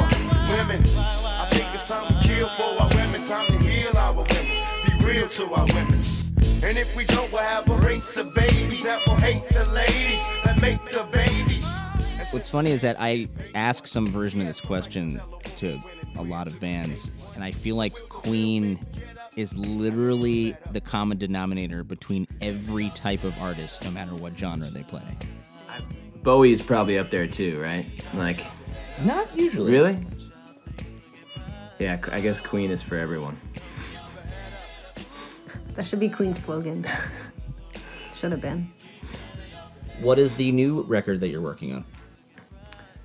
women? 0.51 0.84
I 0.84 1.49
think 1.51 1.64
it's 1.72 1.89
time 1.89 2.07
to 2.09 2.28
kill 2.28 2.47
for 2.51 2.78
our 2.78 2.91
women, 2.91 3.26
time 3.26 3.47
to 3.47 3.59
heal 3.66 3.97
our 3.97 4.12
women, 4.12 4.47
be 4.84 5.07
real 5.07 5.28
to 5.30 5.45
our 5.55 5.64
women. 5.64 5.95
And 6.62 6.76
if 6.76 6.95
we 6.95 7.07
don't, 7.07 7.32
we'll 7.32 7.43
have 7.43 7.66
a 7.70 7.76
race 7.76 8.18
of 8.18 8.34
babies 8.34 8.82
that 8.82 9.01
will 9.07 9.14
hate 9.14 9.49
the 9.49 9.64
ladies 9.64 10.28
that 10.45 10.61
make 10.61 10.84
the 10.91 11.05
babies. 11.11 11.64
What's 12.32 12.51
funny 12.51 12.70
is 12.70 12.82
that 12.82 12.97
I 13.01 13.28
ask 13.55 13.87
some 13.87 14.07
version 14.07 14.43
of 14.43 14.47
this 14.47 14.61
question 14.61 15.18
to 15.57 15.78
a 16.16 16.22
lot 16.22 16.49
of 16.49 16.61
bands, 16.61 17.12
and 17.34 17.43
I 17.43 17.53
feel 17.53 17.76
like 17.76 17.95
Queen 18.11 18.78
is 19.37 19.57
literally 19.57 20.55
the 20.72 20.82
common 20.82 21.16
denominator 21.16 21.82
between 21.82 22.26
every 22.43 22.91
type 22.91 23.24
of 23.24 23.41
artist, 23.41 23.82
no 23.84 23.91
matter 23.91 24.14
what 24.14 24.39
genre 24.39 24.66
they 24.66 24.82
play. 24.82 25.03
Bowie's 26.26 26.60
probably 26.60 26.98
up 26.98 27.08
there 27.08 27.28
too, 27.28 27.60
right? 27.60 27.88
Like, 28.12 28.44
Not 29.04 29.28
usually. 29.36 29.70
really? 29.70 30.04
Yeah, 31.78 32.00
I 32.10 32.20
guess 32.20 32.40
Queen 32.40 32.72
is 32.72 32.82
for 32.82 32.96
everyone. 32.96 33.40
That 35.76 35.86
should 35.86 36.00
be 36.00 36.08
Queen's 36.08 36.42
slogan. 36.42 36.84
should 38.12 38.32
have 38.32 38.40
been. 38.40 38.68
What 40.00 40.18
is 40.18 40.34
the 40.34 40.50
new 40.50 40.82
record 40.82 41.20
that 41.20 41.28
you're 41.28 41.40
working 41.40 41.72
on? 41.76 41.84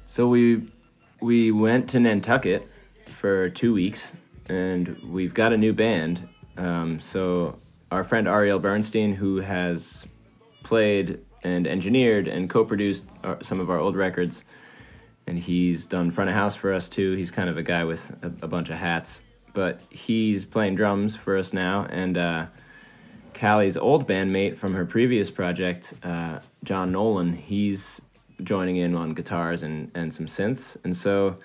So 0.08 0.28
we 0.28 0.72
we 1.20 1.52
went 1.52 1.88
to 1.92 2.00
Nantucket 2.00 2.68
for 3.06 3.52
two 3.52 3.72
weeks, 3.72 4.14
and 4.48 4.98
we've 5.04 5.36
got 5.36 5.54
a 5.54 5.58
new 5.58 5.74
band. 5.74 6.28
Um, 6.58 7.00
so 7.00 7.60
our 7.92 8.04
friend 8.04 8.28
Ariel 8.28 8.58
Bernstein, 8.58 9.14
who 9.14 9.42
has 9.42 10.08
played 10.64 11.20
and 11.44 11.68
engineered 11.68 12.28
and 12.28 12.50
co-produced 12.50 13.06
our, 13.24 13.42
some 13.44 13.60
of 13.60 13.70
our 13.70 13.80
old 13.80 13.96
records, 13.96 14.44
and 15.28 15.40
he's 15.40 15.86
done 15.86 16.12
front 16.12 16.30
of 16.30 16.36
house 16.36 16.56
for 16.56 16.74
us 16.74 16.90
too. 16.90 17.16
He's 17.16 17.32
kind 17.32 17.50
of 17.50 17.58
a 17.58 17.64
guy 17.64 17.84
with 17.84 18.12
a, 18.22 18.28
a 18.44 18.48
bunch 18.48 18.70
of 18.70 18.78
hats, 18.78 19.22
but 19.54 19.82
he's 19.90 20.46
playing 20.46 20.76
drums 20.76 21.16
for 21.16 21.38
us 21.38 21.54
now, 21.54 21.86
and. 21.90 22.18
Uh, 22.18 22.46
Callie's 23.34 23.78
old 23.78 24.08
bandmate 24.08 24.58
from 24.58 24.74
her 24.74 24.86
previous 24.86 25.32
project, 25.32 25.94
uh, 26.04 26.40
John 26.64 26.92
Nolan, 26.92 27.34
he's 27.34 28.02
joining 28.44 28.78
in 28.78 28.96
on 28.96 29.14
guitars 29.14 29.64
and, 29.64 29.92
and 29.96 30.14
some 30.14 30.26
synths. 30.26 30.78
And 30.84 30.96
so 30.96 31.38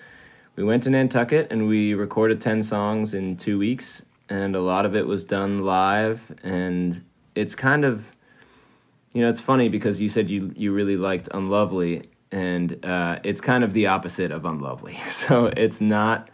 we 0.55 0.63
went 0.63 0.83
to 0.83 0.89
Nantucket 0.89 1.51
and 1.51 1.67
we 1.67 1.93
recorded 1.93 2.41
10 2.41 2.63
songs 2.63 3.13
in 3.13 3.37
two 3.37 3.57
weeks. 3.57 4.01
And 4.29 4.55
a 4.55 4.61
lot 4.61 4.85
of 4.85 4.95
it 4.95 5.07
was 5.07 5.23
done 5.23 5.59
live. 5.59 6.31
And 6.43 7.03
it's 7.35 7.55
kind 7.55 7.85
of, 7.85 8.11
you 9.17 9.23
know, 9.23 9.29
it's 9.31 9.39
funny 9.39 9.67
because 9.67 9.99
you 9.99 10.09
said 10.09 10.29
you, 10.29 10.53
you 10.55 10.71
really 10.71 10.95
liked 10.95 11.27
Unlovely. 11.33 12.07
And 12.31 12.85
uh, 12.85 13.17
it's 13.23 13.41
kind 13.41 13.63
of 13.63 13.73
the 13.73 13.87
opposite 13.87 14.31
of 14.31 14.45
Unlovely. 14.45 14.99
So 15.09 15.47
it's 15.47 15.81
not 15.81 16.29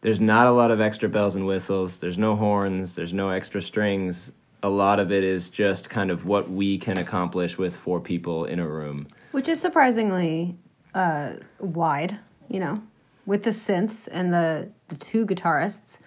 there's 0.00 0.20
not 0.20 0.46
a 0.46 0.50
lot 0.50 0.70
of 0.70 0.80
extra 0.80 1.10
bells 1.10 1.36
and 1.36 1.46
whistles. 1.46 1.98
There's 1.98 2.16
no 2.16 2.34
horns. 2.36 2.94
There's 2.94 3.12
no 3.12 3.28
extra 3.28 3.60
strings. 3.60 4.32
A 4.62 4.70
lot 4.70 4.98
of 4.98 5.12
it 5.12 5.22
is 5.24 5.50
just 5.50 5.90
kind 5.90 6.10
of 6.10 6.24
what 6.24 6.50
we 6.50 6.78
can 6.78 6.96
accomplish 6.96 7.58
with 7.58 7.76
four 7.76 8.00
people 8.00 8.46
in 8.46 8.58
a 8.60 8.66
room. 8.66 9.08
Which 9.32 9.46
is 9.46 9.60
surprisingly 9.60 10.56
uh, 10.94 11.34
wide, 11.58 12.18
you 12.48 12.60
know, 12.60 12.82
with 13.26 13.42
the 13.42 13.50
synths 13.50 14.08
and 14.10 14.32
the, 14.32 14.70
the 14.88 14.96
two 14.96 15.26
guitarists 15.26 15.98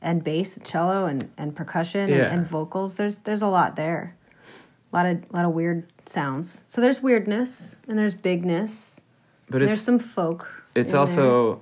and 0.00 0.24
bass, 0.24 0.58
cello, 0.64 1.04
and, 1.04 1.30
and 1.36 1.54
percussion 1.54 2.08
Yeah. 2.08 2.16
and, 2.16 2.40
and 2.40 2.46
vocals. 2.46 2.94
There's 2.94 3.18
there's 3.18 3.42
a 3.42 3.48
lot 3.48 3.76
there, 3.76 4.16
a 4.92 4.96
lot 4.96 5.06
of 5.06 5.32
lot 5.32 5.44
of 5.44 5.52
weird 5.52 5.86
sounds. 6.06 6.60
So 6.66 6.80
there's 6.80 7.02
weirdness 7.02 7.76
and 7.88 7.98
there's 7.98 8.14
bigness. 8.14 9.00
But 9.48 9.60
there's 9.60 9.82
some 9.82 9.98
folk. 9.98 10.48
it's 10.74 10.94
also 10.94 11.60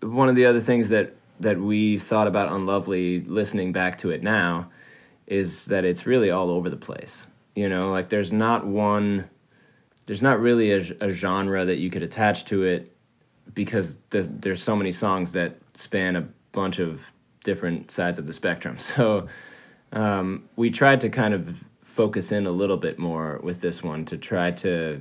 one 0.00 0.28
of 0.28 0.36
the 0.36 0.46
other 0.46 0.60
things 0.60 0.88
that 0.88 1.14
that 1.40 1.58
we 1.58 1.98
thought 1.98 2.26
about 2.26 2.52
Unlovely 2.52 3.22
listening 3.22 3.72
back 3.72 3.98
to 3.98 4.10
it 4.10 4.22
now 4.22 4.70
is 5.26 5.66
that 5.66 5.84
it's 5.84 6.06
really 6.06 6.30
all 6.30 6.50
over 6.50 6.68
the 6.68 6.76
place. 6.76 7.26
You 7.54 7.68
know, 7.68 7.90
like 7.90 8.08
there's 8.08 8.32
not 8.32 8.66
one 8.66 9.28
there's 10.06 10.22
not 10.22 10.40
really 10.40 10.72
a, 10.72 10.80
a 11.00 11.12
genre 11.12 11.64
that 11.64 11.76
you 11.76 11.90
could 11.90 12.02
attach 12.02 12.44
to 12.46 12.64
it 12.64 12.92
because 13.54 13.96
there's, 14.10 14.28
there's 14.28 14.62
so 14.62 14.74
many 14.74 14.92
songs 14.92 15.32
that 15.32 15.56
span 15.74 16.16
a 16.16 16.26
bunch 16.52 16.78
of 16.78 17.00
different 17.44 17.90
sides 17.90 18.18
of 18.18 18.26
the 18.26 18.32
spectrum. 18.32 18.78
So 18.96 19.28
um, 19.92 20.48
we 20.56 20.70
tried 20.70 21.00
to 21.02 21.08
kind 21.08 21.34
of 21.34 21.64
focus 21.90 22.32
in 22.32 22.46
a 22.46 22.52
little 22.52 22.76
bit 22.76 22.98
more 22.98 23.40
with 23.42 23.60
this 23.60 23.82
one 23.82 24.04
to 24.06 24.16
try 24.16 24.50
to, 24.52 25.00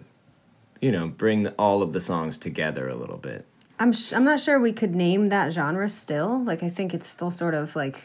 you 0.81 0.91
know, 0.91 1.07
bring 1.07 1.47
all 1.49 1.81
of 1.81 1.93
the 1.93 2.01
songs 2.01 2.37
together 2.37 2.89
a 2.89 2.95
little 2.95 3.17
bit. 3.17 3.45
I'm 3.79 3.93
sh- 3.93 4.11
I'm 4.11 4.25
not 4.25 4.39
sure 4.39 4.59
we 4.59 4.73
could 4.73 4.93
name 4.93 5.29
that 5.29 5.53
genre 5.53 5.87
still. 5.87 6.43
Like 6.43 6.63
I 6.63 6.69
think 6.69 6.93
it's 6.93 7.07
still 7.07 7.31
sort 7.31 7.53
of 7.53 7.75
like 7.75 8.01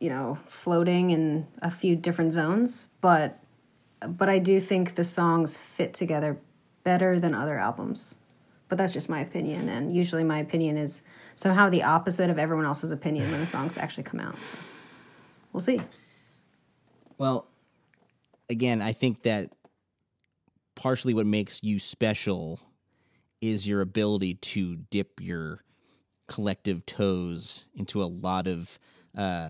you 0.00 0.08
know, 0.08 0.36
floating 0.48 1.10
in 1.10 1.46
a 1.62 1.70
few 1.70 1.94
different 1.94 2.32
zones, 2.32 2.88
but 3.00 3.38
but 4.06 4.28
I 4.28 4.40
do 4.40 4.58
think 4.60 4.96
the 4.96 5.04
songs 5.04 5.56
fit 5.56 5.94
together 5.94 6.38
better 6.82 7.20
than 7.20 7.34
other 7.34 7.56
albums. 7.56 8.16
But 8.68 8.78
that's 8.78 8.92
just 8.92 9.08
my 9.08 9.20
opinion 9.20 9.68
and 9.68 9.94
usually 9.94 10.24
my 10.24 10.38
opinion 10.38 10.76
is 10.76 11.02
somehow 11.34 11.68
the 11.68 11.82
opposite 11.82 12.30
of 12.30 12.38
everyone 12.38 12.64
else's 12.64 12.90
opinion 12.90 13.30
when 13.30 13.40
the 13.40 13.46
songs 13.46 13.76
actually 13.78 14.02
come 14.02 14.18
out. 14.18 14.36
So 14.46 14.58
we'll 15.52 15.60
see. 15.60 15.80
Well, 17.16 17.46
again, 18.52 18.80
I 18.80 18.92
think 18.92 19.22
that 19.22 19.50
partially 20.76 21.14
what 21.14 21.26
makes 21.26 21.62
you 21.62 21.80
special 21.80 22.60
is 23.40 23.66
your 23.66 23.80
ability 23.80 24.34
to 24.34 24.76
dip 24.76 25.20
your 25.20 25.64
collective 26.28 26.86
toes 26.86 27.64
into 27.74 28.02
a 28.02 28.06
lot 28.06 28.46
of 28.46 28.78
uh, 29.18 29.48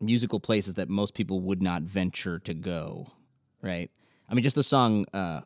musical 0.00 0.38
places 0.38 0.74
that 0.74 0.88
most 0.88 1.14
people 1.14 1.40
would 1.40 1.62
not 1.62 1.82
venture 1.82 2.38
to 2.38 2.54
go, 2.54 3.08
right? 3.60 3.90
I 4.28 4.34
mean, 4.34 4.44
just 4.44 4.56
the 4.56 4.62
song 4.62 5.06
uh, 5.12 5.40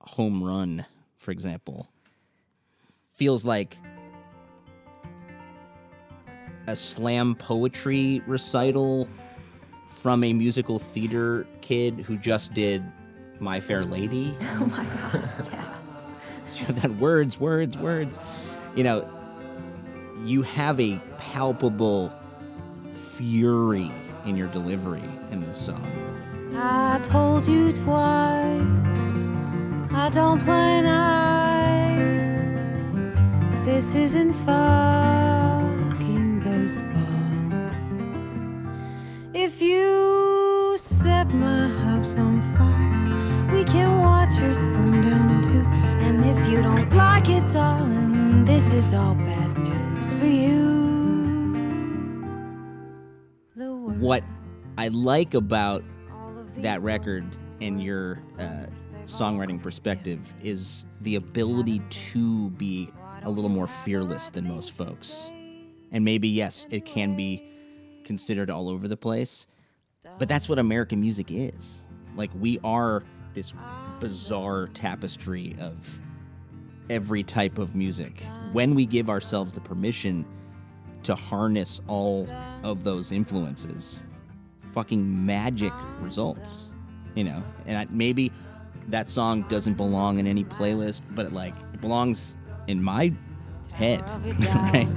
Home 0.00 0.42
Run, 0.42 0.84
for 1.18 1.30
example, 1.30 1.88
feels 3.12 3.44
like 3.44 3.76
a 6.66 6.74
slam 6.74 7.34
poetry 7.34 8.22
recital 8.26 9.08
from 9.98 10.22
a 10.22 10.32
musical 10.32 10.78
theater 10.78 11.46
kid 11.60 11.98
who 12.00 12.16
just 12.16 12.54
did 12.54 12.84
My 13.40 13.60
Fair 13.60 13.82
Lady. 13.82 14.34
Oh 14.42 14.66
my 14.66 14.84
god. 14.84 15.48
Yeah. 15.52 15.74
So 16.46 16.60
you 16.60 16.66
have 16.66 16.82
that 16.82 16.96
words, 16.96 17.38
words, 17.38 17.76
words. 17.76 18.18
You 18.74 18.84
know, 18.84 19.08
you 20.24 20.42
have 20.42 20.78
a 20.80 20.98
palpable 21.18 22.12
fury 22.92 23.90
in 24.24 24.36
your 24.36 24.48
delivery 24.48 25.02
in 25.30 25.40
this 25.40 25.58
song. 25.58 25.84
I 26.54 27.00
told 27.02 27.46
you 27.46 27.72
twice. 27.72 28.62
I 29.92 30.10
don't 30.12 30.40
play 30.40 30.80
nice. 30.82 32.38
This 33.64 33.94
isn't 33.94 34.32
fucking 34.32 35.27
burn 44.40 45.02
down 45.02 45.42
too. 45.42 45.64
And 46.04 46.24
if 46.24 46.48
you 46.48 46.62
don't 46.62 46.90
like 46.94 47.28
it, 47.28 47.48
darling, 47.52 48.44
this 48.44 48.72
is 48.72 48.94
all 48.94 49.14
bad 49.14 49.58
news 49.58 50.12
for 50.14 50.26
you. 50.26 50.78
What 53.98 54.22
I 54.76 54.88
like 54.88 55.34
about 55.34 55.82
all 56.12 56.38
of 56.38 56.54
these 56.54 56.62
that 56.62 56.80
record 56.82 57.26
and 57.60 57.82
your 57.82 58.22
uh, 58.38 58.66
songwriting 59.06 59.60
perspective 59.60 60.32
is 60.42 60.86
the 61.00 61.16
ability 61.16 61.80
to 61.90 62.50
be 62.50 62.90
a 63.22 63.30
little 63.30 63.50
more 63.50 63.66
fearless 63.66 64.28
than 64.30 64.46
most 64.46 64.72
folks. 64.72 65.32
And 65.90 66.04
maybe, 66.04 66.28
yes, 66.28 66.66
it 66.70 66.84
can 66.84 67.16
be 67.16 67.42
considered 68.04 68.50
all 68.50 68.68
over 68.68 68.86
the 68.86 68.96
place, 68.96 69.48
but 70.18 70.28
that's 70.28 70.48
what 70.48 70.58
American 70.58 71.00
music 71.00 71.26
is. 71.30 71.86
Like, 72.14 72.30
we 72.38 72.60
are 72.62 73.02
this 73.34 73.52
bizarre 74.00 74.68
tapestry 74.68 75.56
of 75.60 76.00
every 76.90 77.22
type 77.22 77.58
of 77.58 77.74
music. 77.74 78.22
When 78.52 78.74
we 78.74 78.86
give 78.86 79.10
ourselves 79.10 79.52
the 79.52 79.60
permission 79.60 80.24
to 81.02 81.14
harness 81.14 81.80
all 81.86 82.28
of 82.62 82.84
those 82.84 83.12
influences, 83.12 84.06
fucking 84.60 85.26
magic 85.26 85.72
results. 86.00 86.72
You 87.14 87.24
know, 87.24 87.42
and 87.66 87.78
I, 87.78 87.86
maybe 87.90 88.30
that 88.88 89.10
song 89.10 89.42
doesn't 89.48 89.74
belong 89.74 90.18
in 90.18 90.26
any 90.26 90.44
playlist, 90.44 91.02
but 91.10 91.26
it, 91.26 91.32
like 91.32 91.54
it 91.74 91.80
belongs 91.80 92.36
in 92.66 92.82
my 92.82 93.12
head, 93.72 94.02
right? 94.40 94.88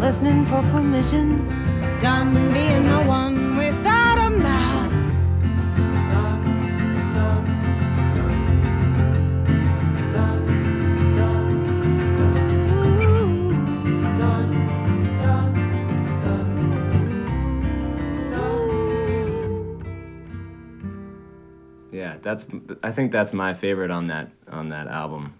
listening 0.00 0.46
for 0.46 0.62
permission. 0.70 1.48
Done 1.98 2.52
being 2.52 2.86
the 2.86 3.02
one 3.02 3.45
Yeah, 21.96 22.16
that's. 22.20 22.44
I 22.82 22.92
think 22.92 23.10
that's 23.10 23.32
my 23.32 23.54
favorite 23.54 23.90
on 23.90 24.08
that 24.08 24.30
on 24.50 24.68
that 24.68 24.86
album. 24.86 25.32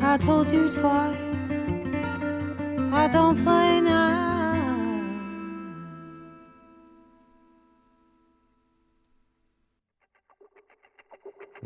I 0.00 0.16
told 0.16 0.48
you 0.48 0.70
twice. 0.70 1.18
I 2.92 3.08
don't 3.12 3.36
play 3.42 3.80
now. 3.80 4.29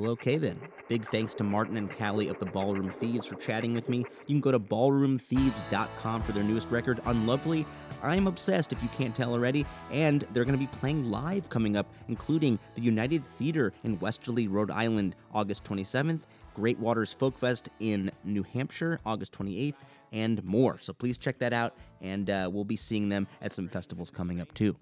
Well, 0.04 0.12
okay 0.12 0.36
then. 0.36 0.60
Big 0.86 1.02
thanks 1.06 1.32
to 1.32 1.44
Martin 1.44 1.78
and 1.78 1.90
Callie 1.90 2.28
of 2.28 2.38
the 2.38 2.44
Ballroom 2.44 2.90
Thieves 2.90 3.24
for 3.24 3.36
chatting 3.36 3.72
with 3.72 3.88
me. 3.88 4.00
You 4.26 4.34
can 4.34 4.40
go 4.40 4.52
to 4.52 4.60
ballroomthieves.com 4.60 6.22
for 6.22 6.32
their 6.32 6.42
newest 6.42 6.70
record, 6.70 7.00
Unlovely. 7.06 7.64
I'm 8.02 8.26
obsessed 8.26 8.74
if 8.74 8.82
you 8.82 8.90
can't 8.90 9.16
tell 9.16 9.32
already, 9.32 9.64
and 9.90 10.26
they're 10.34 10.44
going 10.44 10.58
to 10.58 10.62
be 10.62 10.70
playing 10.78 11.10
live 11.10 11.48
coming 11.48 11.74
up, 11.74 11.90
including 12.08 12.58
the 12.74 12.82
United 12.82 13.24
Theater 13.24 13.72
in 13.82 13.98
Westerly, 13.98 14.46
Rhode 14.46 14.70
Island, 14.70 15.16
August 15.32 15.64
27th, 15.64 16.24
Great 16.52 16.78
Waters 16.78 17.14
Folk 17.14 17.38
Fest 17.38 17.70
in 17.80 18.12
New 18.24 18.42
Hampshire, 18.42 19.00
August 19.06 19.32
28th, 19.32 19.84
and 20.12 20.44
more. 20.44 20.76
So 20.80 20.92
please 20.92 21.16
check 21.16 21.38
that 21.38 21.54
out, 21.54 21.78
and 22.02 22.28
uh, 22.28 22.50
we'll 22.52 22.64
be 22.64 22.76
seeing 22.76 23.08
them 23.08 23.26
at 23.40 23.54
some 23.54 23.68
festivals 23.68 24.10
coming 24.10 24.42
up 24.42 24.52
too. 24.52 24.76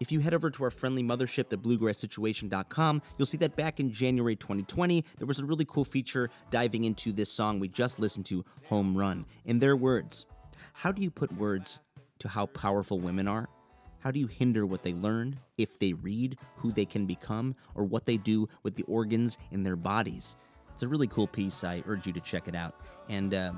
If 0.00 0.10
you 0.10 0.20
head 0.20 0.32
over 0.32 0.48
to 0.50 0.64
our 0.64 0.70
friendly 0.70 1.02
mothership, 1.02 1.50
the 1.50 1.58
bluegrasssituation.com, 1.58 3.02
you'll 3.18 3.26
see 3.26 3.36
that 3.36 3.54
back 3.54 3.80
in 3.80 3.92
January 3.92 4.34
2020, 4.34 5.04
there 5.18 5.26
was 5.26 5.40
a 5.40 5.44
really 5.44 5.66
cool 5.66 5.84
feature 5.84 6.30
diving 6.50 6.84
into 6.84 7.12
this 7.12 7.30
song 7.30 7.60
we 7.60 7.68
just 7.68 8.00
listened 8.00 8.24
to, 8.26 8.42
Home 8.68 8.96
Run. 8.96 9.26
In 9.44 9.58
their 9.58 9.76
words, 9.76 10.24
how 10.72 10.90
do 10.90 11.02
you 11.02 11.10
put 11.10 11.30
words 11.32 11.80
to 12.20 12.28
how 12.28 12.46
powerful 12.46 12.98
women 12.98 13.28
are? 13.28 13.50
How 13.98 14.10
do 14.10 14.18
you 14.18 14.26
hinder 14.26 14.64
what 14.64 14.82
they 14.82 14.94
learn, 14.94 15.38
if 15.58 15.78
they 15.78 15.92
read, 15.92 16.38
who 16.56 16.72
they 16.72 16.86
can 16.86 17.04
become, 17.04 17.54
or 17.74 17.84
what 17.84 18.06
they 18.06 18.16
do 18.16 18.48
with 18.62 18.76
the 18.76 18.84
organs 18.84 19.36
in 19.50 19.62
their 19.62 19.76
bodies? 19.76 20.34
It's 20.72 20.82
a 20.82 20.88
really 20.88 21.08
cool 21.08 21.26
piece. 21.26 21.62
I 21.62 21.82
urge 21.86 22.06
you 22.06 22.14
to 22.14 22.20
check 22.20 22.48
it 22.48 22.54
out. 22.54 22.74
And 23.10 23.34
uh, 23.34 23.52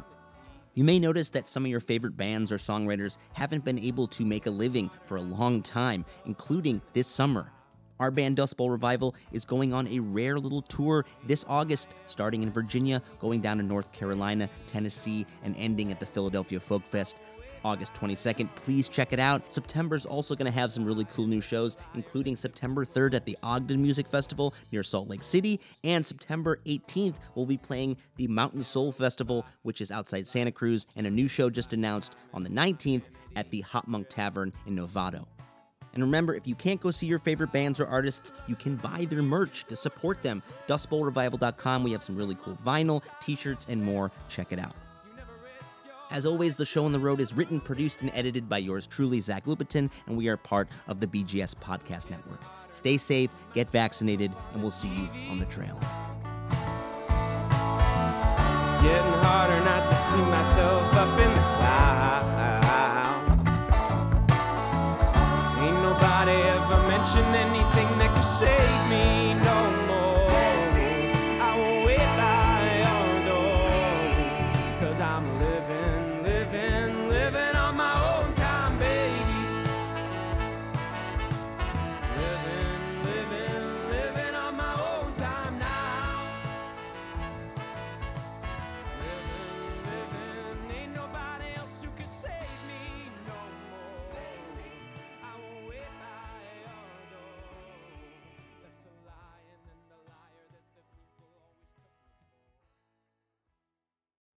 you 0.75 0.85
may 0.85 0.99
notice 0.99 1.29
that 1.31 1.49
some 1.49 1.65
of 1.65 1.71
your 1.71 1.81
favorite 1.81 2.17
bands 2.17 2.51
or 2.51 2.57
songwriters 2.57 3.19
haven't 3.35 3.65
been 3.65 3.79
able 3.79 4.07
to 4.09 4.25
make 4.25 4.47
a 4.47 4.51
living 4.51 4.91
for 5.05 5.17
a 5.17 5.23
long 5.23 5.63
time, 5.63 6.05
including 6.25 6.81
this 6.95 7.07
summer. 7.07 7.53
Our 8.01 8.11
band 8.11 8.37
Dust 8.37 8.57
Bowl 8.57 8.71
Revival 8.71 9.15
is 9.33 9.45
going 9.45 9.73
on 9.73 9.87
a 9.87 10.01
rare 10.01 10.39
little 10.39 10.63
tour 10.63 11.05
this 11.27 11.45
August, 11.47 11.95
starting 12.07 12.43
in 12.43 12.51
Virginia, 12.51 13.03
going 13.21 13.41
down 13.41 13.59
to 13.59 13.63
North 13.63 13.93
Carolina, 13.93 14.49
Tennessee, 14.67 15.27
and 15.45 15.55
ending 15.57 15.93
at 15.93 16.01
the 16.01 16.07
Philadelphia 16.07 16.59
Folk 16.59 16.85
Fest. 16.85 17.21
August 17.65 17.95
22nd. 17.95 18.49
Please 18.57 18.89
check 18.89 19.13
it 19.13 19.21
out. 19.21 19.53
September's 19.53 20.07
also 20.07 20.35
going 20.35 20.51
to 20.51 20.59
have 20.59 20.73
some 20.73 20.85
really 20.85 21.07
cool 21.15 21.27
new 21.27 21.41
shows, 21.41 21.77
including 21.95 22.37
September 22.37 22.85
3rd 22.85 23.15
at 23.15 23.25
the 23.25 23.37
Ogden 23.43 23.83
Music 23.83 24.07
Festival 24.07 24.55
near 24.71 24.83
Salt 24.83 25.09
Lake 25.09 25.23
City, 25.23 25.61
and 25.85 26.05
September 26.05 26.59
18th, 26.67 27.17
we'll 27.35 27.47
be 27.47 27.57
playing 27.57 27.97
the 28.17 28.29
Mountain 28.29 28.63
Sol 28.63 28.93
Festival, 28.93 29.45
which 29.63 29.81
is 29.81 29.91
outside 29.91 30.27
Santa 30.27 30.53
Cruz, 30.53 30.87
and 30.97 31.07
a 31.07 31.11
new 31.11 31.29
show 31.29 31.51
just 31.51 31.73
announced 31.73 32.17
on 32.33 32.43
the 32.43 32.51
19th 32.51 33.05
at 33.37 33.51
the 33.51 33.63
HopMonk 33.63 34.09
Tavern 34.09 34.53
in 34.67 34.77
Novato. 34.77 35.27
And 35.95 36.03
remember, 36.03 36.35
if 36.35 36.47
you 36.47 36.55
can't 36.55 36.81
go 36.81 36.91
see 36.91 37.07
your 37.07 37.19
favorite 37.19 37.53
bands 37.53 37.81
or 37.81 37.87
artists, 37.87 38.33
you 38.47 38.57
can 38.57 38.77
buy 38.77 39.07
their 39.09 39.23
merch 39.23 39.65
to 39.67 39.77
support 39.77 40.23
them. 40.23 40.43
DustBowlRevival.com. 40.67 41.85
We 41.85 41.93
have 41.93 42.03
some 42.03 42.17
really 42.17 42.37
cool 42.37 42.55
vinyl, 42.55 43.03
t 43.23 43.37
shirts, 43.37 43.67
and 43.69 43.83
more. 43.83 44.11
Check 44.29 44.53
it 44.53 44.59
out. 44.59 44.75
As 46.13 46.27
always, 46.27 46.57
the 46.57 46.67
show 46.67 46.85
on 46.85 46.93
the 46.93 46.99
road 46.99 47.21
is 47.21 47.33
written, 47.33 47.59
produced, 47.59 48.03
and 48.03 48.11
edited 48.13 48.47
by 48.47 48.59
yours 48.59 48.87
truly, 48.87 49.19
Zach 49.19 49.47
Lupetin, 49.47 49.91
and 50.07 50.15
we 50.15 50.29
are 50.29 50.37
part 50.37 50.69
of 50.87 51.01
the 51.01 51.07
BGS 51.07 51.55
Podcast 51.55 52.11
Network. 52.11 52.39
Stay 52.69 52.99
safe, 52.99 53.31
get 53.55 53.67
vaccinated, 53.71 54.31
and 54.53 54.61
we'll 54.61 54.71
see 54.71 54.91
you 54.91 55.09
on 55.31 55.39
the 55.39 55.47
trail. 55.47 55.79
It's 58.61 58.77
getting 58.77 59.13
harder 59.25 59.65
not 59.65 59.89
to 59.89 59.95
see 59.95 60.19
myself 60.19 60.93
up 60.93 61.19
in 61.19 61.31
the 61.33 61.41
clouds. 61.41 62.27
Ain't 65.63 65.81
nobody 65.83 66.33
ever 66.33 66.89
mentioned 66.89 67.35
anything 67.35 67.89
that 67.99 68.15
could 68.15 68.23
save 68.23 68.91
me 68.91 69.12